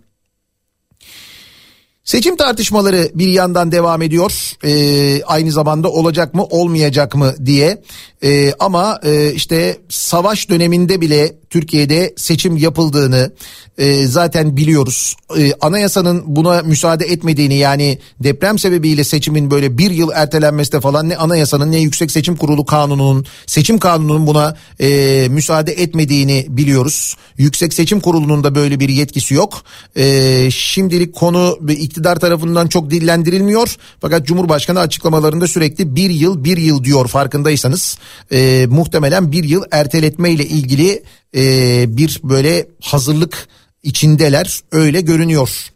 Seçim 2.07 2.37
tartışmaları 2.37 3.11
bir 3.13 3.27
yandan 3.27 3.71
devam 3.71 4.01
ediyor. 4.01 4.53
Ee, 4.63 5.23
aynı 5.23 5.51
zamanda 5.51 5.89
olacak 5.89 6.33
mı 6.33 6.43
olmayacak 6.43 7.15
mı 7.15 7.35
diye. 7.45 7.81
Ee, 8.23 8.53
ama 8.59 8.99
e, 9.03 9.33
işte 9.33 9.77
savaş 9.89 10.49
döneminde 10.49 11.01
bile 11.01 11.35
Türkiye'de 11.49 12.13
seçim 12.17 12.57
yapıldığını 12.57 13.31
e, 13.77 14.05
zaten 14.05 14.57
biliyoruz. 14.57 15.15
E, 15.37 15.53
anayasanın 15.61 16.23
buna 16.25 16.61
müsaade 16.61 17.05
etmediğini 17.05 17.55
yani 17.55 17.99
deprem 18.19 18.59
sebebiyle 18.59 19.03
seçimin 19.03 19.51
böyle 19.51 19.77
bir 19.77 19.91
yıl 19.91 20.09
ertelenmesi 20.13 20.71
de 20.71 20.81
falan 20.81 21.09
ne 21.09 21.17
anayasanın 21.17 21.71
ne 21.71 21.79
Yüksek 21.79 22.11
Seçim 22.11 22.35
Kurulu 22.35 22.65
kanununun 22.65 23.25
seçim 23.45 23.77
kanununun 23.77 24.27
buna 24.27 24.57
e, 24.79 25.27
müsaade 25.29 25.71
etmediğini 25.71 26.45
biliyoruz. 26.49 27.15
Yüksek 27.37 27.73
Seçim 27.73 27.99
Kurulu'nun 27.99 28.43
da 28.43 28.55
böyle 28.55 28.79
bir 28.79 28.89
yetkisi 28.89 29.33
yok. 29.33 29.61
E, 29.95 30.47
şimdilik 30.51 31.15
konu 31.15 31.59
iktidar 31.69 31.96
tarafından 32.03 32.67
çok 32.67 32.89
dillendirilmiyor. 32.89 33.75
Fakat 34.01 34.25
Cumhurbaşkanı 34.25 34.79
açıklamalarında 34.79 35.47
sürekli 35.47 35.95
bir 35.95 36.09
yıl 36.09 36.43
bir 36.43 36.57
yıl 36.57 36.83
diyor 36.83 37.07
farkındaysanız. 37.07 37.97
E, 38.31 38.67
muhtemelen 38.69 39.31
bir 39.31 39.43
yıl 39.43 39.63
erteletme 39.71 40.31
ile 40.31 40.45
ilgili 40.45 41.03
e, 41.35 41.85
bir 41.97 42.19
böyle 42.23 42.67
hazırlık 42.81 43.47
içindeler 43.83 44.59
öyle 44.71 45.01
görünüyor. 45.01 45.71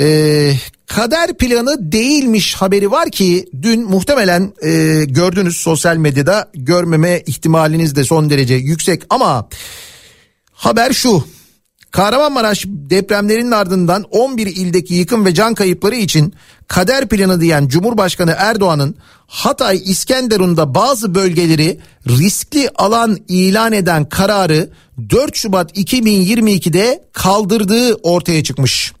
Ee, 0.00 0.52
kader 0.86 1.36
planı 1.36 1.92
değilmiş 1.92 2.54
haberi 2.54 2.90
var 2.90 3.10
ki 3.10 3.48
dün 3.62 3.84
muhtemelen 3.84 4.52
e, 4.62 5.04
gördünüz 5.04 5.56
sosyal 5.56 5.96
medyada 5.96 6.50
görmeme 6.54 7.22
ihtimaliniz 7.26 7.96
de 7.96 8.04
son 8.04 8.30
derece 8.30 8.54
yüksek 8.54 9.02
ama 9.10 9.48
haber 10.52 10.92
şu. 10.92 11.24
Kahramanmaraş 11.90 12.64
depremlerinin 12.66 13.50
ardından 13.50 14.02
11 14.02 14.46
ildeki 14.46 14.94
yıkım 14.94 15.24
ve 15.26 15.34
can 15.34 15.54
kayıpları 15.54 15.94
için 15.94 16.34
kader 16.68 17.08
planı 17.08 17.40
diyen 17.40 17.68
Cumhurbaşkanı 17.68 18.34
Erdoğan'ın 18.38 18.94
Hatay 19.26 19.82
İskenderun'da 19.84 20.74
bazı 20.74 21.14
bölgeleri 21.14 21.80
riskli 22.08 22.68
alan 22.74 23.18
ilan 23.28 23.72
eden 23.72 24.08
kararı 24.08 24.70
4 25.10 25.36
Şubat 25.36 25.78
2022'de 25.78 27.04
kaldırdığı 27.12 27.94
ortaya 27.94 28.42
çıkmış. 28.42 28.92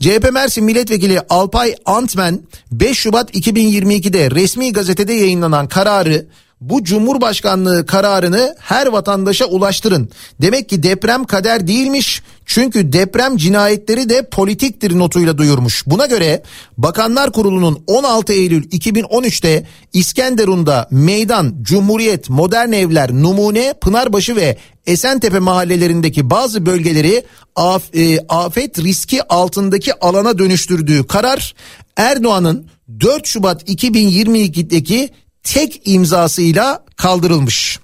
CHP 0.00 0.32
Mersin 0.32 0.64
Milletvekili 0.64 1.20
Alpay 1.30 1.74
Antmen 1.84 2.40
5 2.72 2.98
Şubat 2.98 3.34
2022'de 3.34 4.30
resmi 4.30 4.72
gazetede 4.72 5.12
yayınlanan 5.12 5.68
kararı 5.68 6.26
bu 6.60 6.84
Cumhurbaşkanlığı 6.84 7.86
kararını 7.86 8.56
her 8.58 8.86
vatandaşa 8.86 9.44
ulaştırın. 9.44 10.10
Demek 10.42 10.68
ki 10.68 10.82
deprem 10.82 11.24
kader 11.24 11.66
değilmiş. 11.66 12.22
Çünkü 12.46 12.92
deprem 12.92 13.36
cinayetleri 13.36 14.08
de 14.08 14.28
politiktir 14.28 14.98
notuyla 14.98 15.38
duyurmuş. 15.38 15.86
Buna 15.86 16.06
göre 16.06 16.42
Bakanlar 16.78 17.32
Kurulu'nun 17.32 17.82
16 17.86 18.32
Eylül 18.32 18.64
2013'te 18.64 19.66
İskenderun'da 19.92 20.88
Meydan, 20.90 21.54
Cumhuriyet, 21.62 22.30
Modern 22.30 22.72
Evler, 22.72 23.12
Numune, 23.12 23.74
Pınarbaşı 23.80 24.36
ve 24.36 24.56
Esentepe 24.86 25.38
mahallelerindeki 25.38 26.30
bazı 26.30 26.66
bölgeleri 26.66 27.24
af, 27.56 27.94
e, 27.94 28.18
afet 28.28 28.78
riski 28.78 29.22
altındaki 29.28 29.94
alana 30.00 30.38
dönüştürdüğü 30.38 31.06
karar 31.06 31.54
Erdoğan'ın 31.96 32.66
4 33.00 33.26
Şubat 33.26 33.68
2022'deki 33.68 35.10
tek 35.42 35.82
imzasıyla 35.84 36.84
kaldırılmış. 36.96 37.80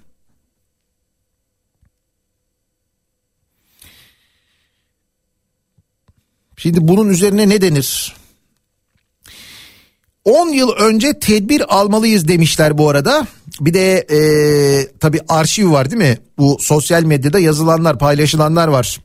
Şimdi 6.56 6.88
bunun 6.88 7.08
üzerine 7.08 7.48
ne 7.48 7.60
denir? 7.60 8.16
10 10.24 10.48
yıl 10.48 10.70
önce 10.70 11.18
tedbir 11.18 11.76
almalıyız 11.76 12.28
demişler 12.28 12.78
bu 12.78 12.90
arada. 12.90 13.26
Bir 13.60 13.74
de 13.74 14.06
e, 14.10 14.18
tabi 15.00 15.20
arşiv 15.28 15.72
var 15.72 15.90
değil 15.90 16.02
mi? 16.02 16.18
Bu 16.38 16.56
sosyal 16.60 17.02
medyada 17.02 17.38
yazılanlar 17.38 17.98
paylaşılanlar 17.98 18.68
var. 18.68 19.00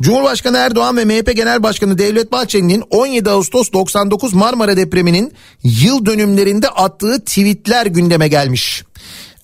Cumhurbaşkanı 0.00 0.56
Erdoğan 0.56 0.96
ve 0.96 1.04
MHP 1.04 1.36
Genel 1.36 1.62
Başkanı 1.62 1.98
Devlet 1.98 2.32
Bahçeli'nin 2.32 2.84
17 2.90 3.30
Ağustos 3.30 3.72
99 3.72 4.34
Marmara 4.34 4.76
depreminin 4.76 5.32
yıl 5.62 6.06
dönümlerinde 6.06 6.68
attığı 6.68 7.20
tweetler 7.20 7.86
gündeme 7.86 8.28
gelmiş. 8.28 8.84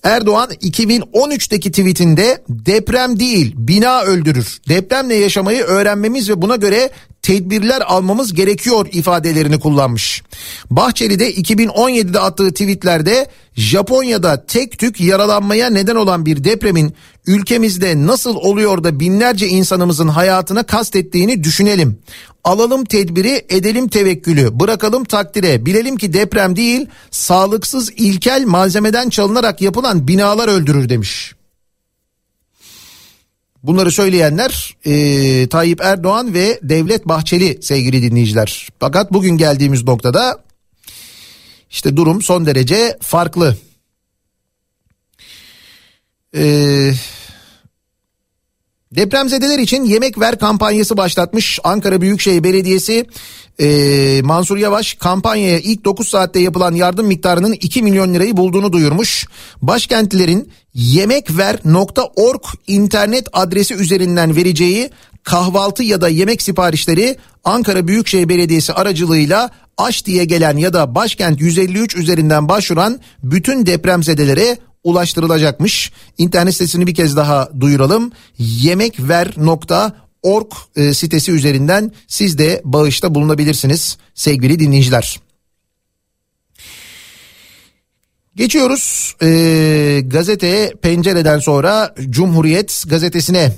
Erdoğan 0.03 0.49
2013'teki 0.51 1.71
tweetinde 1.71 2.43
deprem 2.49 3.19
değil 3.19 3.53
bina 3.57 4.01
öldürür. 4.01 4.57
Depremle 4.69 5.15
yaşamayı 5.15 5.63
öğrenmemiz 5.63 6.29
ve 6.29 6.41
buna 6.41 6.55
göre 6.55 6.89
tedbirler 7.21 7.81
almamız 7.81 8.33
gerekiyor 8.33 8.87
ifadelerini 8.91 9.59
kullanmış. 9.59 10.23
Bahçeli 10.69 11.19
de 11.19 11.33
2017'de 11.33 12.19
attığı 12.19 12.51
tweetlerde 12.51 13.27
Japonya'da 13.59 14.45
tek 14.45 14.79
tük 14.79 15.01
yaralanmaya 15.01 15.69
neden 15.69 15.95
olan 15.95 16.25
bir 16.25 16.43
depremin 16.43 16.93
ülkemizde 17.27 18.07
nasıl 18.07 18.35
oluyor 18.35 18.83
da 18.83 18.99
binlerce 18.99 19.47
insanımızın 19.47 20.07
hayatına 20.07 20.63
kastettiğini 20.63 21.43
düşünelim. 21.43 21.99
Alalım 22.43 22.85
tedbiri, 22.85 23.45
edelim 23.49 23.87
tevekkülü, 23.87 24.59
bırakalım 24.59 25.03
takdire. 25.03 25.65
Bilelim 25.65 25.97
ki 25.97 26.13
deprem 26.13 26.55
değil, 26.55 26.87
sağlıksız 27.11 27.91
ilkel 27.91 28.43
malzemeden 28.45 29.09
çalınarak 29.09 29.61
yapılan 29.61 30.07
binalar 30.07 30.47
öldürür 30.47 30.89
demiş. 30.89 31.35
Bunları 33.63 33.91
söyleyenler 33.91 34.77
e, 34.85 35.47
Tayyip 35.47 35.81
Erdoğan 35.81 36.33
ve 36.33 36.59
Devlet 36.63 37.07
Bahçeli 37.07 37.59
sevgili 37.61 38.01
dinleyiciler. 38.01 38.67
Fakat 38.79 39.13
bugün 39.13 39.37
geldiğimiz 39.37 39.83
noktada 39.83 40.48
işte 41.69 41.97
durum 41.97 42.21
son 42.21 42.45
derece 42.45 42.97
farklı. 43.01 43.57
Eee 46.33 46.93
Depremzedeler 48.91 49.59
için 49.59 49.83
yemek 49.83 50.19
ver 50.19 50.39
kampanyası 50.39 50.97
başlatmış 50.97 51.59
Ankara 51.63 52.01
Büyükşehir 52.01 52.43
Belediyesi. 52.43 53.05
Ee, 53.59 54.21
Mansur 54.23 54.57
Yavaş 54.57 54.93
kampanyaya 54.93 55.59
ilk 55.59 55.85
9 55.85 56.07
saatte 56.07 56.39
yapılan 56.39 56.73
yardım 56.73 57.07
miktarının 57.07 57.53
2 57.53 57.83
milyon 57.83 58.13
lirayı 58.13 58.37
bulduğunu 58.37 58.73
duyurmuş. 58.73 59.27
Başkentlilerin 59.61 60.51
yemekver.org 60.73 62.43
internet 62.67 63.27
adresi 63.33 63.73
üzerinden 63.73 64.35
vereceği 64.35 64.89
kahvaltı 65.23 65.83
ya 65.83 66.01
da 66.01 66.09
yemek 66.09 66.41
siparişleri 66.41 67.17
Ankara 67.43 67.87
Büyükşehir 67.87 68.29
Belediyesi 68.29 68.73
aracılığıyla 68.73 69.49
aş 69.79 70.05
diye 70.05 70.25
gelen 70.25 70.57
ya 70.57 70.73
da 70.73 70.95
başkent 70.95 71.41
153 71.41 71.95
üzerinden 71.95 72.49
başvuran 72.49 72.99
bütün 73.23 73.65
depremzedelere 73.65 74.57
ulaştırılacakmış. 74.83 75.91
İnternet 76.17 76.53
sitesini 76.53 76.87
bir 76.87 76.95
kez 76.95 77.15
daha 77.15 77.49
duyuralım. 77.59 78.11
yemekver.org 78.37 80.51
e, 80.75 80.93
sitesi 80.93 81.31
üzerinden 81.31 81.91
siz 82.07 82.37
de 82.37 82.61
bağışta 82.65 83.15
bulunabilirsiniz 83.15 83.97
sevgili 84.15 84.59
dinleyiciler. 84.59 85.19
Geçiyoruz 88.35 89.15
e, 89.21 90.01
gazeteye 90.05 90.73
pencereden 90.81 91.39
sonra 91.39 91.95
Cumhuriyet 92.09 92.83
gazetesine. 92.87 93.51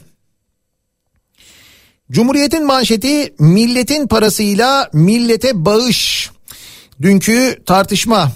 Cumhuriyet'in 2.12 2.66
manşeti 2.66 3.34
milletin 3.40 4.08
parasıyla 4.08 4.90
millete 4.94 5.66
bağış. 5.66 6.30
Dünkü 7.02 7.58
tartışma 7.66 8.32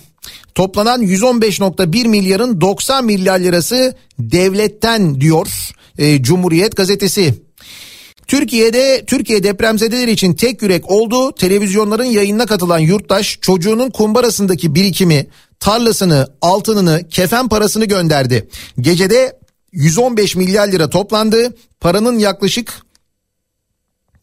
Toplanan 0.56 1.02
115.1 1.02 2.08
milyarın 2.08 2.62
90 2.62 3.06
milyar 3.06 3.40
lirası 3.40 3.96
devletten 4.20 5.22
diyor 5.22 5.48
e, 5.98 6.24
Cumhuriyet 6.24 6.76
gazetesi. 6.76 7.34
Türkiye'de 8.28 9.04
Türkiye 9.08 9.44
depremzedeler 9.44 10.08
için 10.08 10.34
tek 10.34 10.62
yürek 10.62 10.92
oldu. 10.92 11.32
Televizyonların 11.32 12.04
yayınına 12.04 12.46
katılan 12.46 12.80
yurttaş 12.80 13.38
çocuğunun 13.42 13.90
kumbarasındaki 13.90 14.76
birikimi, 14.76 15.28
tarlasını, 15.60 16.28
altınını, 16.42 17.10
kefen 17.10 17.50
parasını 17.50 17.86
gönderdi. 17.86 18.50
Gecede 18.80 19.40
115 19.72 20.36
milyar 20.36 20.68
lira 20.68 20.90
toplandı. 20.90 21.56
Paranın 21.80 22.20
yaklaşık 22.20 22.86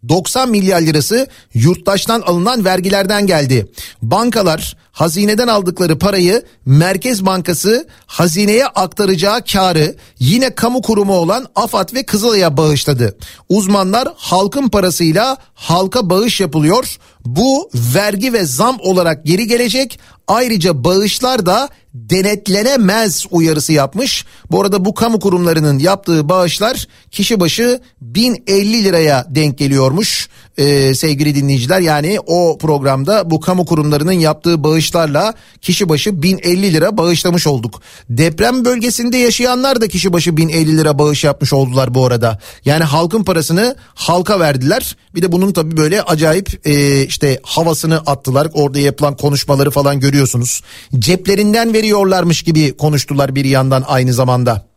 90 0.08 0.50
milyar 0.50 0.80
lirası 0.80 1.26
yurttaştan 1.54 2.20
alınan 2.20 2.64
vergilerden 2.64 3.26
geldi. 3.26 3.66
Bankalar 4.02 4.76
hazineden 4.92 5.48
aldıkları 5.48 5.98
parayı 5.98 6.42
Merkez 6.66 7.26
Bankası 7.26 7.86
hazineye 8.06 8.66
aktaracağı 8.66 9.44
karı 9.44 9.96
yine 10.18 10.54
kamu 10.54 10.82
kurumu 10.82 11.14
olan 11.14 11.46
AFAD 11.54 11.94
ve 11.94 12.02
Kızılay'a 12.02 12.56
bağışladı. 12.56 13.16
Uzmanlar 13.48 14.08
halkın 14.16 14.68
parasıyla 14.68 15.36
halka 15.54 16.10
bağış 16.10 16.40
yapılıyor. 16.40 16.98
bu 17.24 17.70
vergi 17.74 18.32
ve 18.32 18.44
zam 18.44 18.76
olarak 18.80 19.26
geri 19.26 19.46
gelecek. 19.46 19.98
Ayrıca 20.28 20.84
bağışlar 20.84 21.46
da 21.46 21.68
denetlenemez 21.94 23.26
uyarısı 23.30 23.72
yapmış. 23.72 24.26
Bu 24.50 24.60
arada 24.60 24.84
bu 24.84 24.94
kamu 24.94 25.20
kurumlarının 25.20 25.78
yaptığı 25.78 26.28
bağışlar 26.28 26.88
kişi 27.10 27.40
başı 27.40 27.80
1050 28.00 28.84
liraya 28.84 29.26
denk 29.30 29.58
geliyormuş 29.58 30.28
ee, 30.58 30.94
sevgili 30.94 31.34
dinleyiciler. 31.34 31.80
Yani 31.80 32.18
o 32.26 32.58
programda 32.58 33.30
bu 33.30 33.40
kamu 33.40 33.64
kurumlarının 33.64 34.12
yaptığı 34.12 34.64
bağışlarla 34.82 35.34
kişi 35.60 35.88
başı 35.88 36.22
1050 36.22 36.72
lira 36.72 36.96
bağışlamış 36.96 37.46
olduk. 37.46 37.82
Deprem 38.10 38.64
bölgesinde 38.64 39.16
yaşayanlar 39.16 39.80
da 39.80 39.88
kişi 39.88 40.12
başı 40.12 40.36
1050 40.36 40.78
lira 40.78 40.98
bağış 40.98 41.24
yapmış 41.24 41.52
oldular 41.52 41.94
bu 41.94 42.06
arada. 42.06 42.38
Yani 42.64 42.84
halkın 42.84 43.24
parasını 43.24 43.76
halka 43.94 44.40
verdiler. 44.40 44.96
Bir 45.14 45.22
de 45.22 45.32
bunun 45.32 45.52
tabii 45.52 45.76
böyle 45.76 46.02
acayip 46.02 46.66
e, 46.66 47.02
işte 47.02 47.40
havasını 47.42 47.98
attılar. 47.98 48.48
Orada 48.54 48.78
yapılan 48.78 49.16
konuşmaları 49.16 49.70
falan 49.70 50.00
görüyorsunuz. 50.00 50.62
Ceplerinden 50.98 51.72
veriyorlarmış 51.72 52.42
gibi 52.42 52.76
konuştular 52.76 53.34
bir 53.34 53.44
yandan 53.44 53.84
aynı 53.86 54.12
zamanda. 54.12 54.71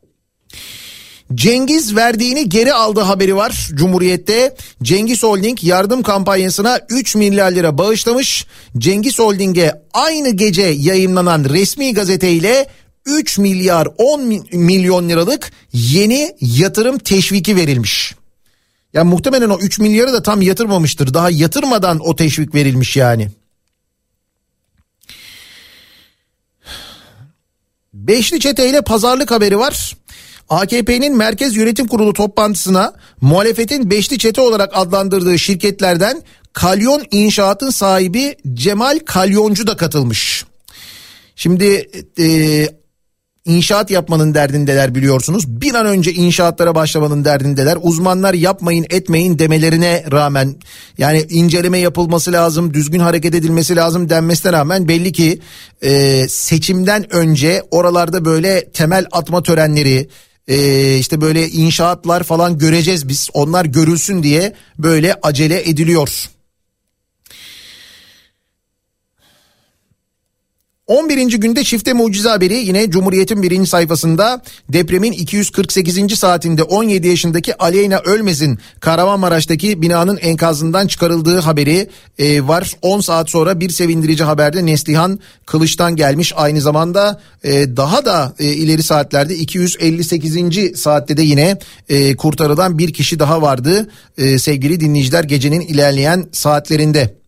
Cengiz 1.34 1.96
verdiğini 1.96 2.50
geri 2.50 2.74
aldı 2.74 3.02
haberi 3.02 3.36
var 3.36 3.70
Cumhuriyet'te. 3.74 4.56
Cengiz 4.84 5.24
Holding 5.24 5.64
yardım 5.64 6.04
kampanyasına 6.04 6.80
3 6.90 7.16
milyar 7.16 7.52
lira 7.52 7.78
bağışlamış. 7.78 8.46
Cengiz 8.78 9.20
Holding'e 9.20 9.82
aynı 9.94 10.30
gece 10.30 10.62
yayınlanan 10.62 11.44
resmi 11.44 11.94
gazeteyle 11.94 12.68
3 13.06 13.38
milyar 13.38 13.88
10 13.98 14.46
milyon 14.52 15.10
liralık 15.10 15.52
yeni 15.74 16.36
yatırım 16.42 16.98
teşviki 16.98 17.56
verilmiş. 17.56 18.16
Ya 18.94 19.04
muhtemelen 19.04 19.50
o 19.50 19.60
3 19.60 19.80
milyarı 19.80 20.14
da 20.14 20.24
tam 20.24 20.42
yatırmamıştır. 20.42 21.14
Daha 21.14 21.30
yatırmadan 21.30 22.00
o 22.00 22.16
teşvik 22.16 22.56
verilmiş 22.56 22.98
yani. 22.98 23.30
Beşli 27.94 28.40
çeteyle 28.40 28.82
pazarlık 28.82 29.32
haberi 29.32 29.60
var. 29.60 29.96
AKP'nin 30.50 31.18
Merkez 31.18 31.56
Yönetim 31.56 31.88
Kurulu 31.88 32.14
toplantısına 32.14 32.94
muhalefetin 33.22 33.90
beşli 33.90 34.18
çete 34.18 34.42
olarak 34.42 34.72
adlandırdığı 34.74 35.40
şirketlerden 35.40 36.22
Kalyon 36.54 37.04
İnşaat'ın 37.12 37.70
sahibi 37.70 38.36
Cemal 38.54 39.00
Kalyoncu 39.06 39.68
da 39.68 39.78
katılmış. 39.78 40.46
Şimdi 41.36 41.90
e, 42.20 42.68
inşaat 43.46 43.92
yapmanın 43.92 44.34
derdindeler 44.34 44.96
biliyorsunuz. 44.96 45.48
Bir 45.48 45.74
an 45.74 45.86
önce 45.86 46.14
inşaatlara 46.14 46.76
başlamanın 46.76 47.26
derdindeler. 47.26 47.78
Uzmanlar 47.82 48.34
yapmayın 48.34 48.86
etmeyin 48.90 49.40
demelerine 49.40 50.06
rağmen 50.12 50.56
yani 50.98 51.26
inceleme 51.30 51.80
yapılması 51.80 52.32
lazım, 52.32 52.74
düzgün 52.74 53.00
hareket 53.00 53.36
edilmesi 53.36 53.76
lazım 53.76 54.10
denmesine 54.10 54.52
rağmen 54.52 54.88
belli 54.88 55.12
ki 55.12 55.40
e, 55.82 56.26
seçimden 56.28 57.14
önce 57.16 57.64
oralarda 57.72 58.26
böyle 58.26 58.70
temel 58.70 59.06
atma 59.12 59.44
törenleri, 59.44 60.10
e, 60.48 60.98
işte 60.98 61.22
böyle 61.22 61.50
inşaatlar 61.50 62.24
falan 62.24 62.58
göreceğiz 62.58 63.08
biz. 63.08 63.30
Onlar 63.34 63.66
görülsün 63.66 64.24
diye 64.24 64.54
böyle 64.80 65.16
acele 65.22 65.70
ediliyor. 65.70 66.30
11. 70.88 71.32
günde 71.32 71.64
çifte 71.64 71.94
mucize 71.94 72.30
haberi 72.30 72.54
yine 72.54 72.90
Cumhuriyet'in 72.90 73.44
birinci 73.44 73.70
sayfasında 73.70 74.42
depremin 74.70 75.12
248. 75.12 76.20
saatinde 76.20 76.64
17 76.64 77.08
yaşındaki 77.08 77.58
Aleyna 77.58 78.00
Ölmez'in 78.00 78.60
Kahramanmaraş'taki 78.80 79.82
binanın 79.82 80.18
enkazından 80.18 80.88
çıkarıldığı 80.88 81.40
haberi 81.40 81.90
e, 82.20 82.48
var. 82.48 82.72
10 82.82 83.00
saat 83.00 83.30
sonra 83.30 83.60
bir 83.60 83.70
sevindirici 83.70 84.24
haberde 84.24 84.66
Neslihan 84.66 85.20
Kılıç'tan 85.46 85.96
gelmiş. 85.96 86.34
Aynı 86.36 86.62
zamanda 86.62 87.22
e, 87.44 87.78
daha 87.78 88.06
da 88.06 88.34
e, 88.40 88.46
ileri 88.46 88.84
saatlerde 88.84 89.36
258. 89.36 90.82
saatte 90.82 91.18
de 91.18 91.22
yine 91.22 91.58
e, 91.90 92.16
kurtarılan 92.16 92.78
bir 92.78 92.94
kişi 92.94 93.20
daha 93.20 93.42
vardı 93.42 93.90
e, 94.18 94.40
sevgili 94.40 94.80
dinleyiciler 94.80 95.24
gecenin 95.24 95.62
ilerleyen 95.62 96.26
saatlerinde. 96.32 97.25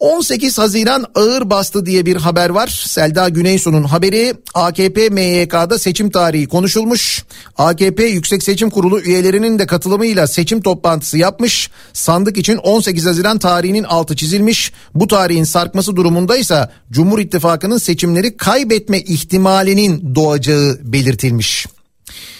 18 0.00 0.58
Haziran 0.58 1.04
ağır 1.14 1.50
bastı 1.50 1.86
diye 1.86 2.06
bir 2.06 2.16
haber 2.16 2.50
var. 2.50 2.84
Selda 2.86 3.28
Güneysu'nun 3.28 3.84
haberi 3.84 4.34
AKP 4.54 5.08
MYK'da 5.08 5.78
seçim 5.78 6.10
tarihi 6.10 6.48
konuşulmuş. 6.48 7.24
AKP 7.58 8.04
Yüksek 8.04 8.42
Seçim 8.42 8.70
Kurulu 8.70 9.00
üyelerinin 9.00 9.58
de 9.58 9.66
katılımıyla 9.66 10.26
seçim 10.26 10.60
toplantısı 10.62 11.18
yapmış. 11.18 11.70
Sandık 11.92 12.36
için 12.36 12.56
18 12.56 13.06
Haziran 13.06 13.38
tarihinin 13.38 13.84
altı 13.84 14.16
çizilmiş. 14.16 14.72
Bu 14.94 15.06
tarihin 15.06 15.44
sarkması 15.44 15.96
durumundaysa 15.96 16.72
Cumhur 16.90 17.18
İttifakı'nın 17.18 17.78
seçimleri 17.78 18.36
kaybetme 18.36 19.00
ihtimalinin 19.00 20.14
doğacağı 20.14 20.78
belirtilmiş. 20.82 21.66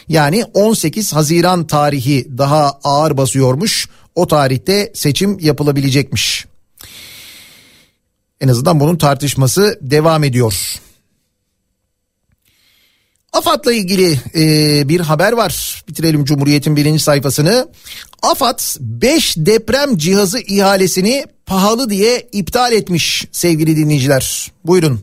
Yani 0.09 0.45
18 0.55 1.13
Haziran 1.13 1.67
tarihi 1.67 2.39
daha 2.39 2.79
ağır 2.85 3.17
basıyormuş. 3.17 3.89
O 4.15 4.27
tarihte 4.27 4.93
seçim 4.95 5.39
yapılabilecekmiş. 5.41 6.51
En 8.41 8.49
azından 8.49 8.81
bunun 8.81 8.97
tartışması 8.97 9.79
devam 9.81 10.25
ediyor. 10.25 10.81
AFAD'la 13.33 13.73
ilgili 13.73 14.21
e, 14.35 14.89
bir 14.89 15.01
haber 15.01 15.33
var. 15.33 15.85
Bitirelim 15.89 16.25
Cumhuriyet'in 16.25 16.77
birinci 16.77 17.03
sayfasını. 17.03 17.69
AFAD 18.23 18.61
5 18.81 19.37
deprem 19.37 19.97
cihazı 19.97 20.39
ihalesini 20.39 21.25
pahalı 21.47 21.91
diye 21.91 22.29
iptal 22.33 22.73
etmiş 22.73 23.27
sevgili 23.33 23.77
dinleyiciler. 23.77 24.53
Buyurun. 24.65 25.01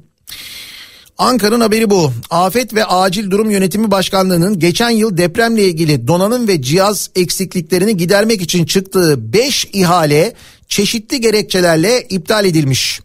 Ankara'nın 1.17 1.61
haberi 1.61 1.89
bu. 1.89 2.11
Afet 2.29 2.73
ve 2.73 2.85
Acil 2.85 3.31
Durum 3.31 3.49
Yönetimi 3.49 3.91
Başkanlığı'nın 3.91 4.59
geçen 4.59 4.89
yıl 4.89 5.17
depremle 5.17 5.63
ilgili 5.63 6.07
donanım 6.07 6.47
ve 6.47 6.61
cihaz 6.61 7.09
eksikliklerini 7.15 7.97
gidermek 7.97 8.41
için 8.41 8.65
çıktığı 8.65 9.33
5 9.33 9.65
ihale 9.73 10.33
çeşitli 10.67 11.21
gerekçelerle 11.21 12.01
iptal 12.01 12.45
edilmiş. 12.45 13.01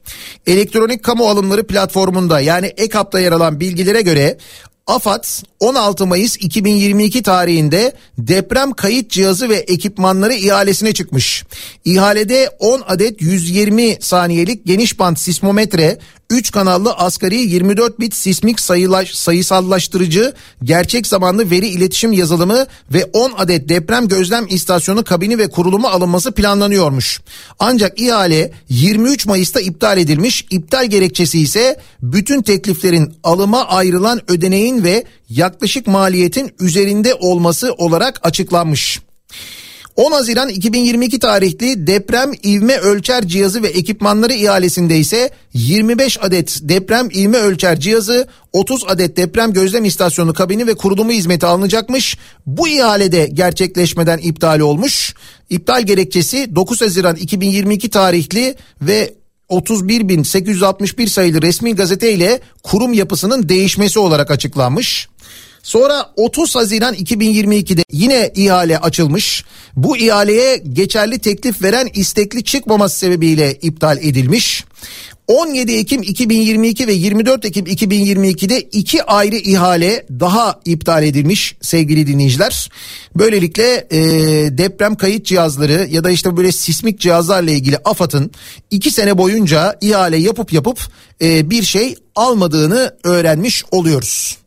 Elektronik 0.46 1.02
kamu 1.02 1.28
alımları 1.28 1.66
platformunda 1.66 2.40
yani 2.40 2.66
EKAP'ta 2.66 3.20
yer 3.20 3.32
alan 3.32 3.60
bilgilere 3.60 4.02
göre 4.02 4.38
AFAD 4.86 5.24
16 5.60 6.06
Mayıs 6.06 6.36
2022 6.36 7.22
tarihinde 7.22 7.92
deprem 8.18 8.72
kayıt 8.72 9.10
cihazı 9.10 9.48
ve 9.48 9.56
ekipmanları 9.56 10.34
ihalesine 10.34 10.92
çıkmış. 10.92 11.44
İhalede 11.84 12.50
10 12.58 12.82
adet 12.86 13.22
120 13.22 13.96
saniyelik 14.00 14.66
geniş 14.66 14.98
bant 14.98 15.18
sismometre, 15.18 15.98
3 16.30 16.50
kanallı 16.50 16.92
asgari 16.92 17.36
24 17.36 18.00
bit 18.00 18.14
sismik 18.14 18.60
sayılaş, 18.60 19.14
sayısallaştırıcı, 19.14 20.34
gerçek 20.64 21.06
zamanlı 21.06 21.50
veri 21.50 21.68
iletişim 21.68 22.12
yazılımı 22.12 22.66
ve 22.92 23.04
10 23.04 23.32
adet 23.36 23.68
deprem 23.68 24.08
gözlem 24.08 24.46
istasyonu 24.48 25.04
kabini 25.04 25.38
ve 25.38 25.48
kurulumu 25.48 25.86
alınması 25.88 26.32
planlanıyormuş. 26.32 27.20
Ancak 27.58 28.00
ihale 28.00 28.52
23 28.68 29.26
Mayıs'ta 29.26 29.60
iptal 29.60 29.98
edilmiş. 29.98 30.46
İptal 30.50 30.86
gerekçesi 30.86 31.38
ise 31.38 31.80
bütün 32.02 32.42
tekliflerin 32.42 33.14
alıma 33.24 33.64
ayrılan 33.64 34.20
ödeneğin 34.30 34.84
ve 34.84 35.04
yaklaşık 35.28 35.86
maliyetin 35.86 36.54
üzerinde 36.60 37.14
olması 37.14 37.72
olarak 37.72 38.20
açıklanmış. 38.22 39.00
10 39.96 40.12
Haziran 40.12 40.48
2022 40.48 41.18
tarihli 41.18 41.86
deprem 41.86 42.32
ivme 42.44 42.76
ölçer 42.76 43.28
cihazı 43.28 43.62
ve 43.62 43.68
ekipmanları 43.68 44.32
ihalesinde 44.32 44.98
ise 44.98 45.30
25 45.54 46.18
adet 46.22 46.58
deprem 46.62 47.08
ivme 47.10 47.38
ölçer 47.38 47.80
cihazı, 47.80 48.28
30 48.52 48.84
adet 48.88 49.16
deprem 49.16 49.52
gözlem 49.52 49.84
istasyonu 49.84 50.34
kabini 50.34 50.66
ve 50.66 50.74
kurulumu 50.74 51.12
hizmeti 51.12 51.46
alınacakmış. 51.46 52.18
Bu 52.46 52.68
ihalede 52.68 53.26
gerçekleşmeden 53.32 54.18
iptal 54.18 54.60
olmuş. 54.60 55.14
İptal 55.50 55.82
gerekçesi 55.82 56.56
9 56.56 56.80
Haziran 56.80 57.16
2022 57.16 57.90
tarihli 57.90 58.54
ve 58.82 59.14
31.861 59.50 61.06
sayılı 61.06 61.42
resmi 61.42 61.74
gazete 61.74 62.12
ile 62.12 62.40
kurum 62.62 62.92
yapısının 62.92 63.48
değişmesi 63.48 63.98
olarak 63.98 64.30
açıklanmış. 64.30 65.08
Sonra 65.62 66.12
30 66.16 66.56
Haziran 66.56 66.94
2022'de 66.94 67.84
yine 67.92 68.30
ihale 68.34 68.78
açılmış. 68.78 69.44
Bu 69.76 69.96
ihaleye 69.96 70.56
geçerli 70.56 71.18
teklif 71.18 71.62
veren 71.62 71.88
istekli 71.94 72.44
çıkmaması 72.44 72.98
sebebiyle 72.98 73.54
iptal 73.54 73.98
edilmiş. 73.98 74.64
17 75.26 75.72
Ekim 75.72 76.02
2022 76.02 76.86
ve 76.86 76.92
24 76.92 77.44
Ekim 77.44 77.66
2022'de 77.66 78.60
iki 78.60 79.04
ayrı 79.04 79.36
ihale 79.36 80.06
daha 80.10 80.60
iptal 80.64 81.02
edilmiş 81.02 81.56
sevgili 81.60 82.06
dinleyiciler. 82.06 82.70
Böylelikle 83.18 83.86
e, 83.90 84.00
deprem 84.58 84.94
kayıt 84.94 85.26
cihazları 85.26 85.88
ya 85.90 86.04
da 86.04 86.10
işte 86.10 86.36
böyle 86.36 86.52
sismik 86.52 87.00
cihazlarla 87.00 87.50
ilgili 87.50 87.78
AFAD'ın 87.84 88.30
iki 88.70 88.90
sene 88.90 89.18
boyunca 89.18 89.78
ihale 89.80 90.16
yapıp 90.16 90.52
yapıp 90.52 90.78
e, 91.22 91.50
bir 91.50 91.62
şey 91.62 91.94
almadığını 92.14 92.96
öğrenmiş 93.04 93.64
oluyoruz. 93.70 94.41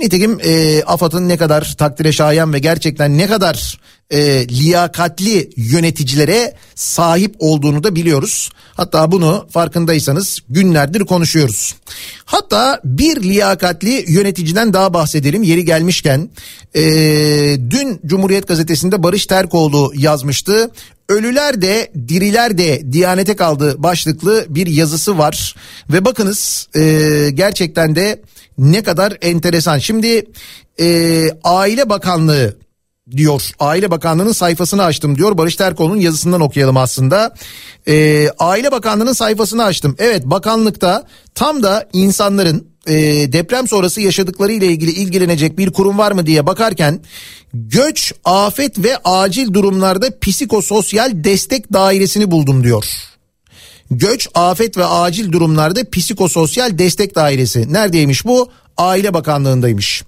Nitekim 0.00 0.40
e, 0.44 0.82
AFAD'ın 0.82 1.28
ne 1.28 1.36
kadar 1.36 1.74
takdire 1.78 2.12
şayan 2.12 2.52
ve 2.52 2.58
gerçekten 2.58 3.18
ne 3.18 3.26
kadar 3.26 3.80
e, 4.10 4.48
liyakatli 4.48 5.50
yöneticilere 5.56 6.54
sahip 6.74 7.34
olduğunu 7.38 7.84
da 7.84 7.94
biliyoruz. 7.94 8.50
Hatta 8.74 9.12
bunu 9.12 9.46
farkındaysanız 9.50 10.38
günlerdir 10.48 11.00
konuşuyoruz. 11.00 11.74
Hatta 12.24 12.80
bir 12.84 13.22
liyakatli 13.22 14.04
yöneticiden 14.08 14.72
daha 14.72 14.94
bahsedelim 14.94 15.42
yeri 15.42 15.64
gelmişken. 15.64 16.30
E, 16.74 16.82
dün 17.70 18.00
Cumhuriyet 18.06 18.48
Gazetesi'nde 18.48 19.02
Barış 19.02 19.26
Terkoğlu 19.26 19.92
yazmıştı. 19.96 20.70
Ölüler 21.08 21.62
de 21.62 21.92
diriler 22.08 22.58
de 22.58 22.92
Diyanete 22.92 23.36
kaldı 23.36 23.74
başlıklı 23.78 24.46
bir 24.48 24.66
yazısı 24.66 25.18
var. 25.18 25.54
Ve 25.92 26.04
bakınız 26.04 26.68
e, 26.76 26.80
gerçekten 27.34 27.96
de 27.96 28.22
ne 28.58 28.82
kadar 28.82 29.16
enteresan. 29.22 29.78
Şimdi 29.78 30.24
e, 30.80 31.30
Aile 31.44 31.88
Bakanlığı 31.88 32.56
diyor. 33.10 33.50
Aile 33.60 33.90
Bakanlığı'nın 33.90 34.32
sayfasını 34.32 34.84
açtım 34.84 35.18
diyor. 35.18 35.38
Barış 35.38 35.56
Terkoğlu'nun 35.56 36.00
yazısından 36.00 36.40
okuyalım 36.40 36.76
aslında. 36.76 37.34
Ee, 37.88 38.28
Aile 38.38 38.72
Bakanlığı'nın 38.72 39.12
sayfasını 39.12 39.64
açtım. 39.64 39.96
Evet 39.98 40.24
bakanlıkta 40.24 41.06
tam 41.34 41.62
da 41.62 41.88
insanların 41.92 42.70
e, 42.86 42.94
deprem 43.32 43.68
sonrası 43.68 44.00
yaşadıkları 44.00 44.52
ile 44.52 44.66
ilgili 44.66 44.90
ilgilenecek 44.90 45.58
bir 45.58 45.70
kurum 45.70 45.98
var 45.98 46.12
mı 46.12 46.26
diye 46.26 46.46
bakarken 46.46 47.00
göç, 47.54 48.12
afet 48.24 48.78
ve 48.78 48.96
acil 49.04 49.52
durumlarda 49.52 50.18
psikososyal 50.20 51.10
destek 51.14 51.72
dairesini 51.72 52.30
buldum 52.30 52.64
diyor. 52.64 52.84
Göç, 53.90 54.28
afet 54.34 54.76
ve 54.76 54.84
acil 54.84 55.32
durumlarda 55.32 55.90
psikososyal 55.90 56.78
destek 56.78 57.14
dairesi. 57.14 57.72
Neredeymiş 57.72 58.24
bu? 58.24 58.50
Aile 58.80 59.14
Bakanlığı'ndaymış. 59.14 60.04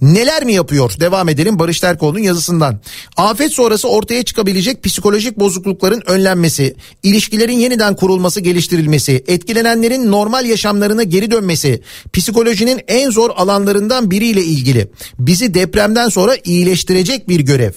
Neler 0.00 0.44
mi 0.44 0.52
yapıyor? 0.52 0.92
Devam 1.00 1.28
edelim 1.28 1.58
Barış 1.58 1.80
Terkoğlu'nun 1.80 2.22
yazısından. 2.22 2.80
Afet 3.16 3.52
sonrası 3.52 3.88
ortaya 3.88 4.22
çıkabilecek 4.22 4.84
psikolojik 4.84 5.38
bozuklukların 5.38 6.02
önlenmesi, 6.06 6.76
ilişkilerin 7.02 7.58
yeniden 7.58 7.96
kurulması, 7.96 8.40
geliştirilmesi, 8.40 9.24
etkilenenlerin 9.26 10.10
normal 10.10 10.44
yaşamlarına 10.44 11.02
geri 11.02 11.30
dönmesi, 11.30 11.82
psikolojinin 12.12 12.80
en 12.88 13.10
zor 13.10 13.30
alanlarından 13.30 14.10
biriyle 14.10 14.44
ilgili. 14.44 14.90
Bizi 15.18 15.54
depremden 15.54 16.08
sonra 16.08 16.36
iyileştirecek 16.44 17.28
bir 17.28 17.40
görev. 17.40 17.72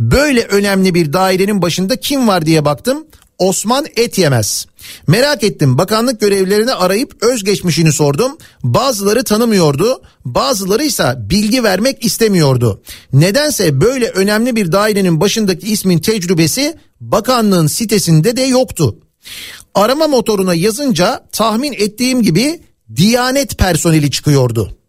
Böyle 0.00 0.42
önemli 0.42 0.94
bir 0.94 1.12
dairenin 1.12 1.62
başında 1.62 1.96
kim 1.96 2.28
var 2.28 2.46
diye 2.46 2.64
baktım. 2.64 3.06
Osman 3.40 3.86
et 3.96 4.18
yemez. 4.18 4.66
Merak 5.06 5.44
ettim 5.44 5.78
bakanlık 5.78 6.20
görevlilerini 6.20 6.72
arayıp 6.72 7.22
özgeçmişini 7.22 7.92
sordum. 7.92 8.38
Bazıları 8.62 9.24
tanımıyordu 9.24 10.02
bazıları 10.24 10.84
ise 10.84 11.14
bilgi 11.18 11.62
vermek 11.62 12.04
istemiyordu. 12.04 12.82
Nedense 13.12 13.80
böyle 13.80 14.08
önemli 14.08 14.56
bir 14.56 14.72
dairenin 14.72 15.20
başındaki 15.20 15.72
ismin 15.72 15.98
tecrübesi 15.98 16.74
bakanlığın 17.00 17.66
sitesinde 17.66 18.36
de 18.36 18.42
yoktu. 18.42 18.98
Arama 19.74 20.08
motoruna 20.08 20.54
yazınca 20.54 21.26
tahmin 21.32 21.72
ettiğim 21.72 22.22
gibi 22.22 22.60
Diyanet 22.96 23.58
personeli 23.58 24.10
çıkıyordu. 24.10 24.79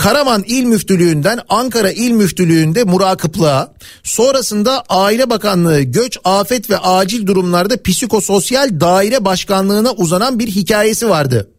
Karaman 0.00 0.44
İl 0.46 0.64
Müftülüğü'nden 0.64 1.40
Ankara 1.48 1.90
İl 1.90 2.10
Müftülüğü'nde 2.10 2.84
murakıplığa, 2.84 3.74
sonrasında 4.02 4.84
Aile 4.88 5.30
Bakanlığı 5.30 5.82
Göç, 5.82 6.18
Afet 6.24 6.70
ve 6.70 6.78
Acil 6.78 7.26
Durumlarda 7.26 7.82
Psikososyal 7.82 8.80
Daire 8.80 9.24
Başkanlığı'na 9.24 9.92
uzanan 9.92 10.38
bir 10.38 10.46
hikayesi 10.46 11.08
vardı. 11.08 11.50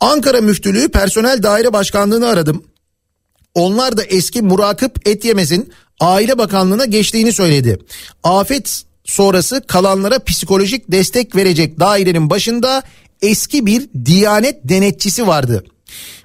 Ankara 0.00 0.40
Müftülüğü 0.40 0.88
Personel 0.88 1.42
Daire 1.42 1.72
Başkanlığı'nı 1.72 2.28
aradım. 2.28 2.64
Onlar 3.54 3.96
da 3.96 4.02
eski 4.02 4.42
murakip 4.42 5.08
et 5.08 5.24
yemezin 5.24 5.72
Aile 6.00 6.38
Bakanlığı'na 6.38 6.84
geçtiğini 6.84 7.32
söyledi. 7.32 7.78
Afet 8.24 8.82
sonrası 9.04 9.62
kalanlara 9.66 10.18
psikolojik 10.18 10.92
destek 10.92 11.36
verecek 11.36 11.80
dairenin 11.80 12.30
başında 12.30 12.82
eski 13.22 13.66
bir 13.66 13.88
Diyanet 14.04 14.60
denetçisi 14.64 15.26
vardı. 15.26 15.64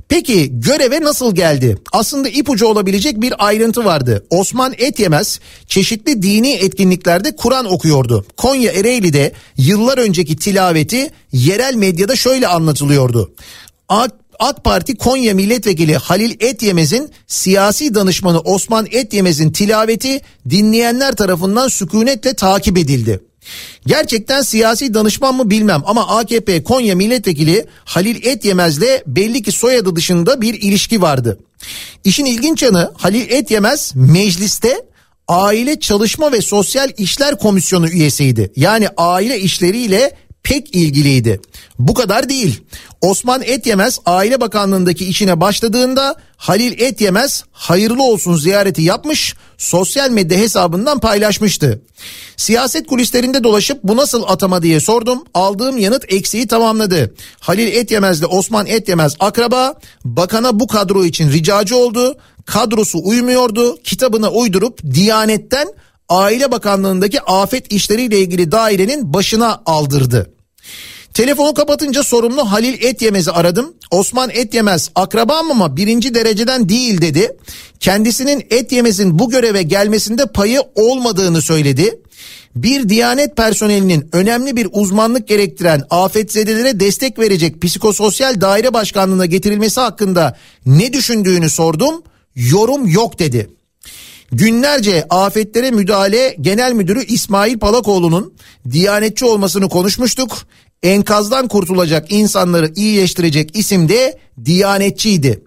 Peki 0.09 0.49
göreve 0.59 1.01
nasıl 1.01 1.35
geldi? 1.35 1.77
Aslında 1.91 2.29
ipucu 2.29 2.67
olabilecek 2.67 3.21
bir 3.21 3.47
ayrıntı 3.47 3.85
vardı. 3.85 4.25
Osman 4.29 4.73
Etyemez 4.77 5.39
çeşitli 5.67 6.21
dini 6.21 6.53
etkinliklerde 6.53 7.35
Kur'an 7.35 7.65
okuyordu. 7.73 8.25
Konya 8.37 8.71
Ereğli'de 8.71 9.31
yıllar 9.57 9.97
önceki 9.97 10.35
tilaveti 10.35 11.09
yerel 11.31 11.75
medyada 11.75 12.15
şöyle 12.15 12.47
anlatılıyordu. 12.47 13.33
AK, 13.89 14.11
AK 14.39 14.63
Parti 14.63 14.95
Konya 14.95 15.33
Milletvekili 15.33 15.95
Halil 15.95 16.35
Etyemez'in 16.39 17.11
siyasi 17.27 17.95
danışmanı 17.95 18.39
Osman 18.39 18.87
Etyemez'in 18.91 19.51
tilaveti 19.51 20.21
dinleyenler 20.49 21.15
tarafından 21.15 21.67
sükunetle 21.67 22.33
takip 22.33 22.77
edildi. 22.77 23.19
Gerçekten 23.85 24.41
siyasi 24.41 24.93
danışman 24.93 25.35
mı 25.35 25.49
bilmem 25.49 25.81
ama 25.85 26.17
AKP 26.17 26.63
Konya 26.63 26.95
milletvekili 26.95 27.65
Halil 27.85 28.25
Etyemez'le 28.25 29.03
belli 29.07 29.43
ki 29.43 29.51
soyadı 29.51 29.95
dışında 29.95 30.41
bir 30.41 30.53
ilişki 30.53 31.01
vardı. 31.01 31.39
İşin 32.03 32.25
ilginç 32.25 32.63
yanı 32.63 32.91
Halil 32.97 33.31
Etyemez 33.31 33.91
mecliste 33.95 34.85
Aile 35.27 35.79
Çalışma 35.79 36.31
ve 36.31 36.41
Sosyal 36.41 36.91
İşler 36.97 37.39
Komisyonu 37.39 37.89
üyesiydi. 37.89 38.51
Yani 38.55 38.87
aile 38.97 39.39
işleriyle 39.39 40.11
pek 40.45 40.75
ilgiliydi. 40.75 41.41
Bu 41.79 41.93
kadar 41.93 42.29
değil. 42.29 42.61
Osman 43.01 43.41
Etyemez 43.41 43.99
Aile 44.05 44.41
Bakanlığındaki 44.41 45.05
işine 45.05 45.41
başladığında 45.41 46.15
Halil 46.37 46.81
Etyemez 46.81 47.43
hayırlı 47.51 48.03
olsun 48.03 48.35
ziyareti 48.35 48.81
yapmış 48.81 49.35
sosyal 49.57 50.09
medya 50.09 50.37
hesabından 50.37 50.99
paylaşmıştı. 50.99 51.81
Siyaset 52.37 52.87
kulislerinde 52.87 53.43
dolaşıp 53.43 53.83
bu 53.83 53.97
nasıl 53.97 54.23
atama 54.27 54.63
diye 54.63 54.79
sordum. 54.79 55.23
Aldığım 55.33 55.77
yanıt 55.77 56.13
eksiği 56.13 56.47
tamamladı. 56.47 57.15
Halil 57.39 57.67
Etyemez 57.67 58.19
ile 58.19 58.25
Osman 58.25 58.67
Etyemez 58.67 59.15
akraba 59.19 59.73
bakana 60.05 60.59
bu 60.59 60.67
kadro 60.67 61.05
için 61.05 61.31
ricacı 61.31 61.77
oldu. 61.77 62.17
Kadrosu 62.45 62.99
uymuyordu. 63.03 63.77
Kitabına 63.83 64.31
uydurup 64.31 64.93
Diyanet'ten 64.93 65.67
Aile 66.09 66.51
Bakanlığındaki 66.51 67.21
afet 67.21 67.73
işleriyle 67.73 68.19
ilgili 68.19 68.51
dairenin 68.51 69.13
başına 69.13 69.61
aldırdı. 69.65 70.34
Telefonu 71.15 71.53
kapatınca 71.53 72.03
sorumlu 72.03 72.51
Halil 72.51 72.83
Etyemez'i 72.83 73.31
aradım. 73.31 73.73
Osman 73.91 74.29
Etyemez 74.29 74.89
akrabam 74.95 75.51
ama 75.51 75.77
birinci 75.77 76.15
dereceden 76.15 76.69
değil 76.69 77.01
dedi. 77.01 77.37
Kendisinin 77.79 78.47
Etyemez'in 78.49 79.19
bu 79.19 79.29
göreve 79.29 79.63
gelmesinde 79.63 80.25
payı 80.25 80.61
olmadığını 80.75 81.41
söyledi. 81.41 81.99
Bir 82.55 82.89
diyanet 82.89 83.37
personelinin 83.37 84.09
önemli 84.11 84.55
bir 84.55 84.67
uzmanlık 84.71 85.27
gerektiren 85.27 85.83
afetzedelere 85.89 86.79
destek 86.79 87.19
verecek 87.19 87.61
psikososyal 87.61 88.41
daire 88.41 88.73
başkanlığına 88.73 89.25
getirilmesi 89.25 89.79
hakkında 89.79 90.37
ne 90.65 90.93
düşündüğünü 90.93 91.49
sordum. 91.49 92.03
Yorum 92.35 92.87
yok 92.87 93.19
dedi. 93.19 93.49
Günlerce 94.31 95.05
afetlere 95.09 95.71
müdahale 95.71 96.35
genel 96.41 96.73
müdürü 96.73 97.05
İsmail 97.05 97.59
Palakoğlu'nun 97.59 98.33
diyanetçi 98.71 99.25
olmasını 99.25 99.69
konuşmuştuk. 99.69 100.37
Enkazdan 100.83 101.47
kurtulacak 101.47 102.11
insanları 102.11 102.71
iyileştirecek 102.75 103.57
isim 103.57 103.89
de 103.89 104.19
diyanetçiydi. 104.45 105.43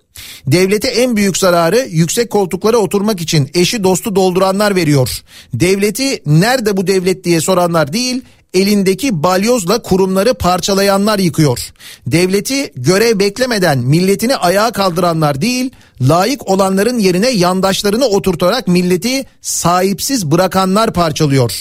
Devlete 0.46 0.88
en 0.88 1.16
büyük 1.16 1.36
zararı 1.36 1.86
yüksek 1.90 2.30
koltuklara 2.30 2.76
oturmak 2.76 3.20
için 3.20 3.50
eşi 3.54 3.84
dostu 3.84 4.16
dolduranlar 4.16 4.76
veriyor. 4.76 5.22
Devleti 5.54 6.22
nerede 6.26 6.76
bu 6.76 6.86
devlet 6.86 7.24
diye 7.24 7.40
soranlar 7.40 7.92
değil, 7.92 8.22
elindeki 8.54 9.22
balyozla 9.22 9.82
kurumları 9.82 10.34
parçalayanlar 10.34 11.18
yıkıyor. 11.18 11.72
Devleti 12.06 12.72
görev 12.76 13.18
beklemeden 13.18 13.78
milletini 13.78 14.36
ayağa 14.36 14.70
kaldıranlar 14.70 15.40
değil, 15.40 15.70
layık 16.00 16.48
olanların 16.48 16.98
yerine 16.98 17.30
yandaşlarını 17.30 18.04
oturtarak 18.06 18.68
milleti 18.68 19.24
sahipsiz 19.40 20.26
bırakanlar 20.26 20.92
parçalıyor. 20.92 21.52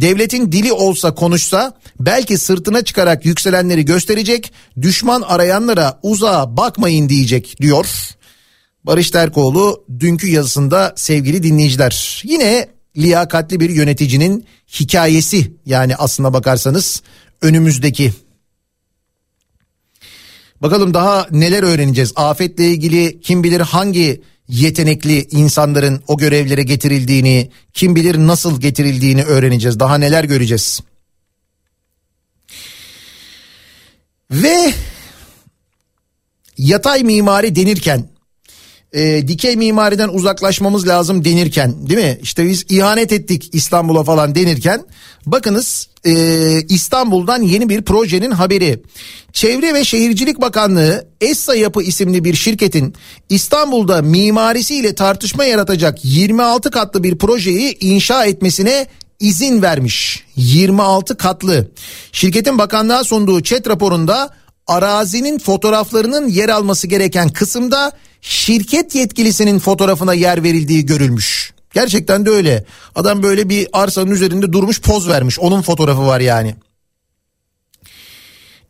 Devletin 0.00 0.52
dili 0.52 0.72
olsa 0.72 1.14
konuşsa 1.14 1.72
belki 2.00 2.38
sırtına 2.38 2.84
çıkarak 2.84 3.26
yükselenleri 3.26 3.84
gösterecek, 3.84 4.52
düşman 4.82 5.22
arayanlara 5.22 5.98
uzağa 6.02 6.56
bakmayın 6.56 7.08
diyecek 7.08 7.56
diyor. 7.60 7.86
Barış 8.84 9.10
Terkoğlu 9.10 9.84
dünkü 10.00 10.30
yazısında 10.30 10.92
sevgili 10.96 11.42
dinleyiciler. 11.42 12.22
Yine 12.24 12.75
liyakatli 12.98 13.60
bir 13.60 13.70
yöneticinin 13.70 14.46
hikayesi 14.80 15.52
yani 15.66 15.96
aslına 15.96 16.32
bakarsanız 16.32 17.02
önümüzdeki. 17.42 18.12
Bakalım 20.62 20.94
daha 20.94 21.26
neler 21.30 21.62
öğreneceğiz. 21.62 22.12
Afetle 22.16 22.70
ilgili 22.70 23.20
kim 23.20 23.44
bilir 23.44 23.60
hangi 23.60 24.22
yetenekli 24.48 25.28
insanların 25.30 26.02
o 26.06 26.16
görevlere 26.16 26.62
getirildiğini, 26.62 27.50
kim 27.72 27.96
bilir 27.96 28.18
nasıl 28.18 28.60
getirildiğini 28.60 29.22
öğreneceğiz. 29.22 29.80
Daha 29.80 29.98
neler 29.98 30.24
göreceğiz. 30.24 30.80
Ve 34.30 34.74
yatay 36.58 37.02
mimari 37.02 37.56
denirken 37.56 38.08
e, 38.96 39.28
dikey 39.28 39.56
mimariden 39.56 40.08
uzaklaşmamız 40.08 40.88
lazım 40.88 41.24
denirken 41.24 41.88
değil 41.88 42.00
mi? 42.00 42.18
İşte 42.22 42.46
biz 42.48 42.64
ihanet 42.68 43.12
ettik 43.12 43.50
İstanbul'a 43.52 44.04
falan 44.04 44.34
denirken 44.34 44.84
bakınız 45.26 45.88
e, 46.06 46.12
İstanbul'dan 46.68 47.42
yeni 47.42 47.68
bir 47.68 47.82
projenin 47.82 48.30
haberi. 48.30 48.82
Çevre 49.32 49.74
ve 49.74 49.84
Şehircilik 49.84 50.40
Bakanlığı 50.40 51.08
Essa 51.20 51.54
Yapı 51.54 51.82
isimli 51.82 52.24
bir 52.24 52.34
şirketin 52.34 52.94
İstanbul'da 53.28 54.02
mimarisiyle 54.02 54.94
tartışma 54.94 55.44
yaratacak 55.44 56.04
26 56.04 56.70
katlı 56.70 57.02
bir 57.02 57.18
projeyi 57.18 57.78
inşa 57.80 58.24
etmesine 58.24 58.86
izin 59.20 59.62
vermiş. 59.62 60.24
26 60.36 61.16
katlı. 61.16 61.70
Şirketin 62.12 62.58
bakanlığa 62.58 63.04
sunduğu 63.04 63.42
chat 63.42 63.68
raporunda 63.68 64.30
arazinin 64.66 65.38
fotoğraflarının 65.38 66.28
yer 66.28 66.48
alması 66.48 66.86
gereken 66.86 67.28
kısımda 67.28 67.92
şirket 68.20 68.94
yetkilisinin 68.94 69.58
fotoğrafına 69.58 70.14
yer 70.14 70.42
verildiği 70.42 70.86
görülmüş. 70.86 71.52
Gerçekten 71.74 72.26
de 72.26 72.30
öyle. 72.30 72.64
Adam 72.94 73.22
böyle 73.22 73.48
bir 73.48 73.68
arsanın 73.72 74.10
üzerinde 74.10 74.52
durmuş 74.52 74.80
poz 74.80 75.08
vermiş. 75.08 75.38
Onun 75.38 75.62
fotoğrafı 75.62 76.06
var 76.06 76.20
yani. 76.20 76.54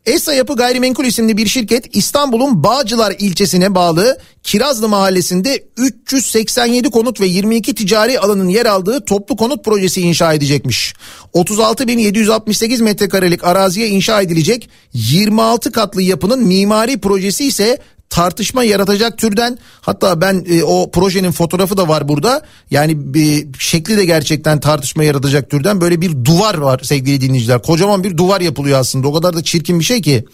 Esa 0.07 0.33
Yapı 0.33 0.55
Gayrimenkul 0.55 1.05
isimli 1.05 1.37
bir 1.37 1.47
şirket 1.47 1.95
İstanbul'un 1.95 2.63
Bağcılar 2.63 3.15
ilçesine 3.19 3.75
bağlı 3.75 4.17
Kirazlı 4.43 4.89
mahallesinde 4.89 5.63
387 5.77 6.89
konut 6.89 7.21
ve 7.21 7.25
22 7.25 7.75
ticari 7.75 8.19
alanın 8.19 8.47
yer 8.47 8.65
aldığı 8.65 9.05
toplu 9.05 9.35
konut 9.35 9.65
projesi 9.65 10.01
inşa 10.01 10.33
edecekmiş. 10.33 10.93
36.768 11.33 12.83
metrekarelik 12.83 13.43
araziye 13.43 13.87
inşa 13.87 14.21
edilecek 14.21 14.69
26 14.93 15.71
katlı 15.71 16.01
yapının 16.01 16.43
mimari 16.43 16.97
projesi 17.01 17.45
ise 17.45 17.77
tartışma 18.09 18.63
yaratacak 18.63 19.17
türden 19.17 19.57
hatta 19.81 20.21
ben 20.21 20.45
e, 20.49 20.63
o 20.63 20.91
projenin 20.91 21.31
fotoğrafı 21.31 21.77
da 21.77 21.87
var 21.87 22.07
burada. 22.07 22.41
Yani 22.71 23.13
bir 23.13 23.47
şekli 23.59 23.97
de 23.97 24.05
gerçekten 24.05 24.59
tartışma 24.59 25.03
yaratacak 25.03 25.49
türden 25.49 25.81
böyle 25.81 26.01
bir 26.01 26.25
duvar 26.25 26.55
var 26.55 26.79
sevgili 26.83 27.21
dinleyiciler. 27.21 27.61
Kocaman 27.61 28.03
bir 28.03 28.17
duvar 28.17 28.41
yapılıyor 28.41 28.79
aslında. 28.79 29.07
O 29.07 29.13
kadar 29.13 29.33
da 29.33 29.43
çirkin 29.43 29.79
bir 29.79 29.85
şey 29.85 30.01
ki. 30.01 30.25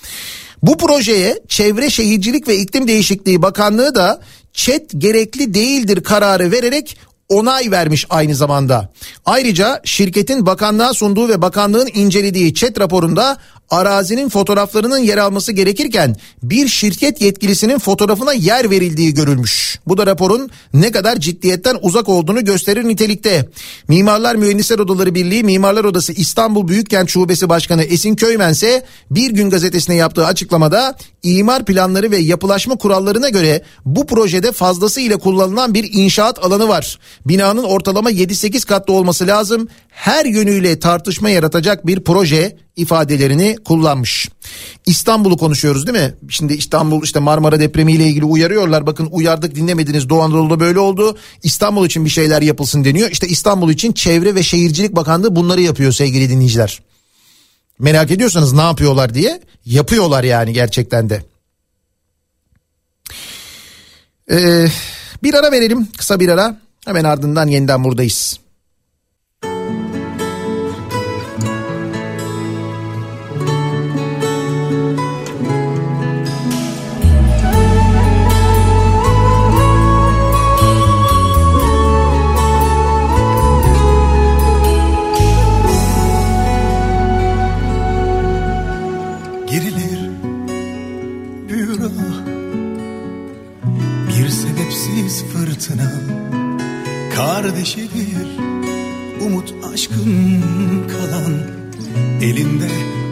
Bu 0.64 0.78
projeye 0.78 1.40
Çevre 1.48 1.90
Şehircilik 1.90 2.48
ve 2.48 2.58
İklim 2.58 2.88
Değişikliği 2.88 3.42
Bakanlığı 3.42 3.96
da 3.96 4.22
çet 4.54 4.92
gerekli 4.98 5.54
değildir 5.54 6.04
kararı 6.04 6.52
vererek 6.52 6.98
onay 7.30 7.72
vermiş 7.72 8.06
aynı 8.10 8.36
zamanda. 8.36 8.90
Ayrıca 9.26 9.82
şirketin 9.84 10.46
bakanlığa 10.46 10.94
sunduğu 10.94 11.30
ve 11.30 11.42
bakanlığın 11.42 11.90
incelediği 11.94 12.54
chat 12.54 12.80
raporunda 12.80 13.38
arazinin 13.70 14.30
fotoğraflarının 14.30 14.98
yer 14.98 15.18
alması 15.18 15.52
gerekirken 15.52 16.16
bir 16.44 16.68
şirket 16.68 17.22
yetkilisinin 17.22 17.80
fotoğrafına 17.80 18.34
yer 18.34 18.70
verildiği 18.70 19.14
görülmüş. 19.14 19.80
Bu 19.88 19.98
da 19.98 20.08
raporun 20.08 20.50
ne 20.74 20.92
kadar 20.92 21.16
ciddiyetten 21.16 21.78
uzak 21.82 22.10
olduğunu 22.10 22.46
gösterir 22.46 22.84
nitelikte. 22.84 23.50
Mimarlar 23.88 24.36
Mühendisler 24.36 24.80
Odaları 24.80 25.16
Birliği 25.16 25.44
Mimarlar 25.44 25.84
Odası 25.84 26.14
İstanbul 26.14 26.68
Büyükkent 26.68 27.10
Şubesi 27.10 27.50
Başkanı 27.50 27.84
Esin 27.84 28.16
Köymen 28.16 28.52
ise 28.52 28.86
Bir 29.12 29.32
Gün 29.32 29.50
gazetesine 29.50 29.96
yaptığı 29.96 30.26
açıklamada 30.26 30.96
imar 31.24 31.66
planları 31.66 32.12
ve 32.12 32.18
yapılaşma 32.18 32.76
kurallarına 32.76 33.30
göre 33.30 33.62
bu 33.86 34.06
projede 34.08 34.52
fazlasıyla 34.52 35.18
kullanılan 35.18 35.74
bir 35.74 35.90
inşaat 35.94 36.46
alanı 36.46 36.68
var. 36.68 37.00
Binanın 37.26 37.64
ortalama 37.64 38.12
7-8 38.12 38.66
katlı 38.66 38.94
olması 38.94 39.28
lazım. 39.28 39.68
Her 39.90 40.26
yönüyle 40.26 40.80
tartışma 40.80 41.30
yaratacak 41.30 41.88
bir 41.88 42.04
proje 42.04 42.58
ifadelerini 42.76 43.58
kullanmış. 43.66 44.30
İstanbul'u 44.86 45.38
konuşuyoruz 45.38 45.88
değil 45.88 45.98
mi? 45.98 46.14
Şimdi 46.30 46.54
İstanbul 46.54 47.04
işte 47.04 47.20
Marmara 47.20 47.60
depremiyle 47.60 48.08
ilgili 48.08 48.26
uyarıyorlar. 48.26 48.86
Bakın 48.86 49.08
uyardık 49.12 49.56
dinlemediniz 49.56 50.10
Doğu 50.10 50.22
Anadolu'da 50.22 50.60
böyle 50.60 50.80
oldu. 50.80 51.18
İstanbul 51.44 51.86
için 51.86 52.06
bir 52.06 52.10
şeyler 52.10 52.42
yapılsın 52.42 52.86
deniyor. 52.86 53.12
İşte 53.12 53.28
İstanbul 53.28 53.70
için 53.70 53.94
Çevre 53.94 54.36
ve 54.36 54.44
Şehircilik 54.44 54.96
Bakanlığı 54.96 55.36
bunları 55.36 55.62
yapıyor 55.62 55.92
sevgili 55.92 56.30
dinleyiciler. 56.30 56.82
Merak 57.80 58.12
ediyorsanız 58.12 58.54
ne 58.54 58.62
yapıyorlar 58.62 59.14
diye 59.14 59.42
yapıyorlar 59.66 60.24
yani 60.24 60.54
gerçekten 60.54 61.10
de. 61.10 61.24
Ee, 64.32 64.68
bir 65.24 65.34
ara 65.34 65.52
verelim 65.52 65.88
kısa 65.98 66.20
bir 66.20 66.30
ara 66.30 66.58
hemen 66.86 67.04
ardından 67.04 67.48
yeniden 67.48 67.84
buradayız. 67.84 68.43
Kardeşidir. 97.44 98.28
Umut 99.22 99.54
aşkın 99.74 100.42
kalan 100.88 101.34
Elinde 102.22 102.70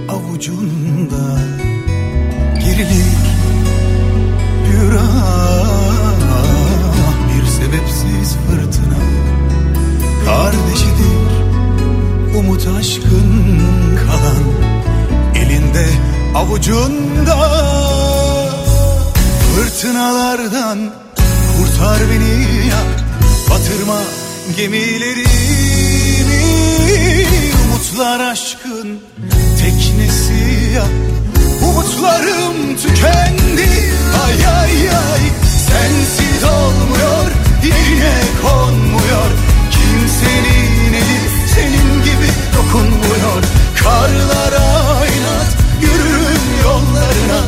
avucunda. 0.10 1.40
Gerilir 2.60 3.18
büyür 4.66 4.96
ah 4.96 5.52
Bir 7.30 7.46
sebepsiz 7.46 8.36
fırtına. 8.48 9.02
Kardeşidir 10.26 11.32
umut 12.38 12.68
aşkın 12.80 13.60
kalan 14.06 14.44
elinde 15.36 15.86
avucunda. 16.36 17.38
Fırtınalardan 19.56 20.80
kurtar 21.58 22.00
beni 22.10 22.68
ya 22.70 22.91
Batırma 23.52 24.02
gemilerimi. 24.58 25.26
Umutlar 27.66 28.20
aşkın 28.20 29.00
teknesi 29.60 30.74
ya. 30.76 30.84
Umutlarım 31.70 32.78
tükendi. 32.78 33.70
Ay 34.26 34.48
ay 34.60 34.90
ay. 34.90 35.22
Sensiz 35.68 36.44
olmuyor 36.44 37.26
yerine 37.64 38.14
konmuyor. 38.42 39.30
Kimsenin 39.72 40.94
eli 40.94 41.20
senin 41.56 42.04
gibi 42.04 42.30
dokunmuyor. 42.58 43.44
Karlara 43.84 45.06
inat 45.06 45.52
yürürüm 45.82 46.46
yollarına. 46.64 47.42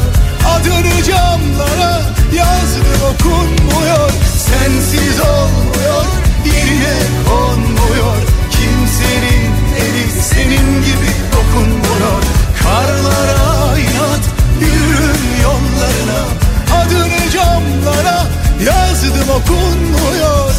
Adını 0.56 1.04
camlara 1.04 2.01
yazdım 2.36 3.01
okunmuyor. 3.14 4.12
Sensiz 4.38 5.20
olmuyor 5.20 5.73
yerine 6.46 6.96
konmuyor. 7.28 8.18
Kimsenin 8.52 9.52
eli 9.84 10.22
senin 10.22 10.84
gibi 10.84 11.12
dokunmuyor. 11.34 12.22
Karlara 12.64 13.78
inat 13.78 14.26
yürürüm 14.62 15.24
yollarına. 15.44 16.22
Adını 16.82 17.30
camlara 17.32 18.28
yazdım 18.66 19.30
okunmuyor 19.30 20.54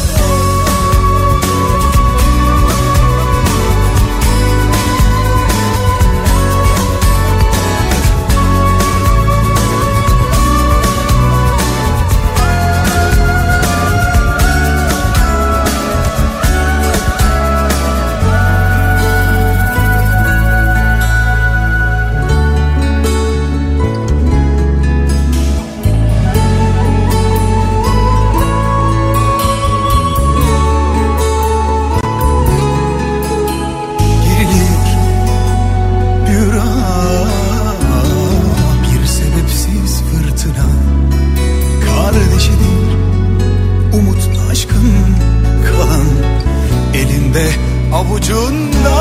avucunda. 47.95 48.95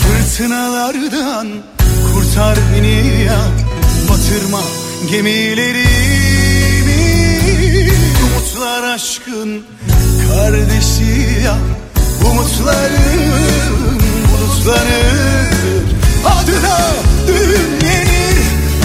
Fırtınalardan 0.00 1.48
kurtar 2.12 2.58
beni 2.72 3.22
ya 3.22 3.38
batırma 4.08 4.62
gemilerimi. 5.10 5.94
Yıllar 8.64 8.94
aşkın 8.94 9.62
kardeşi 10.28 11.42
ya 11.44 11.56
Umutların 12.30 14.00
bulutları 14.28 15.02
Adına 16.24 16.78
düğün 17.26 17.86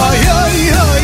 ay 0.01 0.31
ay 0.31 0.71
ay. 0.91 1.03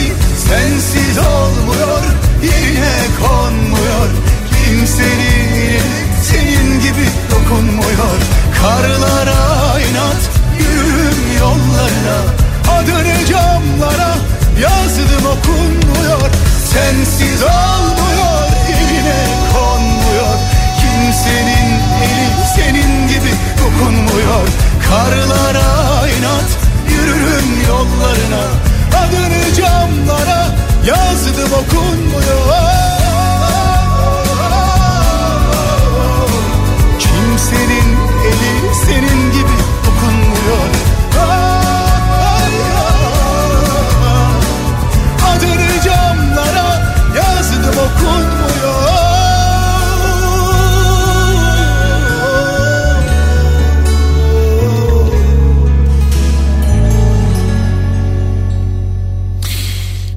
Sensiz 0.49 1.17
olmuyor 1.17 2.01
yerine 2.43 2.95
konmuyor 3.21 4.09
Kimsenin. 4.49 4.85
senin 4.85 5.54
gibi 6.95 7.07
dokunmuyor. 7.31 8.17
Karlara 8.61 9.79
inat 9.79 10.21
yürürüm 10.59 11.37
yollarına. 11.39 12.17
Adını 12.77 13.25
camlara 13.25 14.15
yazdım 14.61 15.25
okunmuyor. 15.25 16.29
Sensiz 16.73 17.43
olmuyor 17.43 18.47
eline 18.69 19.27
konmuyor. 19.53 20.37
Kimsenin 20.79 21.69
eli 22.03 22.27
senin 22.55 23.07
gibi 23.07 23.31
dokunmuyor. 23.59 24.47
Karlara 24.89 26.07
inat 26.07 26.49
yürürüm 26.89 27.67
yollarına. 27.67 28.43
Adını 28.97 29.53
camlara 29.55 30.47
yazdım 30.85 31.53
okunmuyor 31.53 32.85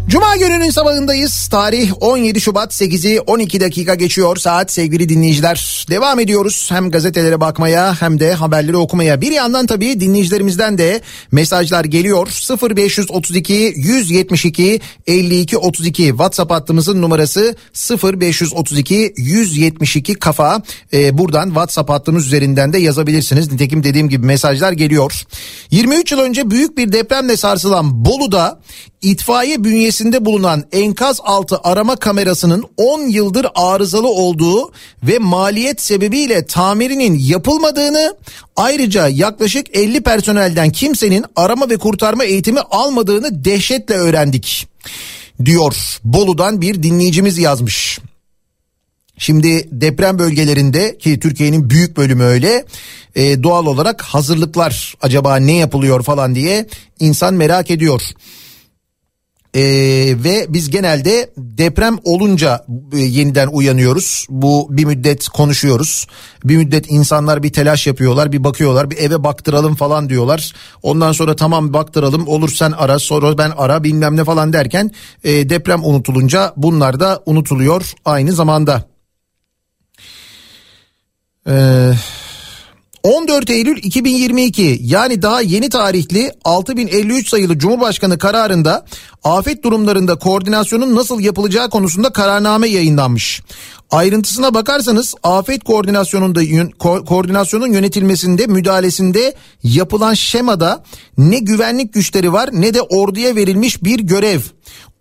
Cuma 0.08 0.36
gününün 0.36 0.70
sabahındayız. 0.70 1.47
Tarih 1.48 1.92
17 2.00 2.40
Şubat 2.40 2.72
8'i 2.72 3.20
12 3.20 3.60
dakika 3.60 3.94
geçiyor 3.94 4.36
saat 4.36 4.72
sevgili 4.72 5.08
dinleyiciler. 5.08 5.86
Devam 5.90 6.20
ediyoruz 6.20 6.68
hem 6.72 6.90
gazetelere 6.90 7.40
bakmaya 7.40 8.00
hem 8.00 8.20
de 8.20 8.34
haberleri 8.34 8.76
okumaya. 8.76 9.20
Bir 9.20 9.32
yandan 9.32 9.66
tabii 9.66 10.00
dinleyicilerimizden 10.00 10.78
de 10.78 11.00
mesajlar 11.32 11.84
geliyor. 11.84 12.28
0532 12.70 13.72
172 13.76 14.80
52 15.06 15.58
32 15.58 16.08
WhatsApp 16.08 16.50
hattımızın 16.50 17.02
numarası 17.02 17.56
0532 18.02 19.12
172 19.16 20.14
kafa. 20.14 20.62
Ee, 20.92 21.18
buradan 21.18 21.46
WhatsApp 21.46 21.90
hattımız 21.90 22.26
üzerinden 22.26 22.72
de 22.72 22.78
yazabilirsiniz. 22.78 23.52
Nitekim 23.52 23.84
dediğim 23.84 24.08
gibi 24.08 24.26
mesajlar 24.26 24.72
geliyor. 24.72 25.22
23 25.70 26.12
yıl 26.12 26.18
önce 26.18 26.50
büyük 26.50 26.78
bir 26.78 26.92
depremle 26.92 27.36
sarsılan 27.36 28.04
Bolu'da 28.04 28.60
itfaiye 29.02 29.64
bünyesinde 29.64 30.24
bulunan 30.24 30.64
enkaz 30.72 31.20
altı 31.24 31.37
arama 31.64 31.96
kamerasının 31.96 32.64
10 32.76 33.00
yıldır 33.00 33.46
arızalı 33.54 34.08
olduğu 34.08 34.72
ve 35.02 35.18
maliyet 35.18 35.80
sebebiyle 35.80 36.46
tamirinin 36.46 37.18
yapılmadığını 37.18 38.16
ayrıca 38.56 39.08
yaklaşık 39.08 39.76
50 39.76 40.00
personelden 40.00 40.70
kimsenin 40.70 41.24
arama 41.36 41.70
ve 41.70 41.76
kurtarma 41.76 42.24
eğitimi 42.24 42.60
almadığını 42.60 43.44
dehşetle 43.44 43.94
öğrendik 43.94 44.68
diyor 45.44 45.98
Bolu'dan 46.04 46.60
bir 46.60 46.82
dinleyicimiz 46.82 47.38
yazmış. 47.38 47.98
Şimdi 49.18 49.68
deprem 49.72 50.18
bölgelerinde 50.18 50.98
ki 50.98 51.20
Türkiye'nin 51.20 51.70
büyük 51.70 51.96
bölümü 51.96 52.24
öyle 52.24 52.64
e, 53.14 53.42
doğal 53.42 53.66
olarak 53.66 54.02
hazırlıklar 54.02 54.94
acaba 55.00 55.36
ne 55.36 55.52
yapılıyor 55.52 56.02
falan 56.02 56.34
diye 56.34 56.66
insan 57.00 57.34
merak 57.34 57.70
ediyor. 57.70 58.02
Ee, 59.54 59.60
ve 60.24 60.46
biz 60.48 60.70
genelde 60.70 61.30
deprem 61.36 61.98
olunca 62.04 62.64
e, 62.92 62.98
yeniden 62.98 63.48
uyanıyoruz. 63.48 64.26
Bu 64.30 64.66
bir 64.70 64.84
müddet 64.84 65.28
konuşuyoruz. 65.28 66.06
Bir 66.44 66.56
müddet 66.56 66.90
insanlar 66.90 67.42
bir 67.42 67.52
telaş 67.52 67.86
yapıyorlar, 67.86 68.32
bir 68.32 68.44
bakıyorlar, 68.44 68.90
bir 68.90 68.96
eve 68.96 69.24
baktıralım 69.24 69.74
falan 69.74 70.08
diyorlar. 70.08 70.52
Ondan 70.82 71.12
sonra 71.12 71.36
tamam 71.36 71.72
baktıralım, 71.72 72.28
olur 72.28 72.48
sen 72.48 72.72
ara, 72.72 72.98
sonra 72.98 73.38
ben 73.38 73.52
ara 73.56 73.84
bilmem 73.84 74.16
ne 74.16 74.24
falan 74.24 74.52
derken 74.52 74.90
e, 75.24 75.48
deprem 75.48 75.84
unutulunca 75.84 76.52
bunlar 76.56 77.00
da 77.00 77.22
unutuluyor 77.26 77.92
aynı 78.04 78.32
zamanda. 78.32 78.88
Eee 81.46 81.94
14 83.08 83.50
Eylül 83.50 83.76
2022 83.76 84.78
yani 84.82 85.22
daha 85.22 85.40
yeni 85.40 85.68
tarihli 85.68 86.32
6053 86.44 87.28
sayılı 87.28 87.58
Cumhurbaşkanı 87.58 88.18
kararında 88.18 88.84
afet 89.24 89.64
durumlarında 89.64 90.16
koordinasyonun 90.16 90.94
nasıl 90.94 91.20
yapılacağı 91.20 91.70
konusunda 91.70 92.10
kararname 92.10 92.68
yayınlanmış. 92.68 93.42
Ayrıntısına 93.90 94.54
bakarsanız 94.54 95.14
afet 95.22 95.64
koordinasyonunda 95.64 96.44
ko- 96.44 97.04
koordinasyonun 97.04 97.72
yönetilmesinde 97.72 98.46
müdahalesinde 98.46 99.34
yapılan 99.62 100.14
şemada 100.14 100.84
ne 101.18 101.38
güvenlik 101.38 101.92
güçleri 101.92 102.32
var 102.32 102.48
ne 102.52 102.74
de 102.74 102.82
orduya 102.82 103.36
verilmiş 103.36 103.84
bir 103.84 104.00
görev. 104.00 104.40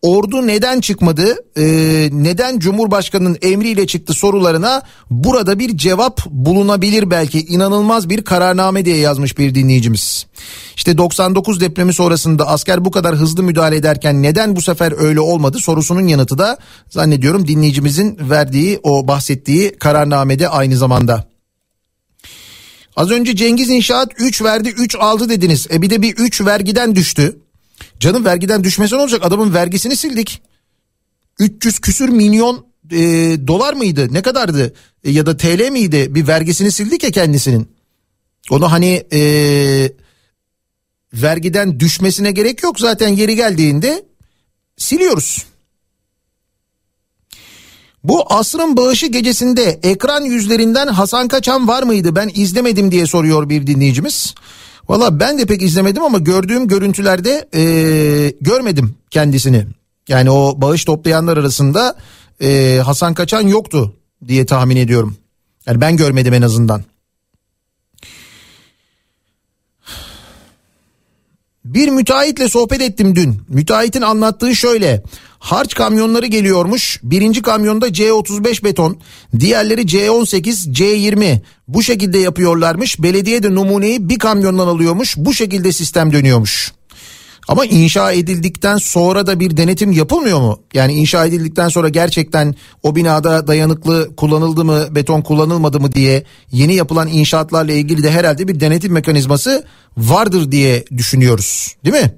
Ordu 0.01 0.47
neden 0.47 0.81
çıkmadı? 0.81 1.35
Ee, 1.57 2.09
neden 2.11 2.59
Cumhurbaşkanı'nın 2.59 3.37
emriyle 3.41 3.87
çıktı 3.87 4.13
sorularına 4.13 4.81
burada 5.09 5.59
bir 5.59 5.77
cevap 5.77 6.25
bulunabilir 6.25 7.11
belki. 7.11 7.39
inanılmaz 7.39 8.09
bir 8.09 8.23
kararname 8.23 8.85
diye 8.85 8.97
yazmış 8.97 9.37
bir 9.37 9.55
dinleyicimiz. 9.55 10.25
İşte 10.75 10.97
99 10.97 11.61
depremi 11.61 11.93
sonrasında 11.93 12.47
asker 12.47 12.85
bu 12.85 12.91
kadar 12.91 13.15
hızlı 13.15 13.43
müdahale 13.43 13.75
ederken 13.75 14.23
neden 14.23 14.55
bu 14.55 14.61
sefer 14.61 14.93
öyle 14.97 15.19
olmadı 15.19 15.59
sorusunun 15.59 16.07
yanıtı 16.07 16.37
da 16.37 16.57
zannediyorum 16.89 17.47
dinleyicimizin 17.47 18.17
verdiği 18.29 18.79
o 18.83 19.07
bahsettiği 19.07 19.71
kararnamede 19.79 20.49
aynı 20.49 20.77
zamanda. 20.77 21.27
Az 22.95 23.11
önce 23.11 23.35
Cengiz 23.35 23.69
İnşaat 23.69 24.11
3 24.19 24.41
verdi 24.41 24.69
3 24.69 24.95
aldı 24.95 25.29
dediniz. 25.29 25.67
E 25.71 25.81
bir 25.81 25.89
de 25.89 26.01
bir 26.01 26.13
3 26.13 26.41
vergiden 26.45 26.95
düştü. 26.95 27.37
Canım 27.99 28.25
vergiden 28.25 28.63
düşmesi 28.63 28.95
ne 28.95 28.99
olacak? 28.99 29.25
Adamın 29.25 29.53
vergisini 29.53 29.95
sildik. 29.95 30.41
300 31.39 31.79
küsür 31.79 32.09
milyon 32.09 32.65
e, 32.91 32.97
dolar 33.47 33.73
mıydı? 33.73 34.07
Ne 34.11 34.21
kadardı? 34.21 34.73
E, 35.03 35.11
ya 35.11 35.25
da 35.25 35.37
TL 35.37 35.69
miydi? 35.71 36.15
Bir 36.15 36.27
vergisini 36.27 36.71
sildik 36.71 37.03
ya 37.03 37.11
kendisinin. 37.11 37.71
Onu 38.49 38.71
hani 38.71 39.03
e, 39.13 39.21
vergiden 41.13 41.79
düşmesine 41.79 42.31
gerek 42.31 42.63
yok. 42.63 42.79
Zaten 42.79 43.09
yeri 43.09 43.35
geldiğinde 43.35 44.05
siliyoruz. 44.77 45.45
Bu 48.03 48.33
asrın 48.33 48.77
bağışı 48.77 49.07
gecesinde 49.07 49.79
ekran 49.83 50.21
yüzlerinden 50.21 50.87
Hasan 50.87 51.27
Kaçan 51.27 51.67
var 51.67 51.83
mıydı? 51.83 52.15
Ben 52.15 52.31
izlemedim 52.35 52.91
diye 52.91 53.05
soruyor 53.07 53.49
bir 53.49 53.67
dinleyicimiz. 53.67 54.35
Valla 54.89 55.19
ben 55.19 55.39
de 55.39 55.45
pek 55.45 55.61
izlemedim 55.61 56.03
ama 56.03 56.17
gördüğüm 56.17 56.67
görüntülerde 56.67 57.47
ee, 57.55 58.33
görmedim 58.41 58.95
kendisini. 59.11 59.65
Yani 60.07 60.31
o 60.31 60.61
bağış 60.61 60.85
toplayanlar 60.85 61.38
arasında 61.38 61.95
ee, 62.41 62.81
Hasan 62.85 63.13
Kaçan 63.13 63.41
yoktu 63.41 63.95
diye 64.27 64.45
tahmin 64.45 64.77
ediyorum. 64.77 65.17
Yani 65.65 65.81
ben 65.81 65.97
görmedim 65.97 66.33
en 66.33 66.41
azından. 66.41 66.83
Bir 71.65 71.89
müteahhitle 71.89 72.49
sohbet 72.49 72.81
ettim 72.81 73.15
dün. 73.15 73.41
Müteahhitin 73.49 74.01
anlattığı 74.01 74.55
şöyle. 74.55 75.03
Harç 75.39 75.73
kamyonları 75.73 76.25
geliyormuş. 76.25 76.99
Birinci 77.03 77.41
kamyonda 77.41 77.88
C35 77.88 78.63
beton, 78.63 78.97
diğerleri 79.39 79.81
C18, 79.81 80.73
C20. 80.73 81.39
Bu 81.67 81.83
şekilde 81.83 82.17
yapıyorlarmış. 82.17 83.01
Belediye 83.01 83.43
de 83.43 83.55
numuneyi 83.55 84.09
bir 84.09 84.19
kamyondan 84.19 84.67
alıyormuş. 84.67 85.17
Bu 85.17 85.33
şekilde 85.33 85.71
sistem 85.71 86.13
dönüyormuş. 86.13 86.71
Ama 87.47 87.65
inşa 87.65 88.11
edildikten 88.11 88.77
sonra 88.77 89.27
da 89.27 89.39
bir 89.39 89.57
denetim 89.57 89.91
yapılmıyor 89.91 90.39
mu? 90.39 90.59
Yani 90.73 90.93
inşa 90.93 91.25
edildikten 91.25 91.69
sonra 91.69 91.89
gerçekten 91.89 92.55
o 92.83 92.95
binada 92.95 93.47
dayanıklı 93.47 94.15
kullanıldı 94.15 94.65
mı, 94.65 94.88
beton 94.95 95.21
kullanılmadı 95.21 95.79
mı 95.79 95.91
diye 95.91 96.23
yeni 96.51 96.75
yapılan 96.75 97.07
inşaatlarla 97.07 97.71
ilgili 97.71 98.03
de 98.03 98.11
herhalde 98.11 98.47
bir 98.47 98.59
denetim 98.59 98.93
mekanizması 98.93 99.65
vardır 99.97 100.51
diye 100.51 100.85
düşünüyoruz. 100.97 101.75
Değil 101.85 101.95
mi? 101.95 102.15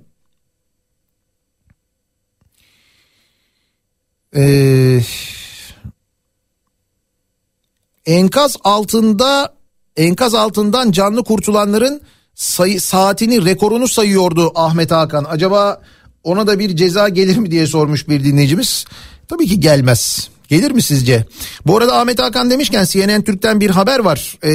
Ee, 4.36 5.02
enkaz 8.06 8.58
altında 8.64 9.54
enkaz 9.98 10.36
altından 10.36 10.92
canlı 10.92 11.24
kurtulanların 11.24 12.02
sayı, 12.36 12.82
saatini 12.82 13.46
rekorunu 13.46 13.88
sayıyordu 13.88 14.52
Ahmet 14.56 14.92
Hakan. 14.92 15.26
Acaba 15.30 15.82
ona 16.24 16.48
da 16.48 16.60
bir 16.60 16.76
ceza 16.76 17.10
gelir 17.10 17.38
mi 17.38 17.52
diye 17.52 17.68
sormuş 17.68 18.08
bir 18.08 18.24
dinleyicimiz. 18.24 18.86
Tabii 19.28 19.48
ki 19.48 19.60
gelmez. 19.60 20.30
Gelir 20.48 20.72
mi 20.72 20.82
sizce? 20.82 21.26
Bu 21.66 21.78
arada 21.78 22.00
Ahmet 22.00 22.20
Hakan 22.20 22.50
demişken 22.50 22.86
CNN 22.86 23.22
Türk'ten 23.22 23.60
bir 23.60 23.70
haber 23.70 24.00
var. 24.00 24.38
Ee, 24.44 24.50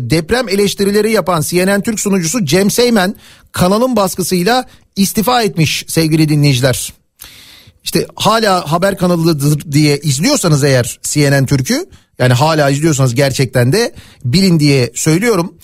deprem 0.00 0.48
eleştirileri 0.48 1.12
yapan 1.12 1.40
CNN 1.40 1.80
Türk 1.80 2.00
sunucusu 2.00 2.44
Cem 2.44 2.70
Seymen 2.70 3.14
kanalın 3.52 3.96
baskısıyla 3.96 4.64
istifa 4.96 5.42
etmiş 5.42 5.84
sevgili 5.88 6.28
dinleyiciler. 6.28 6.92
İşte 7.84 8.06
hala 8.16 8.72
haber 8.72 8.98
kanalıdır 8.98 9.72
diye 9.72 9.98
izliyorsanız 9.98 10.64
eğer 10.64 10.98
CNN 11.02 11.46
Türk'ü 11.46 11.86
yani 12.18 12.32
hala 12.32 12.70
izliyorsanız 12.70 13.14
gerçekten 13.14 13.72
de 13.72 13.94
bilin 14.24 14.60
diye 14.60 14.90
söylüyorum. 14.94 15.54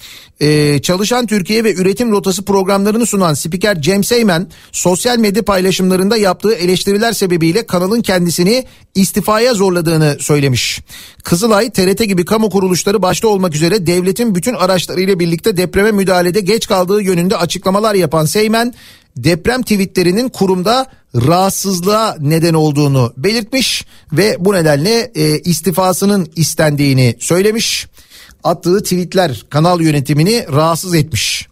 Ee, 0.41 0.79
Çalışan 0.83 1.27
Türkiye 1.27 1.65
ve 1.65 1.75
Üretim 1.75 2.13
Rotası 2.13 2.45
programlarını 2.45 3.07
sunan 3.07 3.35
spiker 3.35 3.83
Cem 3.83 4.05
Seymen 4.05 4.51
sosyal 4.73 5.19
medya 5.19 5.43
paylaşımlarında 5.43 6.17
yaptığı 6.17 6.55
eleştiriler 6.55 7.13
sebebiyle 7.13 7.67
kanalın 7.67 8.01
kendisini 8.01 8.65
istifaya 8.95 9.55
zorladığını 9.55 10.17
söylemiş. 10.21 10.81
Kızılay, 11.25 11.71
TRT 11.71 11.99
gibi 12.09 12.25
kamu 12.25 12.51
kuruluşları 12.51 13.03
başta 13.03 13.29
olmak 13.29 13.55
üzere 13.55 13.87
devletin 13.87 14.35
bütün 14.35 14.55
araçlarıyla 14.55 15.19
birlikte 15.19 15.57
depreme 15.57 15.93
müdahalede 15.93 16.41
geç 16.41 16.69
kaldığı 16.69 17.03
yönünde 17.03 17.37
açıklamalar 17.37 17.95
yapan 17.95 18.25
Seymen 18.25 18.75
deprem 19.25 19.63
tweetlerinin 19.63 20.29
kurumda 20.29 20.87
rahatsızlığa 21.15 22.17
neden 22.21 22.55
olduğunu 22.55 23.13
belirtmiş 23.17 23.87
ve 24.13 24.37
bu 24.39 24.55
nedenle 24.55 25.13
e, 25.15 25.39
istifasının 25.39 26.29
istendiğini 26.37 27.17
söylemiş. 27.21 27.87
Attığı 28.45 28.83
tweetler 28.83 29.45
kanal 29.51 29.81
yönetimini 29.81 30.47
rahatsız 30.53 30.95
etmiş. 30.95 31.49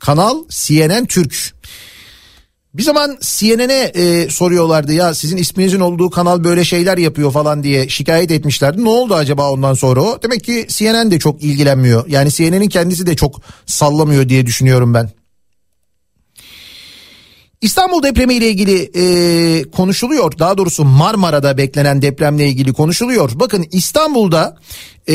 Kanal 0.00 0.44
CNN 0.48 1.06
Türk. 1.06 1.54
Bir 2.74 2.82
zaman 2.82 3.18
CNN'e 3.20 3.92
e, 3.94 4.30
soruyorlardı 4.30 4.92
ya 4.92 5.14
sizin 5.14 5.36
isminizin 5.36 5.80
olduğu 5.80 6.10
kanal 6.10 6.44
böyle 6.44 6.64
şeyler 6.64 6.98
yapıyor 6.98 7.32
falan 7.32 7.62
diye 7.62 7.88
şikayet 7.88 8.30
etmişlerdi. 8.30 8.84
Ne 8.84 8.88
oldu 8.88 9.14
acaba 9.14 9.50
ondan 9.50 9.74
sonra 9.74 10.02
o? 10.02 10.22
Demek 10.22 10.44
ki 10.44 10.66
CNN 10.68 11.10
de 11.10 11.18
çok 11.18 11.42
ilgilenmiyor. 11.42 12.04
Yani 12.08 12.30
CNN'in 12.30 12.68
kendisi 12.68 13.06
de 13.06 13.16
çok 13.16 13.40
sallamıyor 13.66 14.28
diye 14.28 14.46
düşünüyorum 14.46 14.94
ben. 14.94 15.23
İstanbul 17.64 18.02
depremi 18.02 18.34
ile 18.34 18.48
ilgili 18.48 18.90
e, 18.94 19.70
konuşuluyor. 19.70 20.38
Daha 20.38 20.58
doğrusu 20.58 20.84
Marmara'da 20.84 21.56
beklenen 21.56 22.02
depremle 22.02 22.48
ilgili 22.48 22.72
konuşuluyor. 22.72 23.30
Bakın 23.34 23.66
İstanbul'da 23.72 24.56
e, 25.08 25.14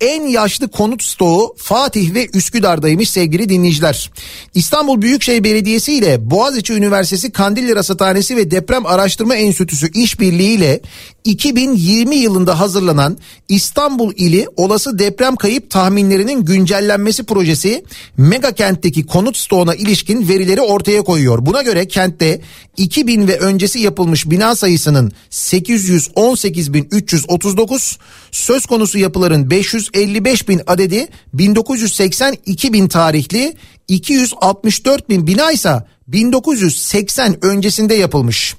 en 0.00 0.26
yaşlı 0.26 0.68
konut 0.68 1.02
stoğu 1.02 1.54
Fatih 1.58 2.14
ve 2.14 2.28
Üsküdar'daymış 2.34 3.10
sevgili 3.10 3.48
dinleyiciler. 3.48 4.10
İstanbul 4.54 5.02
Büyükşehir 5.02 5.44
Belediyesi 5.44 5.92
ile 5.92 6.30
Boğaziçi 6.30 6.72
Üniversitesi 6.72 7.32
Kandilli 7.32 7.76
Rasathanesi 7.76 8.36
ve 8.36 8.50
Deprem 8.50 8.86
Araştırma 8.86 9.34
Enstitüsü 9.34 9.92
işbirliğiyle 9.92 10.80
2020 11.24 12.16
yılında 12.16 12.60
hazırlanan 12.60 13.18
İstanbul 13.48 14.12
ili 14.16 14.46
olası 14.56 14.98
deprem 14.98 15.36
kayıp 15.36 15.70
tahminlerinin 15.70 16.44
güncellenmesi 16.44 17.24
projesi 17.24 17.84
mega 18.16 18.52
kentteki 18.52 19.06
konut 19.06 19.36
stoğuna 19.36 19.74
ilişkin 19.74 20.28
verileri 20.28 20.60
ortaya 20.60 21.02
koyuyor. 21.02 21.46
Buna 21.46 21.62
göre 21.62 21.88
kentte 21.88 22.40
2000 22.76 23.28
ve 23.28 23.38
öncesi 23.38 23.80
yapılmış 23.80 24.30
bina 24.30 24.56
sayısının 24.56 25.12
818.339 25.30 27.96
söz 28.30 28.66
konusu 28.66 28.98
yapıların 29.26 29.50
555 29.50 30.48
bin 30.48 30.60
adedi 30.66 31.08
1982 31.34 32.72
bin 32.72 32.88
tarihli 32.88 33.54
264 33.88 35.08
bin 35.08 35.26
bina 35.26 35.52
ise 35.52 35.84
1980 36.08 37.44
öncesinde 37.44 37.94
yapılmış. 37.94 38.54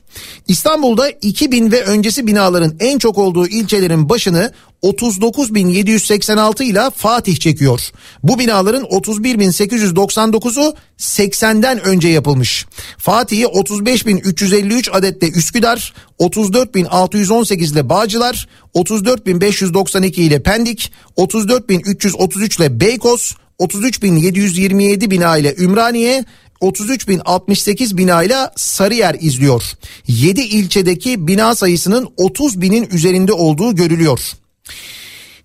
İstanbul'da 0.48 1.10
2000 1.10 1.72
ve 1.72 1.84
öncesi 1.84 2.28
binaların 2.28 2.76
en 2.80 2.98
çok 2.98 3.18
olduğu 3.18 3.48
ilçelerin 3.48 4.10
başını 4.10 4.52
39.786 4.84 6.64
ile 6.64 6.90
Fatih 6.96 7.38
çekiyor. 7.38 7.82
Bu 8.24 8.40
binaların 8.40 8.84
31.899'u 8.84 10.74
80'den 11.00 11.80
önce 11.80 12.08
yapılmış. 12.08 12.66
Fatih'i 12.98 13.44
35.353 13.44 14.92
adette 14.92 15.32
Üsküdar, 15.32 15.94
34.618 16.20 17.74
ile 17.74 17.90
Bağcılar, 17.90 18.48
34.592 18.76 20.22
ile 20.22 20.44
Pendik, 20.44 20.92
34.333 21.18 22.62
ile 22.62 22.80
Beykoz, 22.80 23.36
33.727 23.60 25.12
bina 25.12 25.38
ile 25.38 25.56
Ümraniye, 25.56 26.26
33.068 26.62 27.98
binayla 27.98 28.52
Sarıyer 28.56 29.16
izliyor. 29.20 29.64
7 30.08 30.42
ilçedeki 30.42 31.28
bina 31.28 31.56
sayısının 31.56 32.10
30 32.18 32.62
binin 32.62 32.90
üzerinde 32.92 33.34
olduğu 33.34 33.76
görülüyor. 33.76 34.20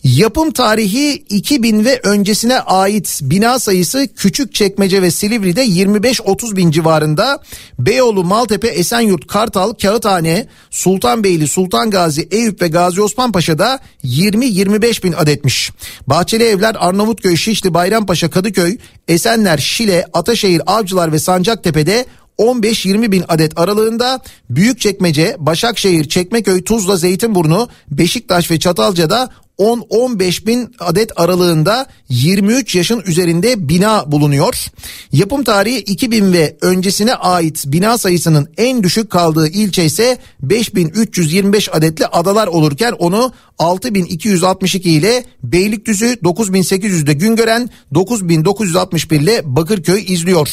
Yapım 0.05 0.53
tarihi 0.53 1.13
2000 1.13 1.85
ve 1.85 2.01
öncesine 2.03 2.61
ait 2.61 3.21
bina 3.23 3.59
sayısı 3.59 4.09
Küçükçekmece 4.17 5.03
ve 5.03 5.11
Silivri'de 5.11 5.67
25-30 5.67 6.57
bin 6.57 6.71
civarında. 6.71 7.39
Beyoğlu, 7.79 8.25
Maltepe, 8.25 8.69
Esenyurt, 8.69 9.27
Kartal, 9.27 9.73
Kağıthane, 9.73 10.47
Sultanbeyli, 10.71 11.49
Sultan 11.49 11.91
Gazi, 11.91 12.29
Eyüp 12.31 12.63
ve 12.63 12.69
Gazi 12.69 13.03
Osman 13.03 13.33
Paşa'da 13.33 13.79
20-25 14.05 15.03
bin 15.03 15.13
adetmiş. 15.13 15.71
Bahçeli 16.07 16.45
Evler, 16.45 16.77
Arnavutköy, 16.79 17.37
Şişli, 17.37 17.75
Bayrampaşa, 17.75 18.31
Kadıköy, 18.31 18.79
Esenler, 19.09 19.59
Şile, 19.59 20.07
Ataşehir, 20.13 20.63
Avcılar 20.67 21.13
ve 21.13 21.19
Sancaktepe'de 21.19 22.07
15-20 22.43 23.13
bin 23.13 23.25
adet 23.29 23.59
aralığında 23.59 24.21
Büyükçekmece, 24.51 25.37
Başakşehir, 25.39 26.09
Çekmeköy, 26.09 26.65
Tuzla, 26.65 26.97
Zeytinburnu, 26.97 27.69
Beşiktaş 27.91 28.51
ve 28.51 28.59
Çatalca'da 28.59 29.31
10-15 29.59 30.47
bin 30.47 30.75
adet 30.79 31.21
aralığında 31.21 31.87
23 32.09 32.75
yaşın 32.75 33.03
üzerinde 33.07 33.69
bina 33.69 34.13
bulunuyor. 34.13 34.67
Yapım 35.13 35.45
tarihi 35.45 35.79
2000 35.79 36.33
ve 36.33 36.57
öncesine 36.61 37.15
ait 37.15 37.65
bina 37.67 37.99
sayısının 37.99 38.49
en 38.57 38.83
düşük 38.83 39.11
kaldığı 39.11 39.49
ilçe 39.49 39.85
ise 39.85 40.19
5325 40.43 41.69
adetli 41.73 42.07
adalar 42.07 42.47
olurken 42.47 42.93
onu 42.93 43.33
6262 43.59 44.91
ile 44.91 45.25
Beylikdüzü 45.43 46.07
9800'de 46.07 47.13
Güngören 47.13 47.71
9961 47.95 49.21
ile 49.21 49.43
Bakırköy 49.45 50.05
izliyor. 50.09 50.49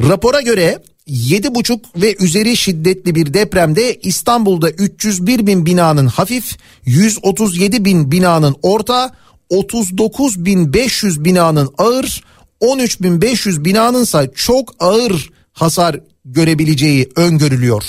Rapora 0.00 0.40
göre 0.40 0.82
7,5 1.08 1.80
ve 1.96 2.16
üzeri 2.20 2.56
şiddetli 2.56 3.14
bir 3.14 3.34
depremde 3.34 3.94
İstanbul'da 3.94 4.70
301 4.70 5.46
bin 5.46 5.66
binanın 5.66 6.06
hafif, 6.06 6.56
137 6.84 7.84
bin 7.84 8.10
binanın 8.10 8.56
orta, 8.62 9.12
39 9.50 10.44
bin 10.44 10.72
500 10.72 11.24
binanın 11.24 11.70
ağır, 11.78 12.24
13 12.60 13.02
bin 13.02 13.22
500 13.22 13.64
binanın 13.64 14.02
ise 14.02 14.30
çok 14.34 14.74
ağır 14.80 15.30
hasar 15.52 16.00
görebileceği 16.24 17.08
öngörülüyor. 17.16 17.84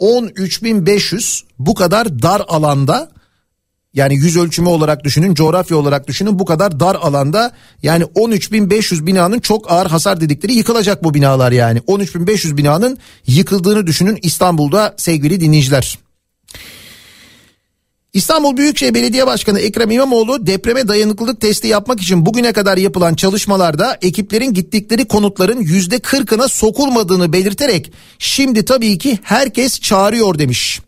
13.500 0.00 1.42
bu 1.58 1.74
kadar 1.74 2.22
dar 2.22 2.42
alanda 2.48 3.10
yani 3.94 4.14
yüz 4.14 4.36
ölçümü 4.36 4.68
olarak 4.68 5.04
düşünün, 5.04 5.34
coğrafya 5.34 5.76
olarak 5.76 6.08
düşünün 6.08 6.38
bu 6.38 6.44
kadar 6.44 6.80
dar 6.80 6.94
alanda 6.94 7.52
yani 7.82 8.04
13.500 8.04 9.06
binanın 9.06 9.40
çok 9.40 9.72
ağır 9.72 9.86
hasar 9.86 10.20
dedikleri 10.20 10.54
yıkılacak 10.54 11.04
bu 11.04 11.14
binalar 11.14 11.52
yani. 11.52 11.78
13.500 11.78 12.56
binanın 12.56 12.98
yıkıldığını 13.26 13.86
düşünün 13.86 14.18
İstanbul'da 14.22 14.94
sevgili 14.96 15.40
dinleyiciler. 15.40 15.98
İstanbul 18.12 18.56
Büyükşehir 18.56 18.94
Belediye 18.94 19.26
Başkanı 19.26 19.60
Ekrem 19.60 19.90
İmamoğlu 19.90 20.46
depreme 20.46 20.88
dayanıklılık 20.88 21.40
testi 21.40 21.68
yapmak 21.68 22.00
için 22.00 22.26
bugüne 22.26 22.52
kadar 22.52 22.76
yapılan 22.76 23.14
çalışmalarda 23.14 23.98
ekiplerin 24.02 24.54
gittikleri 24.54 25.04
konutların 25.04 25.60
yüzde 25.60 25.96
40'ına 25.96 26.48
sokulmadığını 26.48 27.32
belirterek 27.32 27.92
şimdi 28.18 28.64
tabii 28.64 28.98
ki 28.98 29.18
herkes 29.22 29.80
çağırıyor 29.80 30.38
demiş. 30.38 30.80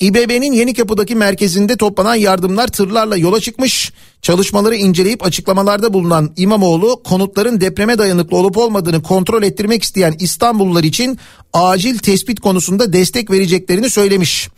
İBB'nin 0.00 0.52
Yeni 0.52 0.74
Kapı'daki 0.74 1.14
merkezinde 1.14 1.76
toplanan 1.76 2.14
yardımlar 2.14 2.68
tırlarla 2.68 3.16
yola 3.16 3.40
çıkmış. 3.40 3.92
Çalışmaları 4.22 4.76
inceleyip 4.76 5.26
açıklamalarda 5.26 5.92
bulunan 5.92 6.32
İmamoğlu 6.36 7.02
konutların 7.02 7.60
depreme 7.60 7.98
dayanıklı 7.98 8.36
olup 8.36 8.56
olmadığını 8.56 9.02
kontrol 9.02 9.42
ettirmek 9.42 9.82
isteyen 9.82 10.14
İstanbullular 10.18 10.84
için 10.84 11.18
acil 11.52 11.98
tespit 11.98 12.40
konusunda 12.40 12.92
destek 12.92 13.30
vereceklerini 13.30 13.90
söylemiş. 13.90 14.48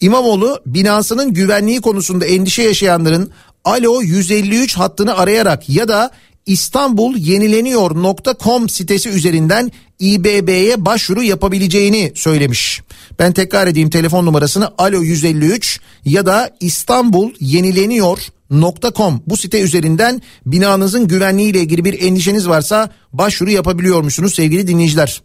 İmamoğlu 0.00 0.60
binasının 0.66 1.34
güvenliği 1.34 1.80
konusunda 1.80 2.26
endişe 2.26 2.62
yaşayanların 2.62 3.30
Alo 3.64 4.02
153 4.02 4.76
hattını 4.76 5.16
arayarak 5.16 5.68
ya 5.68 5.88
da 5.88 6.10
İstanbulyenileniyor.com 6.46 8.68
sitesi 8.68 9.08
üzerinden 9.08 9.72
İBB'ye 9.98 10.84
başvuru 10.84 11.22
yapabileceğini 11.22 12.12
söylemiş. 12.14 12.82
Ben 13.18 13.32
tekrar 13.32 13.66
edeyim 13.66 13.90
telefon 13.90 14.26
numarasını 14.26 14.70
alo 14.78 15.02
153 15.02 15.80
ya 16.04 16.26
da 16.26 16.50
İstanbul 16.60 17.30
yenileniyor.com 17.40 19.22
bu 19.26 19.36
site 19.36 19.60
üzerinden 19.60 20.22
binanızın 20.46 21.08
güvenliği 21.08 21.50
ile 21.50 21.60
ilgili 21.60 21.84
bir 21.84 22.02
endişeniz 22.02 22.48
varsa 22.48 22.90
başvuru 23.12 23.50
yapabiliyormuşsunuz 23.50 24.34
sevgili 24.34 24.66
dinleyiciler. 24.66 25.22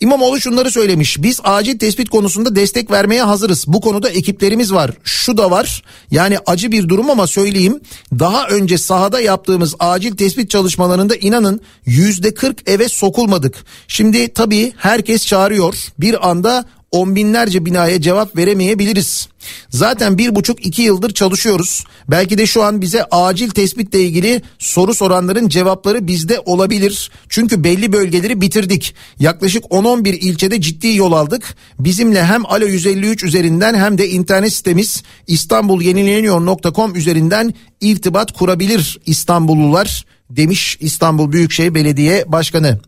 İmamoğlu 0.00 0.40
şunları 0.40 0.70
söylemiş. 0.70 1.22
Biz 1.22 1.40
acil 1.44 1.78
tespit 1.78 2.08
konusunda 2.08 2.56
destek 2.56 2.90
vermeye 2.90 3.22
hazırız. 3.22 3.64
Bu 3.66 3.80
konuda 3.80 4.08
ekiplerimiz 4.10 4.72
var. 4.72 4.90
Şu 5.04 5.36
da 5.36 5.50
var. 5.50 5.82
Yani 6.10 6.38
acı 6.46 6.72
bir 6.72 6.88
durum 6.88 7.10
ama 7.10 7.26
söyleyeyim. 7.26 7.80
Daha 8.18 8.48
önce 8.48 8.78
sahada 8.78 9.20
yaptığımız 9.20 9.74
acil 9.78 10.16
tespit 10.16 10.50
çalışmalarında 10.50 11.16
inanın 11.16 11.60
yüzde 11.86 12.34
40 12.34 12.68
eve 12.70 12.88
sokulmadık. 12.88 13.64
Şimdi 13.88 14.28
tabii 14.32 14.72
herkes 14.76 15.26
çağırıyor. 15.26 15.74
Bir 15.98 16.28
anda 16.28 16.64
on 16.92 17.16
binlerce 17.16 17.64
binaya 17.64 18.00
cevap 18.00 18.36
veremeyebiliriz. 18.36 19.28
Zaten 19.70 20.18
bir 20.18 20.34
buçuk 20.34 20.66
iki 20.66 20.82
yıldır 20.82 21.14
çalışıyoruz. 21.14 21.84
Belki 22.10 22.38
de 22.38 22.46
şu 22.46 22.62
an 22.62 22.80
bize 22.80 23.04
acil 23.04 23.50
tespitle 23.50 24.00
ilgili 24.00 24.42
soru 24.58 24.94
soranların 24.94 25.48
cevapları 25.48 26.06
bizde 26.06 26.40
olabilir. 26.40 27.10
Çünkü 27.28 27.64
belli 27.64 27.92
bölgeleri 27.92 28.40
bitirdik. 28.40 28.94
Yaklaşık 29.20 29.64
10-11 29.64 30.08
ilçede 30.08 30.60
ciddi 30.60 30.96
yol 30.96 31.12
aldık. 31.12 31.56
Bizimle 31.78 32.24
hem 32.24 32.46
Alo 32.46 32.66
153 32.66 33.24
üzerinden 33.24 33.74
hem 33.74 33.98
de 33.98 34.08
internet 34.08 34.52
sitemiz 34.52 35.02
İstanbulyenileniyor.com 35.26 36.96
üzerinden 36.96 37.54
irtibat 37.80 38.32
kurabilir 38.32 38.98
İstanbullular 39.06 40.04
demiş 40.30 40.76
İstanbul 40.80 41.32
Büyükşehir 41.32 41.74
Belediye 41.74 42.24
Başkanı. 42.32 42.78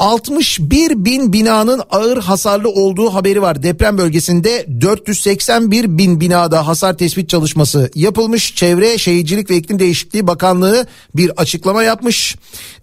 61 0.00 1.04
bin 1.04 1.32
binanın 1.32 1.82
ağır 1.90 2.18
hasarlı 2.18 2.68
olduğu 2.68 3.14
haberi 3.14 3.42
var. 3.42 3.62
Deprem 3.62 3.98
bölgesinde 3.98 4.66
481 4.80 5.98
bin 5.98 6.20
binada 6.20 6.66
hasar 6.66 6.98
tespit 6.98 7.28
çalışması 7.28 7.90
yapılmış. 7.94 8.54
Çevre 8.54 8.98
Şehircilik 8.98 9.50
ve 9.50 9.56
İklim 9.56 9.78
Değişikliği 9.78 10.26
Bakanlığı 10.26 10.86
bir 11.16 11.30
açıklama 11.40 11.82
yapmış. 11.82 12.36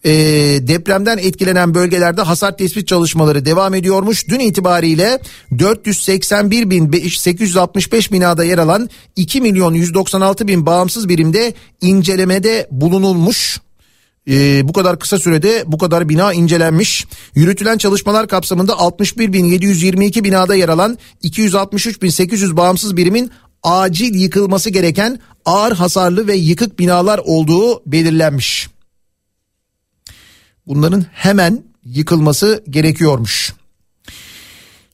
Ee, 0.05 0.11
depremden 0.61 1.17
etkilenen 1.17 1.73
bölgelerde 1.73 2.21
hasar 2.21 2.57
tespit 2.57 2.87
çalışmaları 2.87 3.45
devam 3.45 3.73
ediyormuş. 3.73 4.27
Dün 4.27 4.39
itibariyle 4.39 5.19
481 5.59 6.69
bin 6.69 6.91
865 7.09 8.11
binada 8.11 8.43
yer 8.43 8.57
alan 8.57 8.89
2 9.15 9.41
milyon 9.41 9.73
196 9.73 10.47
bin 10.47 10.65
bağımsız 10.65 11.09
birimde 11.09 11.53
incelemede 11.81 12.67
bulunulmuş. 12.71 13.59
Ee, 14.29 14.67
bu 14.67 14.73
kadar 14.73 14.99
kısa 14.99 15.19
sürede 15.19 15.63
bu 15.67 15.77
kadar 15.77 16.09
bina 16.09 16.33
incelenmiş. 16.33 17.05
Yürütülen 17.35 17.77
çalışmalar 17.77 18.27
kapsamında 18.27 18.73
61.722 18.73 20.23
binada 20.23 20.55
yer 20.55 20.69
alan 20.69 20.97
263.800 21.23 22.57
bağımsız 22.57 22.97
birimin 22.97 23.31
acil 23.63 24.15
yıkılması 24.15 24.69
gereken 24.69 25.19
ağır 25.45 25.71
hasarlı 25.71 26.27
ve 26.27 26.35
yıkık 26.35 26.79
binalar 26.79 27.19
olduğu 27.23 27.91
belirlenmiş. 27.91 28.67
Bunların 30.67 31.05
hemen 31.11 31.63
yıkılması 31.85 32.63
gerekiyormuş. 32.69 33.53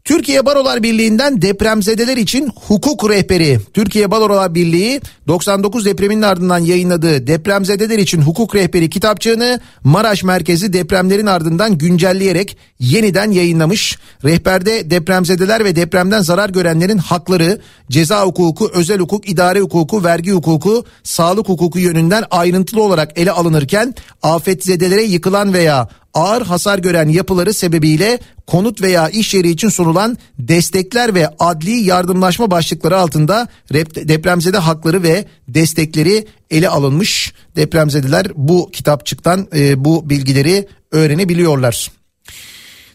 Türkiye 0.06 0.46
Barolar 0.46 0.84
Birliği'nden 0.84 1.42
depremzedeler 1.42 2.18
için 2.18 2.50
hukuk 2.68 3.10
rehberi. 3.10 3.60
Türkiye 3.74 4.12
Barolar 4.12 4.56
Birliği 4.56 5.02
99 5.28 5.86
depreminin 5.86 6.22
ardından 6.22 6.60
yayınladığı 6.60 7.28
depremzedeler 7.28 7.98
için 7.98 8.22
hukuk 8.22 8.56
rehberi 8.56 8.90
kitapçığını 8.90 9.60
Maraş 9.84 10.24
merkezi 10.24 10.74
depremlerin 10.74 11.26
ardından 11.26 11.78
güncelleyerek 11.78 12.58
yeniden 12.80 13.32
yayınlamış. 13.32 13.98
Rehberde 14.24 14.90
depremzedeler 14.92 15.66
ve 15.66 15.76
depremden 15.76 16.22
zarar 16.22 16.50
görenlerin 16.50 16.98
hakları, 16.98 17.62
ceza 17.92 18.26
hukuku, 18.26 18.72
özel 18.74 19.00
hukuk, 19.00 19.30
idare 19.30 19.60
hukuku, 19.60 20.04
vergi 20.04 20.32
hukuku, 20.32 20.86
sağlık 21.04 21.50
hukuku 21.50 21.80
yönünden 21.80 22.24
ayrıntılı 22.32 22.84
olarak 22.84 23.20
ele 23.20 23.32
alınırken 23.32 23.96
afetzedelere 24.22 25.04
yıkılan 25.04 25.54
veya 25.54 25.90
ağır 26.14 26.42
hasar 26.42 26.80
gören 26.80 27.10
yapıları 27.10 27.54
sebebiyle 27.54 28.20
konut 28.48 28.82
veya 28.82 29.10
iş 29.10 29.34
yeri 29.34 29.50
için 29.50 29.70
sunulan 29.70 30.18
destekler 30.40 31.16
ve 31.16 31.30
adli 31.40 31.72
yardımlaşma 31.72 32.52
başlıkları 32.52 32.98
altında 32.98 33.48
depremzede 33.96 34.58
hakları 34.58 35.04
ve 35.04 35.26
destekleri 35.48 36.28
ele 36.52 36.70
alınmış. 36.70 37.34
Depremzedeler 37.56 38.28
bu 38.36 38.70
kitapçıktan 38.72 39.48
e, 39.56 39.86
bu 39.86 40.10
bilgileri 40.10 40.68
öğrenebiliyorlar. 40.92 41.92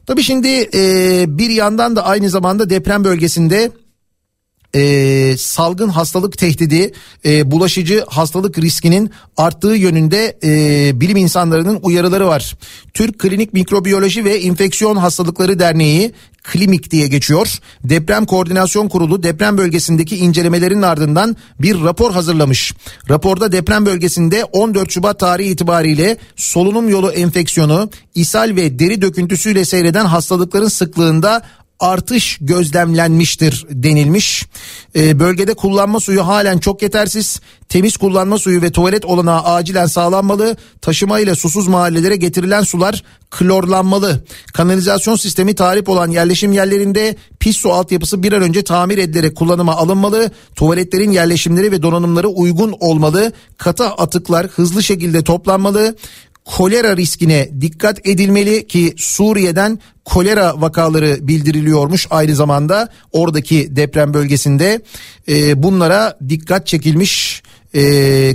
Tabii 0.06 0.22
şimdi 0.22 0.68
e, 0.74 1.24
bir 1.38 1.50
yandan 1.50 1.96
da 1.96 2.04
aynı 2.04 2.30
zamanda 2.30 2.70
deprem 2.70 3.04
bölgesinde 3.04 3.70
e, 4.74 5.34
salgın 5.38 5.88
hastalık 5.88 6.38
tehdidi, 6.38 6.92
e, 7.24 7.50
bulaşıcı 7.50 8.04
hastalık 8.08 8.58
riskinin 8.58 9.10
arttığı 9.36 9.74
yönünde 9.74 10.38
e, 10.44 11.00
bilim 11.00 11.16
insanlarının 11.16 11.78
uyarıları 11.82 12.26
var. 12.26 12.56
Türk 12.94 13.18
Klinik 13.18 13.52
Mikrobiyoloji 13.52 14.24
ve 14.24 14.40
İnfeksiyon 14.40 14.96
Hastalıkları 14.96 15.58
Derneği 15.58 16.12
Klimik 16.42 16.90
diye 16.90 17.08
geçiyor. 17.08 17.58
Deprem 17.84 18.26
Koordinasyon 18.26 18.88
Kurulu 18.88 19.22
deprem 19.22 19.58
bölgesindeki 19.58 20.16
incelemelerin 20.16 20.82
ardından 20.82 21.36
bir 21.60 21.80
rapor 21.80 22.12
hazırlamış. 22.12 22.74
Raporda 23.10 23.52
deprem 23.52 23.86
bölgesinde 23.86 24.44
14 24.44 24.90
Şubat 24.90 25.18
tarihi 25.18 25.50
itibariyle 25.50 26.16
solunum 26.36 26.88
yolu 26.88 27.10
enfeksiyonu, 27.10 27.90
ishal 28.14 28.56
ve 28.56 28.78
deri 28.78 29.02
döküntüsüyle 29.02 29.64
seyreden 29.64 30.04
hastalıkların 30.04 30.68
sıklığında 30.68 31.42
artış 31.80 32.38
gözlemlenmiştir 32.40 33.66
denilmiş. 33.70 34.46
Ee, 34.96 35.20
bölgede 35.20 35.54
kullanma 35.54 36.00
suyu 36.00 36.26
halen 36.26 36.58
çok 36.58 36.82
yetersiz. 36.82 37.40
Temiz 37.68 37.96
kullanma 37.96 38.38
suyu 38.38 38.62
ve 38.62 38.70
tuvalet 38.70 39.04
olanağı 39.04 39.42
acilen 39.42 39.86
sağlanmalı. 39.86 40.56
Taşıma 40.80 41.20
ile 41.20 41.34
susuz 41.34 41.68
mahallelere 41.68 42.16
getirilen 42.16 42.62
sular 42.62 43.04
klorlanmalı. 43.30 44.24
Kanalizasyon 44.54 45.16
sistemi 45.16 45.54
tarif 45.54 45.88
olan 45.88 46.10
yerleşim 46.10 46.52
yerlerinde 46.52 47.16
pis 47.40 47.56
su 47.56 47.72
altyapısı 47.72 48.22
bir 48.22 48.32
an 48.32 48.42
önce 48.42 48.62
tamir 48.64 48.98
edilerek 48.98 49.36
kullanıma 49.36 49.76
alınmalı. 49.76 50.30
Tuvaletlerin 50.56 51.10
yerleşimleri 51.10 51.72
ve 51.72 51.82
donanımları 51.82 52.28
uygun 52.28 52.74
olmalı. 52.80 53.32
Katı 53.58 53.84
atıklar 53.84 54.46
hızlı 54.46 54.82
şekilde 54.82 55.24
toplanmalı 55.24 55.96
kolera 56.56 56.96
riskine 56.96 57.48
dikkat 57.60 58.08
edilmeli 58.08 58.66
ki 58.66 58.94
Suriye'den 58.96 59.78
kolera 60.04 60.60
vakaları 60.60 61.18
bildiriliyormuş 61.20 62.06
aynı 62.10 62.34
zamanda 62.34 62.88
oradaki 63.12 63.76
deprem 63.76 64.14
bölgesinde 64.14 64.80
e, 65.28 65.62
bunlara 65.62 66.18
dikkat 66.28 66.66
çekilmiş 66.66 67.42
e, 67.74 67.80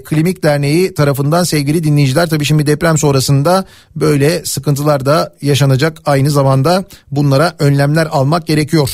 Klinik 0.06 0.44
Derneği 0.44 0.94
tarafından 0.94 1.44
sevgili 1.44 1.84
dinleyiciler 1.84 2.30
tabii 2.30 2.46
şimdi 2.46 2.68
deprem 2.68 2.98
sonrasında 2.98 3.66
böyle 3.96 4.46
sıkıntılar 4.46 5.06
da 5.06 5.36
yaşanacak 5.42 5.98
aynı 6.06 6.32
zamanda 6.32 6.86
bunlara 7.12 7.56
önlemler 7.60 8.08
almak 8.12 8.48
gerekiyor. 8.48 8.90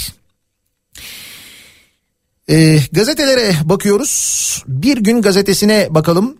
E, 2.49 2.79
gazetelere 2.91 3.53
bakıyoruz 3.63 4.63
bir 4.67 4.97
gün 4.97 5.21
gazetesine 5.21 5.87
bakalım. 5.89 6.37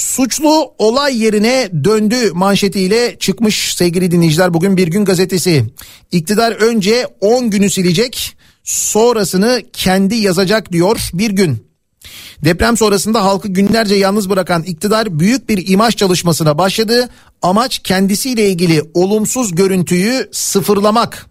Suçlu 0.00 0.74
olay 0.78 1.22
yerine 1.22 1.70
döndü 1.84 2.32
manşetiyle 2.32 3.16
çıkmış 3.18 3.74
sevgili 3.74 4.10
dinleyiciler 4.10 4.54
bugün 4.54 4.76
bir 4.76 4.88
gün 4.88 5.04
gazetesi. 5.04 5.64
İktidar 6.12 6.52
önce 6.52 7.06
10 7.20 7.50
günü 7.50 7.70
silecek 7.70 8.36
sonrasını 8.64 9.62
kendi 9.72 10.14
yazacak 10.14 10.72
diyor 10.72 11.10
bir 11.14 11.30
gün. 11.30 11.66
Deprem 12.44 12.76
sonrasında 12.76 13.24
halkı 13.24 13.48
günlerce 13.48 13.94
yalnız 13.94 14.30
bırakan 14.30 14.62
iktidar 14.62 15.20
büyük 15.20 15.48
bir 15.48 15.68
imaj 15.68 15.96
çalışmasına 15.96 16.58
başladı. 16.58 17.08
Amaç 17.42 17.78
kendisiyle 17.78 18.48
ilgili 18.48 18.82
olumsuz 18.94 19.54
görüntüyü 19.54 20.28
sıfırlamak. 20.32 21.26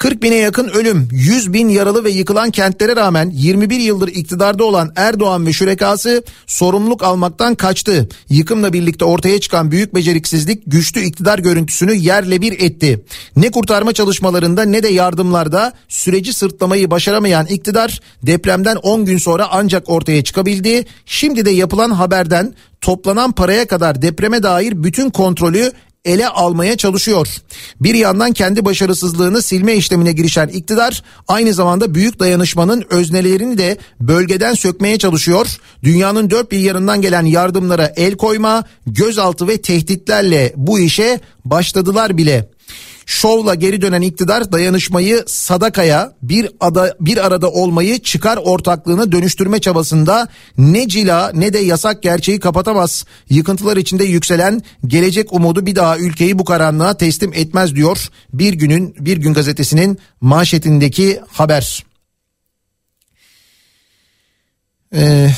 40 0.00 0.22
bine 0.22 0.34
yakın 0.34 0.68
ölüm, 0.68 1.08
100 1.12 1.52
bin 1.52 1.68
yaralı 1.68 2.04
ve 2.04 2.10
yıkılan 2.10 2.50
kentlere 2.50 2.96
rağmen 2.96 3.30
21 3.34 3.80
yıldır 3.80 4.08
iktidarda 4.08 4.64
olan 4.64 4.92
Erdoğan 4.96 5.46
ve 5.46 5.52
şürekası 5.52 6.22
sorumluluk 6.46 7.02
almaktan 7.02 7.54
kaçtı. 7.54 8.08
Yıkımla 8.28 8.72
birlikte 8.72 9.04
ortaya 9.04 9.40
çıkan 9.40 9.70
büyük 9.70 9.94
beceriksizlik 9.94 10.62
güçlü 10.66 11.00
iktidar 11.00 11.38
görüntüsünü 11.38 11.94
yerle 11.94 12.40
bir 12.40 12.60
etti. 12.60 13.04
Ne 13.36 13.50
kurtarma 13.50 13.92
çalışmalarında 13.92 14.62
ne 14.62 14.82
de 14.82 14.88
yardımlarda 14.88 15.72
süreci 15.88 16.32
sırtlamayı 16.32 16.90
başaramayan 16.90 17.46
iktidar 17.46 18.00
depremden 18.22 18.76
10 18.76 19.04
gün 19.04 19.18
sonra 19.18 19.48
ancak 19.50 19.88
ortaya 19.88 20.24
çıkabildi. 20.24 20.84
Şimdi 21.06 21.44
de 21.44 21.50
yapılan 21.50 21.90
haberden 21.90 22.54
toplanan 22.80 23.32
paraya 23.32 23.66
kadar 23.66 24.02
depreme 24.02 24.42
dair 24.42 24.84
bütün 24.84 25.10
kontrolü 25.10 25.72
ele 26.04 26.28
almaya 26.28 26.76
çalışıyor. 26.76 27.28
Bir 27.80 27.94
yandan 27.94 28.32
kendi 28.32 28.64
başarısızlığını 28.64 29.42
silme 29.42 29.74
işlemine 29.74 30.12
girişen 30.12 30.48
iktidar 30.48 31.02
aynı 31.28 31.54
zamanda 31.54 31.94
büyük 31.94 32.20
dayanışmanın 32.20 32.84
öznelerini 32.90 33.58
de 33.58 33.78
bölgeden 34.00 34.54
sökmeye 34.54 34.98
çalışıyor. 34.98 35.46
Dünyanın 35.82 36.30
dört 36.30 36.52
bir 36.52 36.58
yanından 36.58 37.02
gelen 37.02 37.24
yardımlara 37.24 37.92
el 37.96 38.16
koyma, 38.16 38.64
gözaltı 38.86 39.48
ve 39.48 39.60
tehditlerle 39.60 40.52
bu 40.56 40.80
işe 40.80 41.20
başladılar 41.44 42.16
bile. 42.16 42.50
Şovla 43.10 43.54
geri 43.54 43.82
dönen 43.82 44.02
iktidar 44.02 44.52
dayanışmayı 44.52 45.24
sadakaya 45.26 46.12
bir 46.22 46.48
ada 46.60 46.96
bir 47.00 47.26
arada 47.26 47.50
olmayı 47.50 47.98
çıkar 47.98 48.36
ortaklığına 48.36 49.12
dönüştürme 49.12 49.60
çabasında 49.60 50.28
ne 50.58 50.88
cila 50.88 51.32
ne 51.34 51.52
de 51.52 51.58
yasak 51.58 52.02
gerçeği 52.02 52.40
kapatamaz. 52.40 53.04
Yıkıntılar 53.30 53.76
içinde 53.76 54.04
yükselen 54.04 54.62
gelecek 54.86 55.32
umudu 55.32 55.66
bir 55.66 55.76
daha 55.76 55.98
ülkeyi 55.98 56.38
bu 56.38 56.44
karanlığa 56.44 56.94
teslim 56.94 57.32
etmez 57.34 57.74
diyor. 57.74 58.08
Bir 58.32 58.52
günün 58.52 58.94
bir 58.98 59.16
gün 59.16 59.34
gazetesinin 59.34 59.98
manşetindeki 60.20 61.20
haber. 61.28 61.84
Ee, 64.94 65.30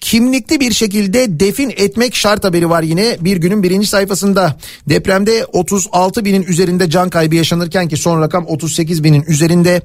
kimlikli 0.00 0.60
bir 0.60 0.72
şekilde 0.72 1.40
defin 1.40 1.70
etmek 1.76 2.14
şart 2.14 2.44
haberi 2.44 2.70
var 2.70 2.82
yine 2.82 3.16
bir 3.20 3.36
günün 3.36 3.62
birinci 3.62 3.86
sayfasında. 3.86 4.56
Depremde 4.88 5.44
36 5.44 6.24
binin 6.24 6.42
üzerinde 6.42 6.90
can 6.90 7.10
kaybı 7.10 7.34
yaşanırken 7.34 7.88
ki 7.88 7.96
son 7.96 8.20
rakam 8.20 8.46
38 8.46 9.04
binin 9.04 9.24
üzerinde. 9.28 9.82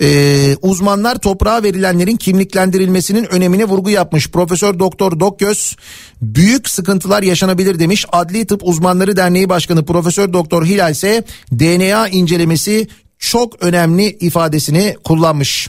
Ee, 0.00 0.56
uzmanlar 0.62 1.18
toprağa 1.18 1.62
verilenlerin 1.62 2.16
kimliklendirilmesinin 2.16 3.24
önemine 3.24 3.64
vurgu 3.64 3.90
yapmış. 3.90 4.30
Profesör 4.30 4.78
Doktor 4.78 5.20
Dokgöz 5.20 5.76
büyük 6.22 6.70
sıkıntılar 6.70 7.22
yaşanabilir 7.22 7.78
demiş. 7.78 8.06
Adli 8.12 8.46
Tıp 8.46 8.60
Uzmanları 8.64 9.16
Derneği 9.16 9.48
Başkanı 9.48 9.84
Profesör 9.84 10.32
Doktor 10.32 10.66
Hilal 10.66 10.90
ise 10.92 11.24
DNA 11.52 12.08
incelemesi 12.08 12.88
çok 13.18 13.62
önemli 13.62 14.04
ifadesini 14.04 14.96
kullanmış. 15.04 15.68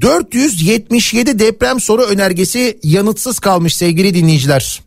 477 0.00 1.38
deprem 1.38 1.80
soru 1.80 2.02
önergesi 2.02 2.78
yanıtsız 2.82 3.38
kalmış 3.38 3.76
sevgili 3.76 4.14
dinleyiciler. 4.14 4.82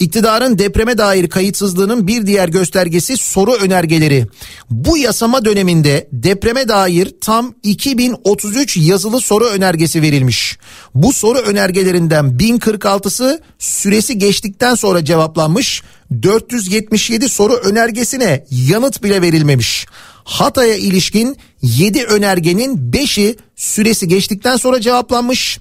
İktidarın 0.00 0.58
depreme 0.58 0.98
dair 0.98 1.28
kayıtsızlığının 1.28 2.06
bir 2.06 2.26
diğer 2.26 2.48
göstergesi 2.48 3.16
soru 3.16 3.52
önergeleri. 3.52 4.26
Bu 4.70 4.98
yasama 4.98 5.44
döneminde 5.44 6.08
depreme 6.12 6.68
dair 6.68 7.14
tam 7.20 7.54
2033 7.62 8.76
yazılı 8.76 9.20
soru 9.20 9.44
önergesi 9.44 10.02
verilmiş. 10.02 10.58
Bu 10.94 11.12
soru 11.12 11.38
önergelerinden 11.38 12.24
1046'sı 12.24 13.40
süresi 13.58 14.18
geçtikten 14.18 14.74
sonra 14.74 15.04
cevaplanmış. 15.04 15.82
477 16.22 17.28
soru 17.28 17.54
önergesine 17.54 18.46
yanıt 18.50 19.02
bile 19.02 19.22
verilmemiş. 19.22 19.86
Hatay'a 20.24 20.74
ilişkin 20.74 21.36
7 21.62 22.04
önergenin 22.04 22.92
5'i 22.92 23.36
süresi 23.56 24.08
geçtikten 24.08 24.56
sonra 24.56 24.80
cevaplanmış. 24.80 25.58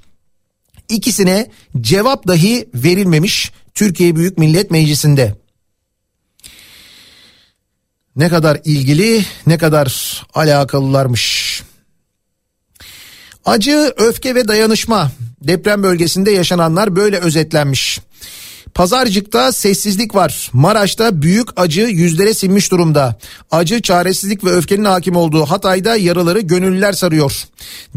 İkisine 0.89 1.51
cevap 1.81 2.27
dahi 2.27 2.69
verilmemiş 2.73 3.51
Türkiye 3.73 4.15
Büyük 4.15 4.37
Millet 4.37 4.71
Meclisi'nde. 4.71 5.35
Ne 8.15 8.29
kadar 8.29 8.61
ilgili, 8.65 9.25
ne 9.47 9.57
kadar 9.57 10.21
alakalılarmış. 10.33 11.63
Acı, 13.45 13.93
öfke 13.97 14.35
ve 14.35 14.47
dayanışma 14.47 15.11
deprem 15.41 15.83
bölgesinde 15.83 16.31
yaşananlar 16.31 16.95
böyle 16.95 17.17
özetlenmiş. 17.17 17.99
Pazarcık'ta 18.73 19.51
sessizlik 19.51 20.15
var. 20.15 20.49
Maraş'ta 20.53 21.21
büyük 21.21 21.47
acı 21.55 21.81
yüzlere 21.81 22.33
sinmiş 22.33 22.71
durumda. 22.71 23.15
Acı, 23.51 23.81
çaresizlik 23.81 24.43
ve 24.43 24.49
öfkenin 24.49 24.85
hakim 24.85 25.15
olduğu 25.15 25.45
Hatay'da 25.45 25.95
yaraları 25.95 26.39
gönüllüler 26.39 26.93
sarıyor. 26.93 27.43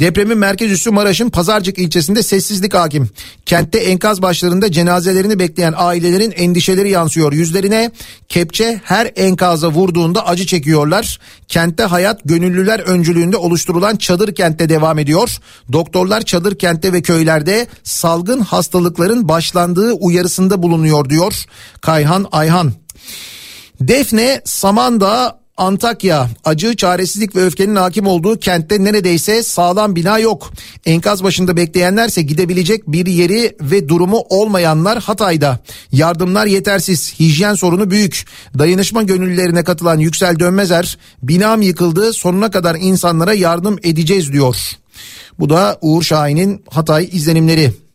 Depremin 0.01 0.39
merkez 0.39 0.73
üssü 0.73 0.91
Maraş'ın 0.91 1.31
Pazarcık 1.31 1.79
ilçesinde 1.79 2.23
sessizlik 2.23 2.75
hakim. 2.75 3.11
Kentte 3.47 3.79
enkaz 3.79 4.23
başlarında 4.23 4.73
cenazelerini 4.73 5.39
bekleyen 5.39 5.75
ailelerin 5.77 6.31
endişeleri 6.37 6.91
yansıyor. 6.91 7.33
Yüzlerine 7.33 7.91
kepçe 8.29 8.81
her 8.85 9.13
enkaza 9.17 9.69
vurduğunda 9.69 10.27
acı 10.27 10.47
çekiyorlar. 10.47 11.21
Kentte 11.49 11.83
hayat 11.83 12.21
gönüllüler 12.25 12.81
öncülüğünde 12.81 13.37
oluşturulan 13.37 13.97
çadır 13.97 14.35
kentte 14.35 14.69
devam 14.69 14.99
ediyor. 14.99 15.39
Doktorlar 15.73 16.23
çadır 16.23 16.59
kentte 16.59 16.93
ve 16.93 17.03
köylerde 17.03 17.67
salgın 17.85 18.41
hastalıkların 18.41 19.29
başlandığı 19.29 19.93
uyarısında 19.93 20.63
bulunuyor 20.67 21.11
diyor 21.11 21.45
Kayhan 21.81 22.27
Ayhan. 22.33 22.73
Defne, 23.81 24.41
Samandağ, 24.45 25.47
Antakya 25.59 26.29
acı, 26.45 26.77
çaresizlik 26.77 27.37
ve 27.37 27.45
öfkenin 27.45 27.77
hakim 27.77 28.07
olduğu 28.07 28.39
kentte 28.39 28.85
neredeyse 28.85 29.43
sağlam 29.43 29.97
bina 29.97 30.19
yok. 30.19 30.53
Enkaz 30.87 31.25
başında 31.25 31.57
bekleyenlerse 31.57 32.23
gidebilecek 32.23 32.89
bir 32.89 33.07
yeri 33.07 33.57
ve 33.61 33.89
durumu 33.89 34.25
olmayanlar 34.29 35.03
Hatay'da. 35.03 35.59
Yardımlar 35.93 36.47
yetersiz, 36.47 37.15
hijyen 37.21 37.55
sorunu 37.55 37.91
büyük. 37.91 38.25
Dayanışma 38.59 39.03
gönüllülerine 39.03 39.65
katılan 39.65 39.99
Yüksel 39.99 40.39
Dönmezer, 40.39 40.99
binam 41.23 41.63
yıkıldı 41.63 42.13
sonuna 42.13 42.51
kadar 42.51 42.75
insanlara 42.81 43.35
yardım 43.35 43.79
edeceğiz 43.83 44.33
diyor. 44.33 44.57
Bu 45.39 45.51
da 45.51 45.79
Uğur 45.81 46.03
Şahin'in 46.03 46.65
Hatay 46.71 47.09
izlenimleri. 47.13 47.86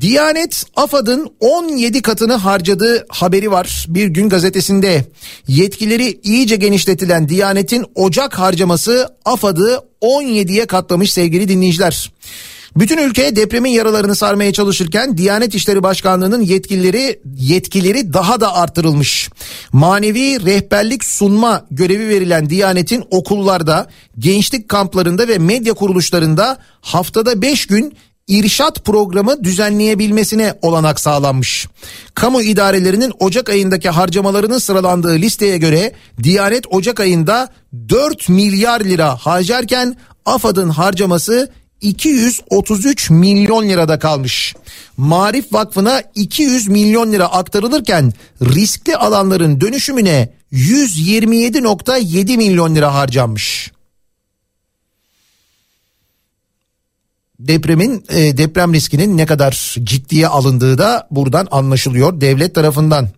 Diyanet 0.00 0.64
AFAD'ın 0.76 1.30
17 1.40 2.02
katını 2.02 2.34
harcadığı 2.34 3.06
haberi 3.08 3.50
var 3.50 3.86
bir 3.88 4.06
gün 4.06 4.28
gazetesinde. 4.28 5.04
Yetkileri 5.48 6.20
iyice 6.22 6.56
genişletilen 6.56 7.28
Diyanet'in 7.28 7.84
Ocak 7.94 8.38
harcaması 8.38 9.08
AFAD'ı 9.24 9.80
17'ye 10.02 10.66
katlamış 10.66 11.12
sevgili 11.12 11.48
dinleyiciler. 11.48 12.12
Bütün 12.76 12.98
ülke 12.98 13.36
depremin 13.36 13.70
yaralarını 13.70 14.16
sarmaya 14.16 14.52
çalışırken 14.52 15.18
Diyanet 15.18 15.54
İşleri 15.54 15.82
Başkanlığı'nın 15.82 16.40
yetkilileri 16.40 17.20
yetkileri 17.36 18.12
daha 18.12 18.40
da 18.40 18.54
artırılmış. 18.54 19.30
Manevi 19.72 20.46
rehberlik 20.46 21.04
sunma 21.04 21.66
görevi 21.70 22.08
verilen 22.08 22.50
Diyanet'in 22.50 23.04
okullarda, 23.10 23.86
gençlik 24.18 24.68
kamplarında 24.68 25.28
ve 25.28 25.38
medya 25.38 25.74
kuruluşlarında 25.74 26.58
haftada 26.80 27.42
5 27.42 27.66
gün 27.66 27.96
irşat 28.28 28.84
programı 28.84 29.44
düzenleyebilmesine 29.44 30.54
olanak 30.62 31.00
sağlanmış. 31.00 31.68
Kamu 32.14 32.42
idarelerinin 32.42 33.12
Ocak 33.18 33.48
ayındaki 33.48 33.88
harcamalarının 33.88 34.58
sıralandığı 34.58 35.14
listeye 35.14 35.58
göre 35.58 35.92
Diyanet 36.22 36.64
Ocak 36.70 37.00
ayında 37.00 37.48
4 37.88 38.28
milyar 38.28 38.80
lira 38.80 39.16
harcarken 39.16 39.96
AFAD'ın 40.24 40.68
harcaması 40.68 41.50
233 41.80 43.10
milyon 43.10 43.68
lirada 43.68 43.98
kalmış. 43.98 44.54
Marif 44.96 45.52
Vakfı'na 45.52 46.02
200 46.14 46.68
milyon 46.68 47.12
lira 47.12 47.26
aktarılırken 47.26 48.12
riskli 48.42 48.96
alanların 48.96 49.60
dönüşümüne 49.60 50.32
127.7 50.52 52.36
milyon 52.36 52.74
lira 52.74 52.94
harcanmış. 52.94 53.75
Depremin 57.38 58.04
e, 58.08 58.38
deprem 58.38 58.74
riskinin 58.74 59.16
ne 59.16 59.26
kadar 59.26 59.76
ciddiye 59.84 60.28
alındığı 60.28 60.78
da 60.78 61.08
buradan 61.10 61.48
anlaşılıyor 61.50 62.20
devlet 62.20 62.54
tarafından. 62.54 63.08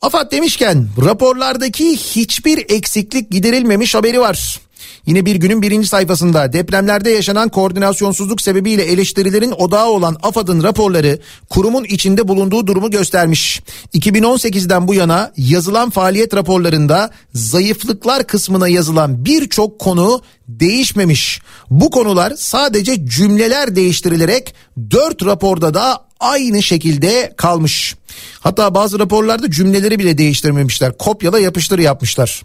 AFAD 0.00 0.32
demişken 0.32 0.88
raporlardaki 1.04 1.96
hiçbir 1.96 2.64
eksiklik 2.68 3.30
giderilmemiş 3.30 3.94
haberi 3.94 4.20
var. 4.20 4.60
Yine 5.06 5.26
bir 5.26 5.36
günün 5.36 5.62
birinci 5.62 5.88
sayfasında 5.88 6.52
depremlerde 6.52 7.10
yaşanan 7.10 7.48
koordinasyonsuzluk 7.48 8.40
sebebiyle 8.40 8.82
eleştirilerin 8.82 9.50
odağı 9.52 9.88
olan 9.88 10.16
AFAD'ın 10.22 10.62
raporları 10.62 11.18
kurumun 11.50 11.84
içinde 11.84 12.28
bulunduğu 12.28 12.66
durumu 12.66 12.90
göstermiş. 12.90 13.62
2018'den 13.94 14.88
bu 14.88 14.94
yana 14.94 15.32
yazılan 15.36 15.90
faaliyet 15.90 16.34
raporlarında 16.34 17.10
zayıflıklar 17.34 18.26
kısmına 18.26 18.68
yazılan 18.68 19.24
birçok 19.24 19.78
konu 19.78 20.22
değişmemiş. 20.48 21.40
Bu 21.70 21.90
konular 21.90 22.32
sadece 22.36 23.06
cümleler 23.06 23.76
değiştirilerek 23.76 24.54
4 24.90 25.24
raporda 25.24 25.74
da 25.74 26.04
aynı 26.20 26.62
şekilde 26.62 27.34
kalmış. 27.36 27.96
Hatta 28.40 28.74
bazı 28.74 28.98
raporlarda 28.98 29.50
cümleleri 29.50 29.98
bile 29.98 30.18
değiştirmemişler. 30.18 30.98
Kopyala 30.98 31.38
yapıştır 31.38 31.78
yapmışlar. 31.78 32.42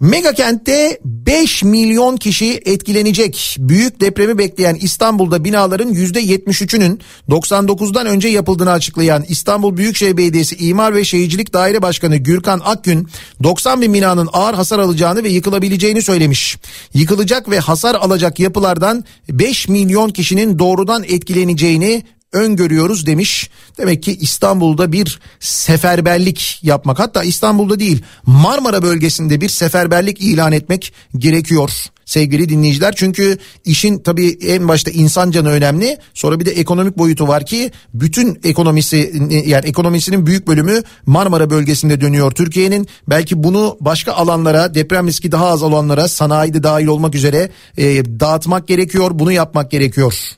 Mega 0.00 0.32
kentte 0.32 0.98
5 1.04 1.64
milyon 1.64 2.16
kişi 2.16 2.62
etkilenecek. 2.64 3.56
Büyük 3.58 4.00
depremi 4.00 4.38
bekleyen 4.38 4.74
İstanbul'da 4.80 5.44
binaların 5.44 5.94
%73'ünün 5.94 7.00
99'dan 7.28 8.06
önce 8.06 8.28
yapıldığını 8.28 8.70
açıklayan 8.70 9.24
İstanbul 9.28 9.76
Büyükşehir 9.76 10.16
Belediyesi 10.16 10.56
İmar 10.56 10.94
ve 10.94 11.04
Şehircilik 11.04 11.52
Daire 11.52 11.82
Başkanı 11.82 12.16
Gürkan 12.16 12.60
Akgün 12.64 13.08
90 13.42 13.80
bin 13.80 13.94
binanın 13.94 14.28
ağır 14.32 14.54
hasar 14.54 14.78
alacağını 14.78 15.24
ve 15.24 15.28
yıkılabileceğini 15.28 16.02
söylemiş. 16.02 16.58
Yıkılacak 16.94 17.50
ve 17.50 17.58
hasar 17.58 17.94
alacak 17.94 18.40
yapılardan 18.40 19.04
5 19.28 19.68
milyon 19.68 20.10
kişinin 20.10 20.58
doğrudan 20.58 21.04
etkileneceğini 21.04 22.02
öngörüyoruz 22.36 23.06
demiş. 23.06 23.50
Demek 23.78 24.02
ki 24.02 24.16
İstanbul'da 24.20 24.92
bir 24.92 25.20
seferberlik 25.40 26.58
yapmak 26.62 26.98
hatta 26.98 27.24
İstanbul'da 27.24 27.80
değil 27.80 28.02
Marmara 28.26 28.82
bölgesinde 28.82 29.40
bir 29.40 29.48
seferberlik 29.48 30.20
ilan 30.20 30.52
etmek 30.52 30.92
gerekiyor 31.18 31.70
sevgili 32.06 32.48
dinleyiciler. 32.48 32.94
Çünkü 32.96 33.38
işin 33.64 33.98
tabii 33.98 34.38
en 34.46 34.68
başta 34.68 34.90
insan 34.90 35.30
canı 35.30 35.50
önemli. 35.50 35.98
Sonra 36.14 36.40
bir 36.40 36.46
de 36.46 36.50
ekonomik 36.50 36.98
boyutu 36.98 37.28
var 37.28 37.46
ki 37.46 37.70
bütün 37.94 38.40
ekonomisi 38.44 39.12
yani 39.46 39.66
ekonomisinin 39.66 40.26
büyük 40.26 40.46
bölümü 40.46 40.82
Marmara 41.06 41.50
bölgesinde 41.50 42.00
dönüyor 42.00 42.30
Türkiye'nin. 42.30 42.88
Belki 43.08 43.42
bunu 43.42 43.76
başka 43.80 44.12
alanlara 44.12 44.74
deprem 44.74 45.06
riski 45.06 45.32
daha 45.32 45.46
az 45.46 45.62
olanlara 45.62 46.08
sanayide 46.08 46.62
dahil 46.62 46.86
olmak 46.86 47.14
üzere 47.14 47.50
e, 47.76 48.04
dağıtmak 48.20 48.68
gerekiyor. 48.68 49.10
Bunu 49.14 49.32
yapmak 49.32 49.70
gerekiyor. 49.70 50.36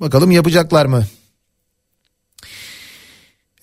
Bakalım 0.00 0.30
yapacaklar 0.30 0.86
mı? 0.86 1.04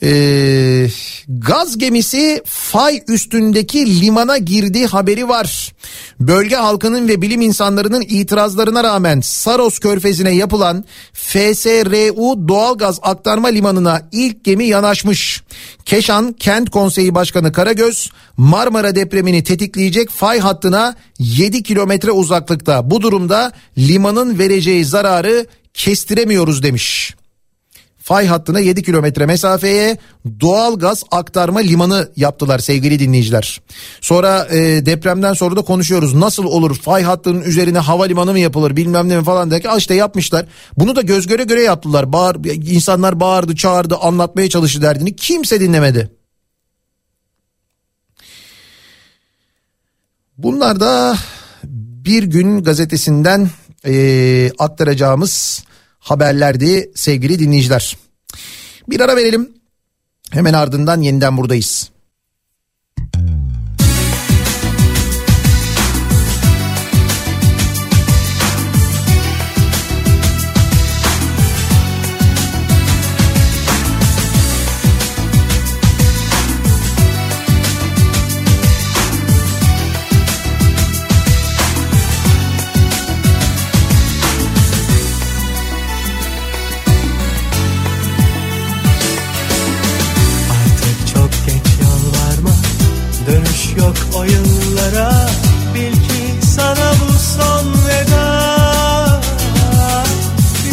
Ee, 0.03 0.87
gaz 1.27 1.77
gemisi 1.77 2.41
fay 2.45 3.01
üstündeki 3.07 4.01
limana 4.01 4.37
girdi 4.37 4.85
haberi 4.85 5.27
var. 5.27 5.73
Bölge 6.19 6.55
halkının 6.55 7.07
ve 7.07 7.21
bilim 7.21 7.41
insanlarının 7.41 8.01
itirazlarına 8.01 8.83
rağmen 8.83 9.21
Saros 9.21 9.79
körfezine 9.79 10.35
yapılan 10.35 10.85
FSRU 11.13 12.47
doğalgaz 12.47 12.99
aktarma 13.01 13.47
limanına 13.47 14.01
ilk 14.11 14.43
gemi 14.43 14.65
yanaşmış. 14.65 15.43
Keşan 15.85 16.33
Kent 16.33 16.69
Konseyi 16.69 17.15
Başkanı 17.15 17.51
Karagöz 17.51 18.11
Marmara 18.37 18.95
depremini 18.95 19.43
tetikleyecek 19.43 20.09
fay 20.09 20.39
hattına 20.39 20.95
7 21.19 21.63
kilometre 21.63 22.11
uzaklıkta. 22.11 22.91
Bu 22.91 23.01
durumda 23.01 23.51
limanın 23.77 24.39
vereceği 24.39 24.85
zararı 24.85 25.45
kestiremiyoruz 25.73 26.63
demiş 26.63 27.15
fay 28.09 28.27
hattına 28.27 28.59
7 28.59 28.83
kilometre 28.83 29.25
mesafeye 29.25 29.97
doğal 30.41 30.79
gaz 30.79 31.03
aktarma 31.11 31.59
limanı 31.59 32.11
yaptılar 32.15 32.59
sevgili 32.59 32.99
dinleyiciler. 32.99 33.61
Sonra 34.01 34.47
e, 34.51 34.85
depremden 34.85 35.33
sonra 35.33 35.55
da 35.55 35.61
konuşuyoruz 35.61 36.13
nasıl 36.13 36.43
olur 36.43 36.75
fay 36.75 37.03
hattının 37.03 37.41
üzerine 37.41 37.79
havalimanı 37.79 38.31
mı 38.31 38.39
yapılır 38.39 38.75
bilmem 38.75 39.09
ne 39.09 39.17
mi 39.17 39.23
falan 39.23 39.51
derken 39.51 39.77
işte 39.77 39.93
yapmışlar. 39.93 40.45
Bunu 40.77 40.95
da 40.95 41.01
göz 41.01 41.27
göre 41.27 41.43
göre 41.43 41.61
yaptılar. 41.61 42.13
Bağır, 42.13 42.35
insanlar 42.45 43.19
bağırdı 43.19 43.55
çağırdı 43.55 43.95
anlatmaya 43.95 44.49
çalıştı 44.49 44.81
derdini 44.81 45.15
kimse 45.15 45.59
dinlemedi. 45.59 46.11
Bunlar 50.37 50.79
da 50.79 51.17
bir 52.05 52.23
gün 52.23 52.63
gazetesinden 52.63 53.49
e, 53.85 54.51
aktaracağımız 54.59 55.63
haberlerdi 55.99 56.91
sevgili 56.95 57.39
dinleyiciler. 57.39 57.97
Bir 58.89 58.99
ara 58.99 59.15
verelim. 59.15 59.49
Hemen 60.31 60.53
ardından 60.53 61.01
yeniden 61.01 61.37
buradayız. 61.37 61.89
Dönüş 94.19 94.33
yok 94.33 94.49
o 94.49 94.51
yıllara 94.71 95.29
Bil 95.73 95.93
ki 95.93 96.45
sana 96.55 96.91
bu 96.91 97.13
son 97.13 97.73
veda. 97.87 99.21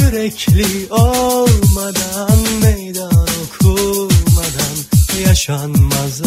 Yürekli 0.01 0.93
olmadan 0.93 2.39
Meydan 2.63 3.27
okumadan 3.45 4.77
Yaşanmaz 5.27 6.23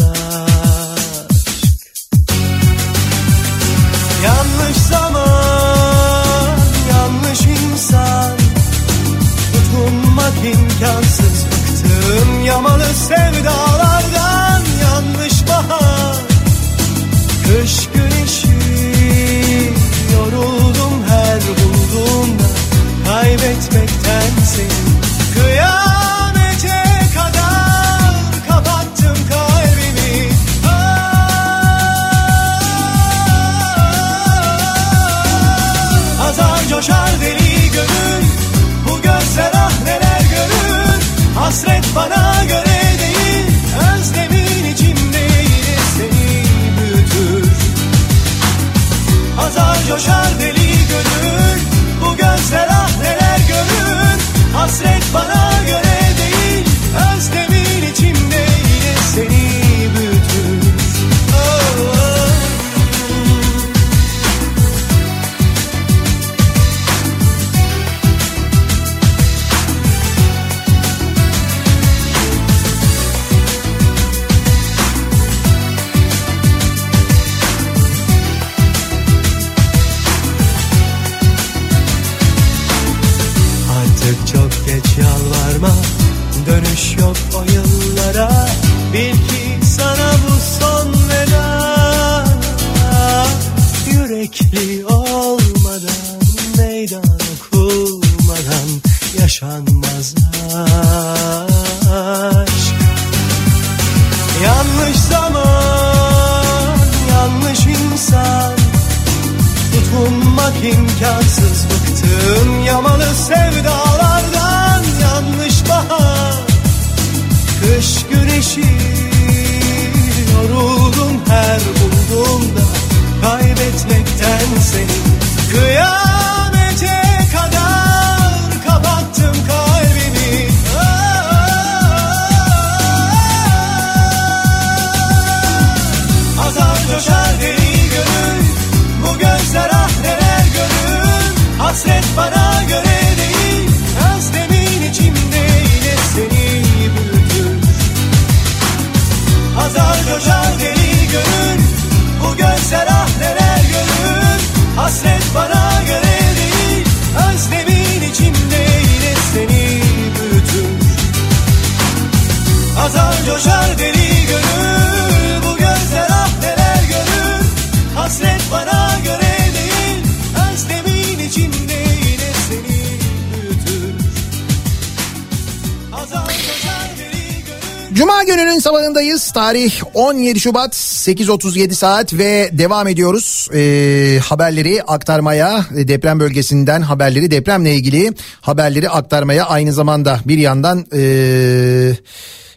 Tarih 179.50 179.82
17 179.94 180.40
Şubat 180.40 180.74
8.37 180.74 181.72
saat 181.72 182.14
ve 182.14 182.50
devam 182.52 182.88
ediyoruz 182.88 183.48
ee, 183.54 184.18
haberleri 184.24 184.82
aktarmaya 184.82 185.66
e, 185.76 185.88
deprem 185.88 186.20
bölgesinden 186.20 186.82
haberleri 186.82 187.30
depremle 187.30 187.74
ilgili 187.74 188.12
haberleri 188.40 188.90
aktarmaya 188.90 189.46
aynı 189.46 189.72
zamanda 189.72 190.20
bir 190.26 190.38
yandan 190.38 190.86
ee, 190.94 191.92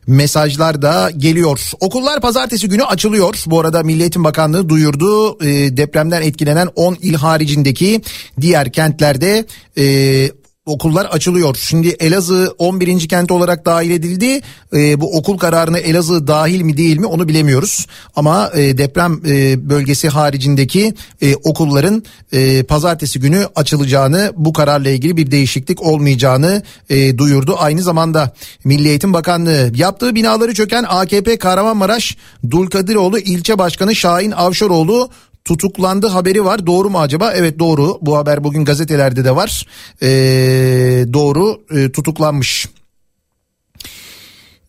mesajlar 0.08 0.82
da 0.82 1.12
geliyor. 1.18 1.72
Okullar 1.80 2.22
pazartesi 2.22 2.70
günü 2.70 2.84
açılıyor. 2.84 3.44
Bu 3.46 3.60
arada 3.60 3.84
Milli 3.84 4.02
Eğitim 4.02 4.24
Bakanlığı 4.24 4.70
duyurdu. 4.70 5.38
Ee, 5.46 5.78
depremden 5.78 6.22
etkilenen 6.22 6.70
10 6.76 6.98
il 7.02 7.14
haricindeki 7.14 8.02
diğer 8.42 8.72
kentlerde 8.72 9.46
e, 9.78 10.30
okullar 10.66 11.06
açılıyor. 11.06 11.56
Şimdi 11.56 11.88
Elazığ 11.88 12.56
11. 12.58 13.08
kent 13.08 13.32
olarak 13.32 13.66
dahil 13.66 13.92
edildi. 13.92 14.42
Ee, 14.74 15.02
bu 15.02 15.18
okul 15.18 15.38
kararına 15.38 15.78
Elazığ 15.78 16.28
dahil 16.28 16.62
mi 16.62 16.78
değil 16.78 16.98
mi 16.98 17.06
onu 17.06 17.28
bilemiyoruz. 17.28 17.88
Ama 18.16 18.52
e, 18.54 18.78
deprem 18.78 19.22
e, 19.28 19.70
bölgesi 19.70 20.10
haricindeki 20.10 20.94
e, 21.22 21.36
okulların 21.36 22.04
e, 22.32 22.64
pazartesi 22.64 23.20
günü 23.20 23.48
açılacağını 23.56 24.34
bu 24.36 24.54
kararla 24.54 24.90
ilgili 24.90 25.18
bir 25.18 25.32
değişiklik 25.32 25.82
olmayacağını 25.82 26.64
e, 26.90 27.18
duyurdu. 27.18 27.56
Aynı 27.60 27.82
zamanda 27.82 28.34
Milli 28.64 28.88
Eğitim 28.88 29.14
Bakanlığı 29.14 29.72
yaptığı 29.76 30.16
binaları 30.16 30.54
çöken 30.54 30.86
AKP 30.88 31.38
Kahramanmaraş 31.38 32.18
Dulkadiroğlu 32.52 33.20
ilçe 33.20 33.58
başkanı 33.58 33.96
Şahin 33.96 34.32
Avşaroğlu 34.32 35.10
tutuklandı 35.46 36.08
haberi 36.08 36.46
var. 36.46 36.66
Doğru 36.68 36.90
mu 36.90 37.00
acaba? 37.00 37.34
Evet 37.34 37.60
doğru. 37.60 38.00
Bu 38.02 38.18
haber 38.18 38.44
bugün 38.44 38.66
gazetelerde 38.66 39.26
de 39.26 39.36
var. 39.36 39.68
Ee, 40.02 41.06
doğru 41.14 41.62
e, 41.72 41.92
tutuklanmış. 41.92 42.70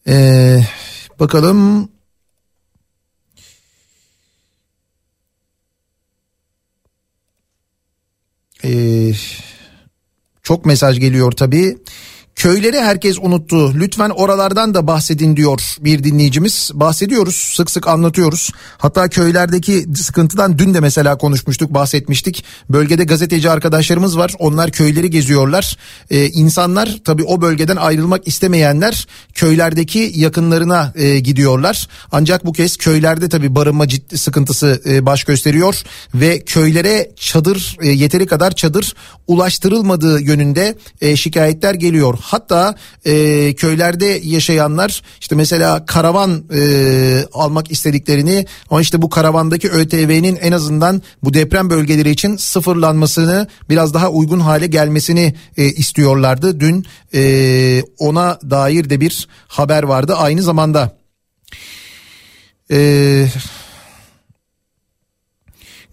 Ee, 0.09 0.61
bakalım. 1.21 1.89
Ee, 8.65 9.13
çok 10.43 10.67
mesaj 10.67 11.01
geliyor 11.01 11.33
tabii. 11.33 11.79
Köyleri 12.37 12.81
herkes 12.81 13.19
unuttu. 13.19 13.75
Lütfen 13.75 14.11
oralardan 14.11 14.75
da 14.75 14.87
bahsedin 14.87 15.37
diyor 15.37 15.77
bir 15.81 16.05
dinleyicimiz. 16.05 16.71
Bahsediyoruz, 16.75 17.35
sık 17.35 17.71
sık 17.71 17.89
anlatıyoruz. 17.89 18.53
Hatta 18.79 19.09
köylerdeki 19.09 19.87
sıkıntıdan 19.97 20.59
dün 20.59 20.75
de 20.75 20.81
mesela 20.81 21.19
konuşmuştuk, 21.19 21.75
bahsetmiştik. 21.75 22.45
Bölgede 22.71 23.05
gazeteci 23.05 23.51
arkadaşlarımız 23.51 24.19
var. 24.19 24.35
Onlar 24.39 24.71
köyleri 24.71 25.11
geziyorlar. 25.11 25.77
Ee, 26.11 26.27
insanlar 26.27 26.99
tabii 27.05 27.25
o 27.25 27.41
bölgeden 27.41 27.77
ayrılmak 27.77 28.29
istemeyenler 28.29 29.07
köylerdeki 29.35 30.13
yakınlarına 30.15 30.93
e, 30.97 31.19
gidiyorlar. 31.19 31.89
Ancak 32.13 32.47
bu 32.47 32.53
kez 32.53 32.77
köylerde 32.77 33.29
tabii 33.29 33.55
barınma 33.55 33.89
ciddi 33.89 34.19
sıkıntısı 34.19 34.83
e, 34.87 35.07
baş 35.07 35.25
gösteriyor 35.25 35.83
ve 36.15 36.41
köylere 36.41 37.11
çadır 37.17 37.77
e, 37.83 37.89
yeteri 37.89 38.27
kadar 38.27 38.51
çadır 38.55 38.95
ulaştırılmadığı 39.27 40.21
yönünde 40.21 40.75
e, 41.01 41.17
şikayetler 41.17 41.75
geliyor. 41.75 42.19
Hatta 42.25 42.75
e, 43.05 43.55
köylerde 43.55 44.21
yaşayanlar 44.25 45.03
işte 45.21 45.35
mesela 45.35 45.87
karavan 45.87 46.45
e, 46.55 47.25
almak 47.33 47.71
istediklerini 47.71 48.47
ama 48.71 48.81
işte 48.81 49.03
bu 49.03 49.11
karavandaki 49.11 49.71
ÖTV'nin 49.71 50.37
en 50.37 50.53
azından 50.53 51.03
bu 51.23 51.35
deprem 51.35 51.71
bölgeleri 51.71 52.11
için 52.11 52.37
sıfırlanmasını 52.37 53.49
biraz 53.69 53.95
daha 53.95 54.11
uygun 54.11 54.41
hale 54.41 54.67
gelmesini 54.67 55.35
e, 55.57 55.65
istiyorlardı. 55.65 56.61
Dün 56.61 56.87
e, 57.15 57.83
ona 57.99 58.39
dair 58.51 58.91
de 58.91 59.01
bir 59.01 59.29
haber 59.49 59.83
vardı 59.83 60.15
aynı 60.17 60.43
zamanda. 60.43 60.97
Eee 62.71 63.29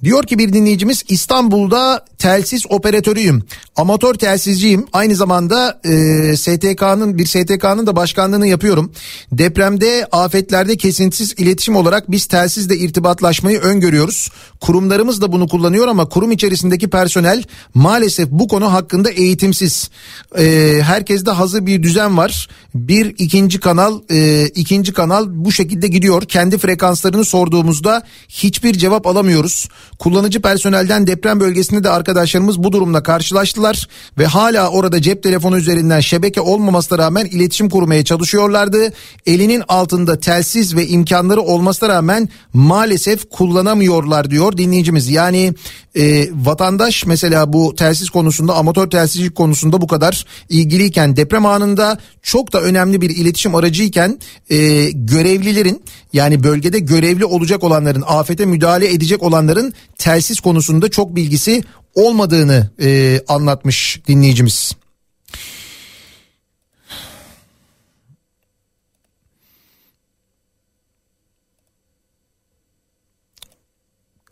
Diyor 0.03 0.23
ki 0.23 0.38
bir 0.38 0.53
dinleyicimiz 0.53 1.03
İstanbul'da 1.07 2.06
telsiz 2.18 2.65
operatörüyüm. 2.69 3.44
Amatör 3.76 4.14
telsizciyim. 4.14 4.86
Aynı 4.94 5.15
zamanda 5.15 5.80
e, 5.84 6.38
STK'nın 6.38 7.18
bir 7.18 7.26
STK'nın 7.26 7.88
da 7.88 7.95
başkanlığını 7.95 8.48
yapıyorum. 8.48 8.91
Depremde, 9.32 10.07
afetlerde 10.11 10.78
kesintisiz 10.78 11.34
iletişim 11.38 11.76
olarak 11.76 12.11
biz 12.11 12.26
telsizle 12.26 12.78
irtibatlaşmayı 12.78 13.60
öngörüyoruz. 13.60 14.30
Kurumlarımız 14.61 15.22
da 15.22 15.32
bunu 15.32 15.48
kullanıyor 15.48 15.88
ama 15.88 16.10
kurum 16.10 16.32
içerisindeki 16.32 16.90
personel 16.90 17.44
maalesef 17.73 18.30
bu 18.32 18.48
konu 18.48 18.73
hakkında 18.73 19.10
eğitimsiz. 19.10 19.90
E, 20.38 20.78
herkeste 20.84 21.32
hazır 21.32 21.65
bir 21.65 21.84
düzen 21.84 22.18
var. 22.18 22.49
Bir 22.76 23.15
ikinci 23.18 23.60
kanal, 23.60 23.99
e, 24.11 24.45
ikinci 24.45 24.94
kanal 24.94 25.26
bu 25.30 25.52
şekilde 25.52 25.88
gidiyor. 25.88 26.22
Kendi 26.22 26.57
frekanslarını 26.57 27.26
sorduğumuzda 27.26 28.03
hiçbir 28.30 28.73
cevap 28.73 29.07
alamıyoruz. 29.07 29.68
Kullanıcı 30.02 30.41
personelden 30.41 31.07
deprem 31.07 31.40
bölgesinde 31.40 31.84
de 31.84 31.90
arkadaşlarımız 31.90 32.64
bu 32.64 32.72
durumla 32.72 33.03
karşılaştılar 33.03 33.88
ve 34.18 34.26
hala 34.26 34.69
orada 34.69 35.02
cep 35.02 35.23
telefonu 35.23 35.57
üzerinden 35.57 35.99
şebeke 35.99 36.41
olmamasına 36.41 36.98
rağmen 36.98 37.26
iletişim 37.26 37.69
kurmaya 37.69 38.06
çalışıyorlardı. 38.06 38.94
Elinin 39.26 39.64
altında 39.68 40.19
telsiz 40.19 40.76
ve 40.76 40.88
imkanları 40.88 41.41
olmasına 41.41 41.90
rağmen 41.90 42.30
maalesef 42.53 43.30
kullanamıyorlar 43.30 44.32
diyor 44.32 44.57
dinleyicimiz. 44.57 45.10
Yani 45.10 45.53
e, 45.95 46.28
vatandaş 46.34 47.06
mesela 47.06 47.53
bu 47.53 47.76
telsiz 47.76 48.10
konusunda 48.10 48.56
amatör 48.56 48.90
telsizcilik 48.90 49.36
konusunda 49.36 49.82
bu 49.82 49.88
kadar 49.88 50.26
ilgiliyken 50.49 51.15
deprem 51.15 51.45
anında 51.45 51.98
çok 52.22 52.53
da 52.53 52.61
önemli 52.61 53.02
bir 53.02 53.10
iletişim 53.10 53.56
aracıyken 53.56 54.19
e, 54.49 54.90
görevlilerin 54.91 55.84
yani 56.14 56.44
bölgede 56.44 56.80
görevli 56.80 57.26
olacak 57.26 57.64
olanların 57.64 58.04
afete 58.08 58.46
müdahale 58.46 58.94
edecek 58.94 59.24
olanların 59.24 59.74
telsiz 59.98 60.40
konusunda 60.40 60.92
çok 60.92 61.16
bilgisi 61.16 61.64
olmadığını 61.96 62.70
e, 62.82 63.20
anlatmış 63.28 64.02
dinleyicimiz. 64.08 64.76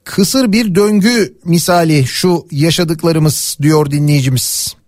Kısır 0.03 0.51
bir 0.51 0.76
döngü 0.76 1.38
misali 1.45 2.07
şu 2.07 2.47
yaşadıklarımız 2.51 3.57
diyor 3.61 3.91
dinleyicimiz. 3.91 4.78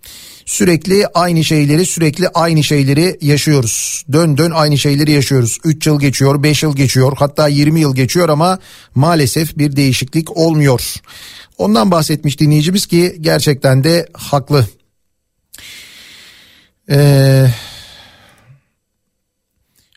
Sürekli 0.51 1.07
aynı 1.07 1.43
şeyleri 1.43 1.85
sürekli 1.85 2.29
aynı 2.29 2.63
şeyleri 2.63 3.17
yaşıyoruz. 3.21 4.05
Dön 4.11 4.37
dön 4.37 4.51
aynı 4.51 4.77
şeyleri 4.77 5.11
yaşıyoruz. 5.11 5.57
3 5.63 5.87
yıl 5.87 5.99
geçiyor 5.99 6.43
5 6.43 6.63
yıl 6.63 6.75
geçiyor 6.75 7.13
hatta 7.17 7.47
20 7.47 7.79
yıl 7.79 7.95
geçiyor 7.95 8.29
ama 8.29 8.59
maalesef 8.95 9.57
bir 9.57 9.75
değişiklik 9.75 10.37
olmuyor. 10.37 10.95
Ondan 11.57 11.91
bahsetmiş 11.91 12.39
dinleyicimiz 12.39 12.85
ki 12.85 13.17
gerçekten 13.21 13.83
de 13.83 14.07
haklı. 14.13 14.67
Eee... 16.89 17.53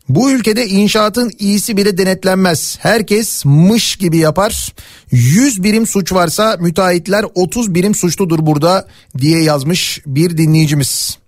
Bu 0.09 0.31
ülkede 0.31 0.67
inşaatın 0.67 1.33
iyisi 1.39 1.77
bile 1.77 1.99
denetlenmez. 1.99 2.79
Herkes 2.81 3.45
mış 3.45 3.97
gibi 3.97 4.19
yapar. 4.19 4.75
100 5.11 5.63
birim 5.63 5.87
suç 5.87 6.13
varsa 6.13 6.57
müteahhitler 6.61 7.25
30 7.35 7.75
birim 7.75 7.95
suçludur 7.95 8.47
burada 8.47 8.89
diye 9.19 9.43
yazmış 9.43 10.01
bir 10.07 10.39
dinleyicimiz. 10.39 11.19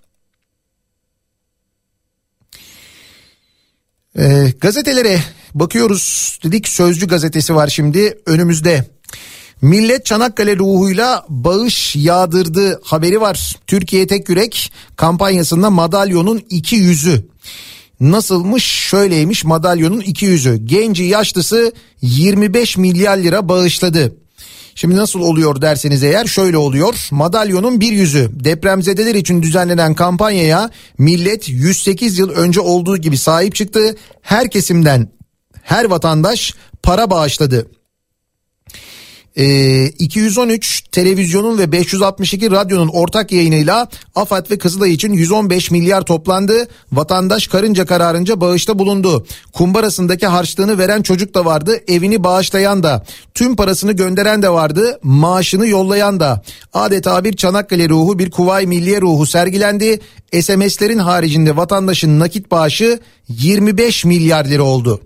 Ee, 4.18 4.52
gazetelere 4.60 5.20
bakıyoruz 5.54 6.38
dedik 6.44 6.68
Sözcü 6.68 7.08
gazetesi 7.08 7.54
var 7.54 7.68
şimdi 7.68 8.18
önümüzde. 8.26 8.84
Millet 9.62 10.06
Çanakkale 10.06 10.56
ruhuyla 10.56 11.26
bağış 11.28 11.96
yağdırdı 11.96 12.80
haberi 12.84 13.20
var. 13.20 13.56
Türkiye 13.66 14.06
Tek 14.06 14.28
Yürek 14.28 14.72
kampanyasında 14.96 15.70
madalyonun 15.70 16.42
iki 16.50 16.76
yüzü. 16.76 17.26
Nasılmış 18.00 18.64
şöyleymiş 18.64 19.44
madalyonun 19.44 20.00
iki 20.00 20.26
yüzü. 20.26 20.56
Genci 20.56 21.02
yaşlısı 21.02 21.72
25 22.02 22.76
milyar 22.76 23.16
lira 23.16 23.48
bağışladı. 23.48 24.16
Şimdi 24.74 24.96
nasıl 24.96 25.20
oluyor 25.20 25.62
derseniz 25.62 26.02
eğer 26.02 26.26
şöyle 26.26 26.56
oluyor. 26.56 27.08
Madalyonun 27.10 27.80
bir 27.80 27.92
yüzü 27.92 28.30
depremzedeler 28.32 29.14
için 29.14 29.42
düzenlenen 29.42 29.94
kampanyaya 29.94 30.70
millet 30.98 31.48
108 31.48 32.18
yıl 32.18 32.30
önce 32.30 32.60
olduğu 32.60 32.96
gibi 32.96 33.18
sahip 33.18 33.54
çıktı. 33.54 33.96
Her 34.22 34.50
kesimden 34.50 35.08
her 35.62 35.84
vatandaş 35.84 36.54
para 36.82 37.10
bağışladı. 37.10 37.66
Ee, 39.36 39.84
213 39.86 40.82
televizyonun 40.92 41.58
ve 41.58 41.72
562 41.72 42.50
radyonun 42.50 42.88
ortak 42.88 43.32
yayınıyla 43.32 43.88
AFAD 44.14 44.50
ve 44.50 44.58
Kızılay 44.58 44.92
için 44.92 45.12
115 45.12 45.70
milyar 45.70 46.02
toplandı. 46.02 46.68
Vatandaş 46.92 47.46
karınca 47.46 47.86
kararınca 47.86 48.40
bağışta 48.40 48.78
bulundu. 48.78 49.26
Kumbarasındaki 49.52 50.26
harçlığını 50.26 50.78
veren 50.78 51.02
çocuk 51.02 51.34
da 51.34 51.44
vardı. 51.44 51.80
Evini 51.88 52.24
bağışlayan 52.24 52.82
da. 52.82 53.04
Tüm 53.34 53.56
parasını 53.56 53.92
gönderen 53.92 54.42
de 54.42 54.48
vardı. 54.48 54.98
Maaşını 55.02 55.66
yollayan 55.66 56.20
da. 56.20 56.42
Adeta 56.72 57.24
bir 57.24 57.36
Çanakkale 57.36 57.88
ruhu 57.88 58.18
bir 58.18 58.30
Kuvayi 58.30 58.66
Milliye 58.66 59.00
ruhu 59.00 59.26
sergilendi. 59.26 60.00
SMS'lerin 60.40 60.98
haricinde 60.98 61.56
vatandaşın 61.56 62.18
nakit 62.18 62.50
bağışı 62.50 63.00
25 63.28 64.04
milyar 64.04 64.44
lira 64.44 64.62
oldu. 64.62 65.00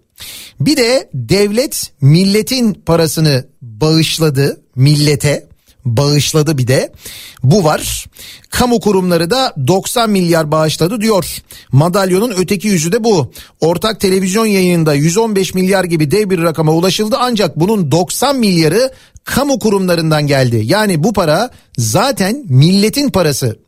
Bir 0.60 0.76
de 0.76 1.10
devlet 1.14 1.92
milletin 2.00 2.74
parasını 2.74 3.44
bağışladı 3.80 4.60
millete 4.76 5.50
bağışladı 5.84 6.58
bir 6.58 6.66
de. 6.66 6.92
Bu 7.42 7.64
var. 7.64 8.06
Kamu 8.50 8.80
kurumları 8.80 9.30
da 9.30 9.54
90 9.66 10.10
milyar 10.10 10.50
bağışladı 10.50 11.00
diyor. 11.00 11.42
Madalyonun 11.72 12.34
öteki 12.36 12.68
yüzü 12.68 12.92
de 12.92 13.04
bu. 13.04 13.32
Ortak 13.60 14.00
televizyon 14.00 14.46
yayınında 14.46 14.94
115 14.94 15.54
milyar 15.54 15.84
gibi 15.84 16.10
dev 16.10 16.30
bir 16.30 16.42
rakama 16.42 16.72
ulaşıldı 16.72 17.16
ancak 17.18 17.60
bunun 17.60 17.90
90 17.90 18.36
milyarı 18.36 18.92
kamu 19.24 19.58
kurumlarından 19.58 20.26
geldi. 20.26 20.62
Yani 20.64 21.04
bu 21.04 21.12
para 21.12 21.50
zaten 21.78 22.44
milletin 22.48 23.10
parası. 23.10 23.58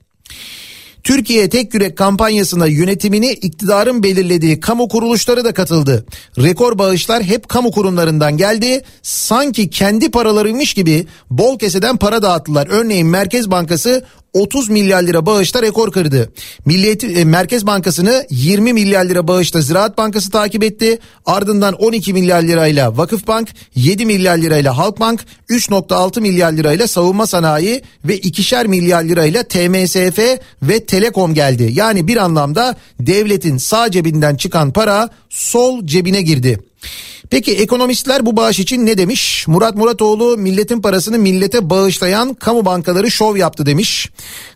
Türkiye 1.05 1.49
Tek 1.49 1.75
Yürek 1.75 1.99
kampanyasına 1.99 2.67
yönetimini 2.67 3.33
iktidarın 3.33 4.03
belirlediği 4.03 4.61
kamu 4.61 4.89
kuruluşları 4.89 5.45
da 5.45 5.55
katıldı. 5.55 6.07
Rekor 6.39 6.79
bağışlar 6.79 7.23
hep 7.23 7.49
kamu 7.49 7.71
kurumlarından 7.71 8.37
geldi. 8.37 8.83
Sanki 9.03 9.71
kendi 9.71 10.11
paralarıymış 10.11 10.75
gibi 10.75 11.07
bol 11.31 11.59
keseden 11.59 11.97
para 11.97 12.23
dağıttılar. 12.23 12.69
Örneğin 12.71 13.07
Merkez 13.07 13.51
Bankası 13.51 14.05
30 14.33 14.69
milyar 14.69 15.03
lira 15.03 15.27
bağışta 15.27 15.63
rekor 15.63 15.93
kırdı. 15.93 16.33
Milliyet 16.65 17.05
e, 17.05 17.25
Merkez 17.25 17.67
Bankası'nı 17.67 18.27
20 18.31 18.73
milyar 18.73 19.05
lira 19.05 19.29
bağışta 19.29 19.61
Ziraat 19.61 19.99
Bankası 19.99 20.31
takip 20.31 20.65
etti. 20.65 20.99
Ardından 21.27 21.75
12 21.75 22.13
milyar 22.13 22.43
lirayla 22.43 22.97
Vakıfbank, 22.97 23.49
7 23.75 24.07
milyar 24.07 24.39
lirayla 24.39 24.79
Halkbank, 24.79 25.25
3.6 25.51 26.21
milyar 26.21 26.53
lirayla 26.53 26.89
Savunma 26.89 27.27
Sanayi 27.27 27.83
ve 28.05 28.19
2'şer 28.19 28.67
milyar 28.67 29.05
lirayla 29.05 29.43
TMSF 29.43 30.19
ve 30.63 30.85
Telekom 30.85 31.35
geldi. 31.35 31.71
Yani 31.73 32.09
bir 32.09 32.17
anlamda 32.17 32.77
devletin 33.01 33.57
sağ 33.57 33.91
cebinden 33.91 34.37
çıkan 34.37 34.73
para 34.73 35.09
sol 35.29 35.87
cebine 35.87 36.23
girdi. 36.23 36.72
Peki 37.31 37.53
ekonomistler 37.53 38.27
bu 38.27 38.37
bağış 38.37 38.59
için 38.59 38.87
ne 38.87 38.99
demiş? 38.99 39.45
Murat 39.49 39.77
Muratoğlu 39.77 40.37
milletin 40.37 40.83
parasını 40.83 41.19
millete 41.19 41.71
bağışlayan 41.71 42.35
kamu 42.35 42.65
bankaları 42.65 43.11
şov 43.11 43.37
yaptı 43.37 43.67
demiş. 43.67 44.11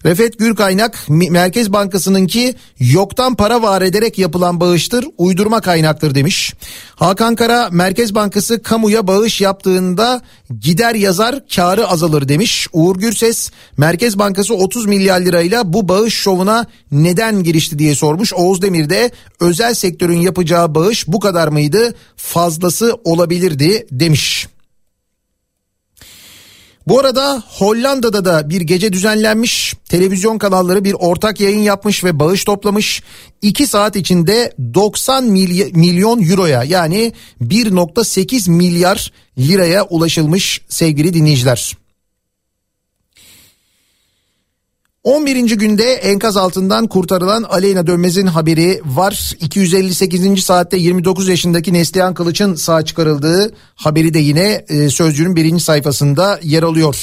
Refet 0.04 0.38
Gürkaynak 0.38 0.98
Merkez 1.08 1.72
Bankası'nınki 1.72 2.54
yoktan 2.80 3.34
para 3.34 3.62
var 3.62 3.82
ederek 3.82 4.18
yapılan 4.18 4.60
bağıştır 4.60 5.06
uydurma 5.18 5.60
kaynaktır 5.60 6.14
demiş. 6.14 6.54
Hakan 6.94 7.34
Kara 7.34 7.68
Merkez 7.70 8.14
Bankası 8.14 8.62
kamuya 8.62 9.06
bağış 9.06 9.40
yaptığında 9.40 10.22
gider 10.60 10.94
yazar 10.94 11.48
karı 11.54 11.88
azalır 11.88 12.28
demiş. 12.28 12.68
Uğur 12.72 12.96
Gürses 12.96 13.50
Merkez 13.76 14.18
Bankası 14.18 14.54
30 14.54 14.86
milyar 14.86 15.20
lirayla 15.20 15.72
bu 15.72 15.88
bağış 15.88 16.14
şovuna 16.14 16.66
neden 16.92 17.42
girişti 17.42 17.78
diye 17.78 17.94
sormuş. 17.94 18.32
Oğuz 18.34 18.62
Demir 18.62 18.90
de 18.90 19.10
özel 19.40 19.74
sektörün 19.74 20.20
yapacağı 20.20 20.74
bağış 20.74 21.08
bu 21.08 21.20
kadar 21.20 21.48
mıydı? 21.48 21.94
Fazlası 22.16 22.96
olabilirdi 23.04 23.86
demiş. 23.90 24.48
Bu 26.86 27.00
arada 27.00 27.42
Hollanda'da 27.48 28.24
da 28.24 28.50
bir 28.50 28.60
gece 28.60 28.92
düzenlenmiş. 28.92 29.74
Televizyon 29.88 30.38
kanalları 30.38 30.84
bir 30.84 30.92
ortak 30.92 31.40
yayın 31.40 31.58
yapmış 31.58 32.04
ve 32.04 32.18
bağış 32.18 32.44
toplamış. 32.44 33.02
2 33.42 33.66
saat 33.66 33.96
içinde 33.96 34.54
90 34.74 35.24
milyon 35.24 36.30
euroya 36.30 36.64
yani 36.64 37.12
1.8 37.40 38.50
milyar 38.50 39.12
liraya 39.38 39.84
ulaşılmış 39.84 40.60
sevgili 40.68 41.14
dinleyiciler. 41.14 41.85
11. 45.06 45.50
günde 45.50 45.92
enkaz 45.92 46.36
altından 46.36 46.86
kurtarılan 46.86 47.42
Aleyna 47.42 47.86
Dönmez'in 47.86 48.26
haberi 48.26 48.80
var. 48.84 49.32
258. 49.40 50.44
saatte 50.44 50.76
29 50.76 51.28
yaşındaki 51.28 51.72
Neslihan 51.72 52.14
Kılıç'ın 52.14 52.54
sağ 52.54 52.84
çıkarıldığı 52.84 53.54
haberi 53.74 54.14
de 54.14 54.18
yine 54.18 54.64
e, 54.68 54.90
Sözcü'nün 54.90 55.36
birinci 55.36 55.64
sayfasında 55.64 56.40
yer 56.42 56.62
alıyor. 56.62 56.96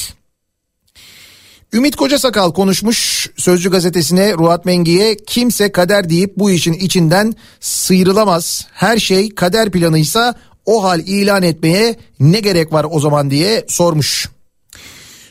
Ümit 1.73 1.95
Kocasakal 1.95 2.51
konuşmuş 2.51 3.29
Sözcü 3.37 3.71
gazetesine 3.71 4.33
Ruat 4.33 4.65
Mengi'ye 4.65 5.17
kimse 5.27 5.71
kader 5.71 6.09
deyip 6.09 6.37
bu 6.37 6.51
işin 6.51 6.73
içinden 6.73 7.33
sıyrılamaz. 7.59 8.67
Her 8.73 8.97
şey 8.97 9.35
kader 9.35 9.71
planıysa 9.71 10.35
o 10.65 10.83
hal 10.83 10.99
ilan 10.99 11.43
etmeye 11.43 11.95
ne 12.19 12.39
gerek 12.39 12.73
var 12.73 12.85
o 12.89 12.99
zaman 12.99 13.31
diye 13.31 13.65
sormuş. 13.67 14.32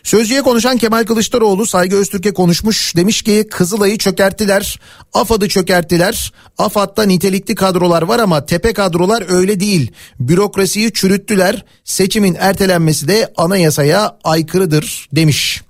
Sözcüye 0.05 0.43
konuşan 0.43 0.77
Kemal 0.79 1.05
Kılıçdaroğlu 1.05 1.67
Saygı 1.67 1.97
Öztürk'e 1.97 2.35
konuşmuş. 2.35 2.97
Demiş 2.97 3.23
ki 3.23 3.47
Kızılay'ı 3.51 3.99
çökerttiler. 3.99 4.81
AFAD'ı 5.13 5.49
çökerttiler. 5.49 6.33
AFAD'da 6.59 7.03
nitelikli 7.03 7.55
kadrolar 7.55 8.03
var 8.03 8.19
ama 8.19 8.47
tepe 8.47 8.73
kadrolar 8.73 9.25
öyle 9.29 9.61
değil. 9.61 9.93
Bürokrasiyi 10.21 10.93
çürüttüler. 10.93 11.65
Seçimin 11.85 12.37
ertelenmesi 12.39 13.09
de 13.09 13.33
anayasaya 13.37 14.19
aykırıdır 14.25 15.09
demiş. 15.13 15.63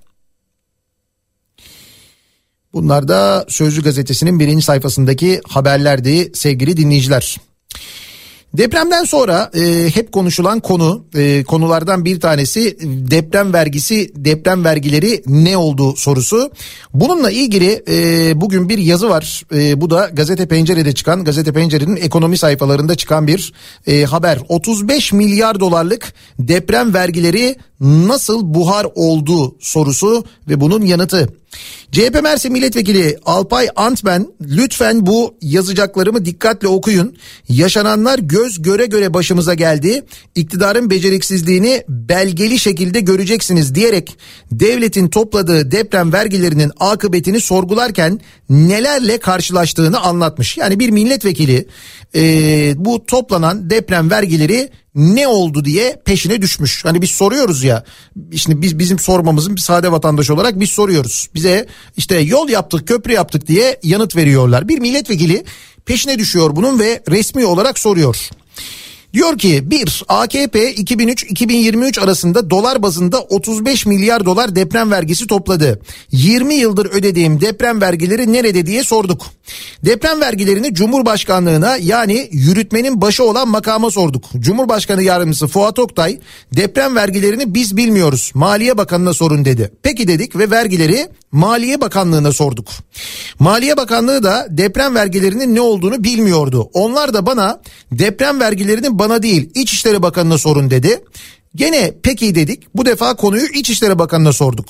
Bunlar 2.73 3.07
da 3.07 3.45
Sözcü 3.49 3.83
gazetesinin 3.83 4.39
birinci 4.39 4.65
sayfasındaki 4.65 5.41
haberlerdi 5.47 6.31
sevgili 6.35 6.77
dinleyiciler. 6.77 7.37
Depremden 8.53 9.03
sonra 9.03 9.51
e, 9.53 9.89
hep 9.95 10.11
konuşulan 10.11 10.59
konu 10.59 11.05
e, 11.15 11.43
konulardan 11.43 12.05
bir 12.05 12.19
tanesi 12.19 12.77
deprem 13.11 13.53
vergisi 13.53 14.11
deprem 14.15 14.63
vergileri 14.63 15.23
ne 15.27 15.57
oldu 15.57 15.95
sorusu. 15.95 16.51
Bununla 16.93 17.31
ilgili 17.31 17.83
e, 17.89 18.41
bugün 18.41 18.69
bir 18.69 18.77
yazı 18.77 19.09
var. 19.09 19.43
E, 19.55 19.81
bu 19.81 19.89
da 19.89 20.09
Gazete 20.13 20.45
Pencere'de 20.47 20.93
çıkan 20.93 21.23
Gazete 21.23 21.53
Pencere'nin 21.53 21.95
ekonomi 21.95 22.37
sayfalarında 22.37 22.95
çıkan 22.95 23.27
bir 23.27 23.53
e, 23.87 24.03
haber. 24.03 24.39
35 24.49 25.13
milyar 25.13 25.59
dolarlık 25.59 26.13
deprem 26.39 26.93
vergileri 26.93 27.55
nasıl 27.83 28.53
buhar 28.53 28.87
oldu 28.95 29.55
sorusu 29.59 30.25
ve 30.49 30.61
bunun 30.61 30.81
yanıtı. 30.81 31.29
CHP 31.91 32.23
Mersin 32.23 32.51
Milletvekili 32.51 33.17
Alpay 33.25 33.67
Antmen 33.75 34.27
lütfen 34.41 35.05
bu 35.05 35.35
yazacaklarımı 35.41 36.25
dikkatle 36.25 36.67
okuyun. 36.67 37.17
Yaşananlar 37.49 38.19
göz 38.19 38.61
göre 38.61 38.85
göre 38.85 39.13
başımıza 39.13 39.53
geldi. 39.53 40.03
İktidarın 40.35 40.89
beceriksizliğini 40.89 41.83
belgeli 41.89 42.59
şekilde 42.59 42.99
göreceksiniz 42.99 43.75
diyerek 43.75 44.17
devletin 44.51 45.07
topladığı 45.07 45.71
deprem 45.71 46.13
vergilerinin 46.13 46.71
akıbetini 46.79 47.41
sorgularken 47.41 48.19
nelerle 48.49 49.17
karşılaştığını 49.17 49.99
anlatmış. 49.99 50.57
Yani 50.57 50.79
bir 50.79 50.89
milletvekili 50.89 51.67
e, 52.15 52.21
bu 52.77 53.05
toplanan 53.05 53.69
deprem 53.69 54.11
vergileri 54.11 54.69
ne 54.95 55.27
oldu 55.27 55.65
diye 55.65 56.01
peşine 56.05 56.41
düşmüş. 56.41 56.85
Hani 56.85 57.01
biz 57.01 57.09
soruyoruz 57.09 57.63
ya 57.63 57.83
işte 58.31 58.61
biz 58.61 58.79
bizim 58.79 58.99
sormamızın 58.99 59.55
bir 59.55 59.61
sade 59.61 59.91
vatandaş 59.91 60.29
olarak 60.29 60.59
biz 60.59 60.69
soruyoruz. 60.69 61.27
Bize 61.35 61.67
işte 61.97 62.19
yol 62.19 62.49
yaptık 62.49 62.87
köprü 62.87 63.13
yaptık 63.13 63.47
diye 63.47 63.79
yanıt 63.83 64.15
veriyorlar. 64.15 64.67
Bir 64.67 64.79
milletvekili 64.79 65.43
peşine 65.85 66.19
düşüyor 66.19 66.55
bunun 66.55 66.79
ve 66.79 67.03
resmi 67.09 67.45
olarak 67.45 67.79
soruyor. 67.79 68.29
Diyor 69.13 69.37
ki 69.37 69.71
bir 69.71 70.03
AKP 70.07 70.73
2003-2023 70.73 72.01
arasında 72.01 72.49
dolar 72.49 72.83
bazında 72.83 73.21
35 73.21 73.85
milyar 73.85 74.25
dolar 74.25 74.55
deprem 74.55 74.91
vergisi 74.91 75.27
topladı. 75.27 75.81
20 76.11 76.53
yıldır 76.53 76.85
ödediğim 76.85 77.41
deprem 77.41 77.81
vergileri 77.81 78.33
nerede 78.33 78.65
diye 78.65 78.83
sorduk. 78.83 79.25
Deprem 79.85 80.21
vergilerini 80.21 80.73
Cumhurbaşkanlığına 80.73 81.77
yani 81.77 82.29
yürütmenin 82.31 83.01
başı 83.01 83.23
olan 83.23 83.47
makama 83.47 83.91
sorduk. 83.91 84.25
Cumhurbaşkanı 84.39 85.03
yardımcısı 85.03 85.47
Fuat 85.47 85.79
Oktay 85.79 86.19
deprem 86.55 86.95
vergilerini 86.95 87.53
biz 87.53 87.77
bilmiyoruz. 87.77 88.31
Maliye 88.33 88.77
Bakanı'na 88.77 89.13
sorun 89.13 89.45
dedi. 89.45 89.71
Peki 89.83 90.07
dedik 90.07 90.35
ve 90.35 90.51
vergileri 90.51 91.07
Maliye 91.33 91.81
Bakanlığı'na 91.81 92.31
sorduk. 92.31 92.67
Maliye 93.39 93.77
Bakanlığı 93.77 94.23
da 94.23 94.47
deprem 94.49 94.95
vergilerinin 94.95 95.55
ne 95.55 95.61
olduğunu 95.61 96.03
bilmiyordu. 96.03 96.69
Onlar 96.73 97.13
da 97.13 97.25
bana 97.25 97.61
deprem 97.91 98.39
vergilerinin 98.39 98.99
bana 98.99 99.23
değil 99.23 99.49
İçişleri 99.55 100.01
Bakanı'na 100.01 100.37
sorun 100.37 100.71
dedi. 100.71 101.03
Gene 101.55 101.93
peki 102.03 102.35
dedik. 102.35 102.75
Bu 102.75 102.85
defa 102.85 103.15
konuyu 103.15 103.45
İçişleri 103.45 103.99
Bakanı'na 103.99 104.33
sorduk. 104.33 104.69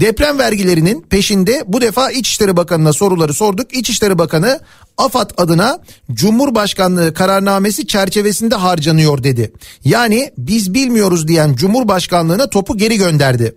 Deprem 0.00 0.38
vergilerinin 0.38 1.00
peşinde 1.00 1.64
bu 1.66 1.80
defa 1.80 2.10
İçişleri 2.10 2.56
Bakanı'na 2.56 2.92
soruları 2.92 3.34
sorduk. 3.34 3.76
İçişleri 3.76 4.18
Bakanı 4.18 4.60
AFAD 4.98 5.30
adına 5.36 5.78
Cumhurbaşkanlığı 6.12 7.14
kararnamesi 7.14 7.86
çerçevesinde 7.86 8.54
harcanıyor 8.54 9.22
dedi. 9.22 9.52
Yani 9.84 10.30
biz 10.38 10.74
bilmiyoruz 10.74 11.28
diyen 11.28 11.54
Cumhurbaşkanlığına 11.54 12.50
topu 12.50 12.76
geri 12.76 12.96
gönderdi. 12.96 13.54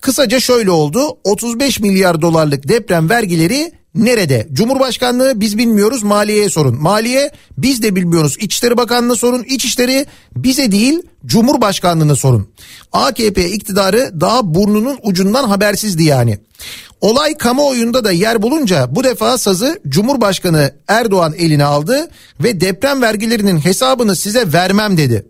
Kısaca 0.00 0.40
şöyle 0.40 0.70
oldu. 0.70 1.18
35 1.24 1.80
milyar 1.80 2.22
dolarlık 2.22 2.68
deprem 2.68 3.10
vergileri 3.10 3.72
Nerede? 3.94 4.48
Cumhurbaşkanlığı 4.52 5.40
biz 5.40 5.58
bilmiyoruz 5.58 6.02
maliyeye 6.02 6.48
sorun. 6.48 6.82
Maliye 6.82 7.30
biz 7.58 7.82
de 7.82 7.96
bilmiyoruz. 7.96 8.36
İçişleri 8.40 8.76
Bakanlığı'na 8.76 9.16
sorun. 9.16 9.42
İçişleri 9.42 10.06
bize 10.36 10.72
değil 10.72 11.02
Cumhurbaşkanlığı'na 11.26 12.16
sorun. 12.16 12.48
AKP 12.92 13.50
iktidarı 13.50 14.20
daha 14.20 14.54
burnunun 14.54 14.98
ucundan 15.02 15.44
habersizdi 15.44 16.04
yani. 16.04 16.38
Olay 17.00 17.36
kamuoyunda 17.36 18.04
da 18.04 18.12
yer 18.12 18.42
bulunca 18.42 18.96
bu 18.96 19.04
defa 19.04 19.38
sazı 19.38 19.80
Cumhurbaşkanı 19.88 20.74
Erdoğan 20.88 21.34
eline 21.38 21.64
aldı 21.64 22.08
ve 22.40 22.60
deprem 22.60 23.02
vergilerinin 23.02 23.58
hesabını 23.58 24.16
size 24.16 24.52
vermem 24.52 24.96
dedi. 24.96 25.26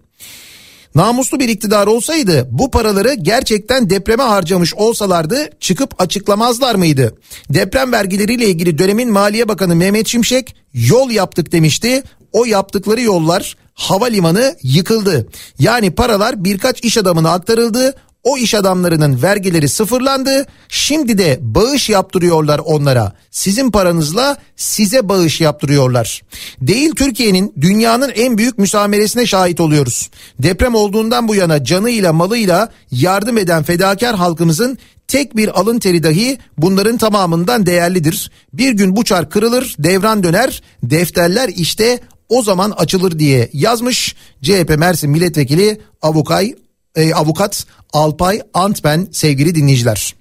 Namuslu 0.94 1.40
bir 1.40 1.48
iktidar 1.48 1.86
olsaydı 1.86 2.48
bu 2.50 2.70
paraları 2.70 3.14
gerçekten 3.14 3.90
depreme 3.90 4.22
harcamış 4.22 4.74
olsalardı 4.74 5.50
çıkıp 5.60 6.00
açıklamazlar 6.02 6.74
mıydı? 6.74 7.18
Deprem 7.50 7.92
vergileriyle 7.92 8.46
ilgili 8.46 8.78
dönemin 8.78 9.12
Maliye 9.12 9.48
Bakanı 9.48 9.76
Mehmet 9.76 10.08
Şimşek 10.08 10.56
yol 10.74 11.10
yaptık 11.10 11.52
demişti. 11.52 12.02
O 12.32 12.44
yaptıkları 12.44 13.00
yollar 13.00 13.56
havalimanı 13.74 14.56
yıkıldı. 14.62 15.28
Yani 15.58 15.94
paralar 15.94 16.44
birkaç 16.44 16.84
iş 16.84 16.98
adamına 16.98 17.30
aktarıldı. 17.32 17.94
O 18.22 18.38
iş 18.38 18.54
adamlarının 18.54 19.22
vergileri 19.22 19.68
sıfırlandı. 19.68 20.46
Şimdi 20.68 21.18
de 21.18 21.38
bağış 21.40 21.90
yaptırıyorlar 21.90 22.58
onlara. 22.64 23.12
Sizin 23.30 23.70
paranızla 23.70 24.36
size 24.56 25.08
bağış 25.08 25.40
yaptırıyorlar. 25.40 26.22
Değil 26.60 26.94
Türkiye'nin 26.94 27.54
dünyanın 27.60 28.10
en 28.14 28.38
büyük 28.38 28.58
müsameresine 28.58 29.26
şahit 29.26 29.60
oluyoruz. 29.60 30.10
Deprem 30.38 30.74
olduğundan 30.74 31.28
bu 31.28 31.34
yana 31.34 31.64
canıyla 31.64 32.12
malıyla 32.12 32.68
yardım 32.90 33.38
eden 33.38 33.62
fedakar 33.62 34.16
halkımızın 34.16 34.78
tek 35.08 35.36
bir 35.36 35.60
alın 35.60 35.78
teri 35.78 36.02
dahi 36.02 36.38
bunların 36.58 36.96
tamamından 36.96 37.66
değerlidir. 37.66 38.30
Bir 38.52 38.72
gün 38.72 38.96
bu 38.96 39.04
çark 39.04 39.32
kırılır, 39.32 39.76
devran 39.78 40.22
döner, 40.22 40.62
defterler 40.82 41.48
işte 41.48 42.00
o 42.28 42.42
zaman 42.42 42.70
açılır 42.70 43.18
diye 43.18 43.50
yazmış 43.52 44.16
CHP 44.42 44.74
Mersin 44.78 45.10
Milletvekili 45.10 45.80
Avukay 46.02 46.54
e, 46.96 47.14
avukat 47.14 47.66
Alpay 47.92 48.42
Antben 48.54 49.08
sevgili 49.12 49.54
dinleyiciler. 49.54 50.14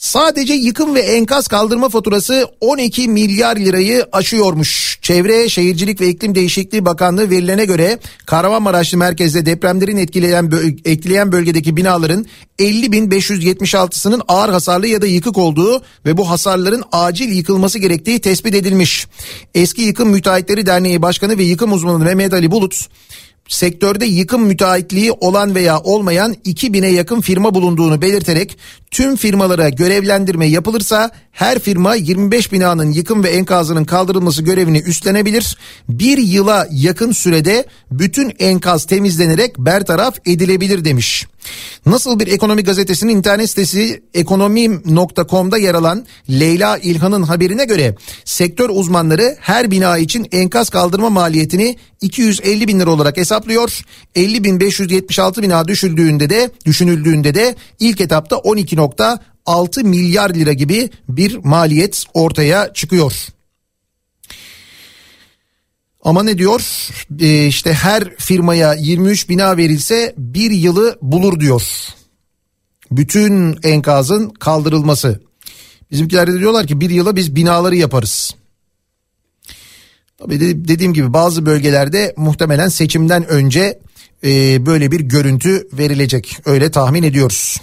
Sadece 0.00 0.54
yıkım 0.54 0.94
ve 0.94 1.00
enkaz 1.00 1.48
kaldırma 1.48 1.88
faturası 1.88 2.46
12 2.60 3.08
milyar 3.08 3.56
lirayı 3.56 4.06
aşıyormuş. 4.12 4.98
Çevre, 5.02 5.48
Şehircilik 5.48 6.00
ve 6.00 6.08
İklim 6.08 6.34
Değişikliği 6.34 6.84
Bakanlığı 6.84 7.30
verilerine 7.30 7.64
göre 7.64 7.98
Kahramanmaraşlı 8.26 8.98
merkezde 8.98 9.46
depremlerin 9.46 9.96
etkileyen, 9.96 10.50
etkileyen 10.84 11.32
bölgedeki 11.32 11.76
binaların 11.76 12.26
50.576'sının 12.58 14.22
ağır 14.28 14.48
hasarlı 14.48 14.86
ya 14.86 15.02
da 15.02 15.06
yıkık 15.06 15.38
olduğu 15.38 15.82
ve 16.06 16.16
bu 16.16 16.30
hasarların 16.30 16.84
acil 16.92 17.32
yıkılması 17.32 17.78
gerektiği 17.78 18.20
tespit 18.20 18.54
edilmiş. 18.54 19.06
Eski 19.54 19.82
Yıkım 19.82 20.10
Müteahhitleri 20.10 20.66
Derneği 20.66 21.02
Başkanı 21.02 21.38
ve 21.38 21.42
yıkım 21.42 21.72
uzmanı 21.72 22.04
Mehmet 22.04 22.32
Ali 22.32 22.50
Bulut 22.50 22.88
sektörde 23.50 24.04
yıkım 24.04 24.42
müteahhitliği 24.42 25.12
olan 25.12 25.54
veya 25.54 25.80
olmayan 25.80 26.34
2000'e 26.34 26.88
yakın 26.88 27.20
firma 27.20 27.54
bulunduğunu 27.54 28.02
belirterek 28.02 28.58
tüm 28.90 29.16
firmalara 29.16 29.68
görevlendirme 29.68 30.46
yapılırsa 30.46 31.10
her 31.32 31.58
firma 31.58 31.94
25 31.94 32.52
binanın 32.52 32.90
yıkım 32.90 33.24
ve 33.24 33.28
enkazının 33.28 33.84
kaldırılması 33.84 34.42
görevini 34.42 34.78
üstlenebilir. 34.78 35.56
Bir 35.88 36.18
yıla 36.18 36.68
yakın 36.70 37.12
sürede 37.12 37.66
bütün 37.90 38.32
enkaz 38.38 38.84
temizlenerek 38.84 39.58
bertaraf 39.58 40.18
edilebilir 40.26 40.84
demiş. 40.84 41.26
Nasıl 41.86 42.20
bir 42.20 42.26
ekonomi 42.26 42.64
gazetesinin 42.64 43.16
internet 43.16 43.50
sitesi 43.50 44.02
ekonomi.com'da 44.14 45.58
yer 45.58 45.74
alan 45.74 46.06
Leyla 46.30 46.78
İlhan'ın 46.78 47.22
haberine 47.22 47.64
göre 47.64 47.94
sektör 48.24 48.70
uzmanları 48.72 49.36
her 49.40 49.70
bina 49.70 49.98
için 49.98 50.26
enkaz 50.32 50.70
kaldırma 50.70 51.10
maliyetini 51.10 51.76
250 52.00 52.68
bin 52.68 52.80
lira 52.80 52.90
olarak 52.90 53.16
hesaplıyor. 53.16 53.80
50 54.14 54.44
bin 54.44 54.60
576 54.60 55.42
bina 55.42 55.68
düşüldüğünde 55.68 56.30
de 56.30 56.50
düşünüldüğünde 56.66 57.34
de 57.34 57.54
ilk 57.80 58.00
etapta 58.00 58.36
12.6 58.36 59.84
milyar 59.84 60.30
lira 60.30 60.52
gibi 60.52 60.90
bir 61.08 61.36
maliyet 61.44 62.04
ortaya 62.14 62.72
çıkıyor. 62.72 63.12
Ama 66.02 66.22
ne 66.22 66.38
diyor? 66.38 66.88
Ee, 67.20 67.46
işte 67.46 67.72
her 67.72 68.16
firmaya 68.16 68.74
23 68.74 69.28
bina 69.28 69.56
verilse 69.56 70.14
bir 70.18 70.50
yılı 70.50 70.98
bulur 71.02 71.40
diyor. 71.40 71.62
Bütün 72.90 73.58
enkazın 73.62 74.30
kaldırılması. 74.30 75.20
Bizimkiler 75.90 76.32
de 76.32 76.38
diyorlar 76.38 76.66
ki 76.66 76.80
bir 76.80 76.90
yıla 76.90 77.16
biz 77.16 77.36
binaları 77.36 77.76
yaparız. 77.76 78.34
Tabii 80.18 80.40
dediğim 80.40 80.92
gibi 80.92 81.12
bazı 81.12 81.46
bölgelerde 81.46 82.14
muhtemelen 82.16 82.68
seçimden 82.68 83.28
önce 83.28 83.78
e, 84.24 84.66
böyle 84.66 84.92
bir 84.92 85.00
görüntü 85.00 85.68
verilecek. 85.72 86.36
Öyle 86.44 86.70
tahmin 86.70 87.02
ediyoruz. 87.02 87.56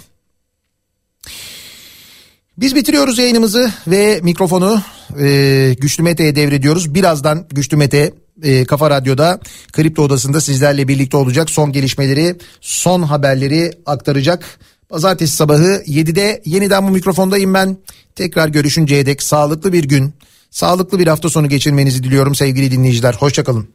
Biz 2.58 2.74
bitiriyoruz 2.74 3.18
yayınımızı 3.18 3.72
ve 3.86 4.20
mikrofonu 4.22 4.82
e, 5.20 5.76
Güçlü 5.80 6.02
Mete'ye 6.02 6.36
devrediyoruz. 6.36 6.94
Birazdan 6.94 7.46
Güçlü 7.50 7.76
Mete 7.76 8.12
e, 8.42 8.64
Kafa 8.64 8.90
Radyo'da 8.90 9.40
Kripto 9.72 10.02
Odası'nda 10.02 10.40
sizlerle 10.40 10.88
birlikte 10.88 11.16
olacak. 11.16 11.50
Son 11.50 11.72
gelişmeleri, 11.72 12.36
son 12.60 13.02
haberleri 13.02 13.72
aktaracak. 13.86 14.58
Pazartesi 14.88 15.36
sabahı 15.36 15.82
7'de 15.86 16.42
yeniden 16.44 16.88
bu 16.88 16.90
mikrofondayım 16.90 17.54
ben. 17.54 17.76
Tekrar 18.14 18.48
görüşünceye 18.48 19.06
dek 19.06 19.22
sağlıklı 19.22 19.72
bir 19.72 19.84
gün, 19.84 20.14
sağlıklı 20.50 20.98
bir 20.98 21.06
hafta 21.06 21.30
sonu 21.30 21.48
geçirmenizi 21.48 22.02
diliyorum 22.02 22.34
sevgili 22.34 22.70
dinleyiciler. 22.70 23.14
Hoşçakalın. 23.14 23.68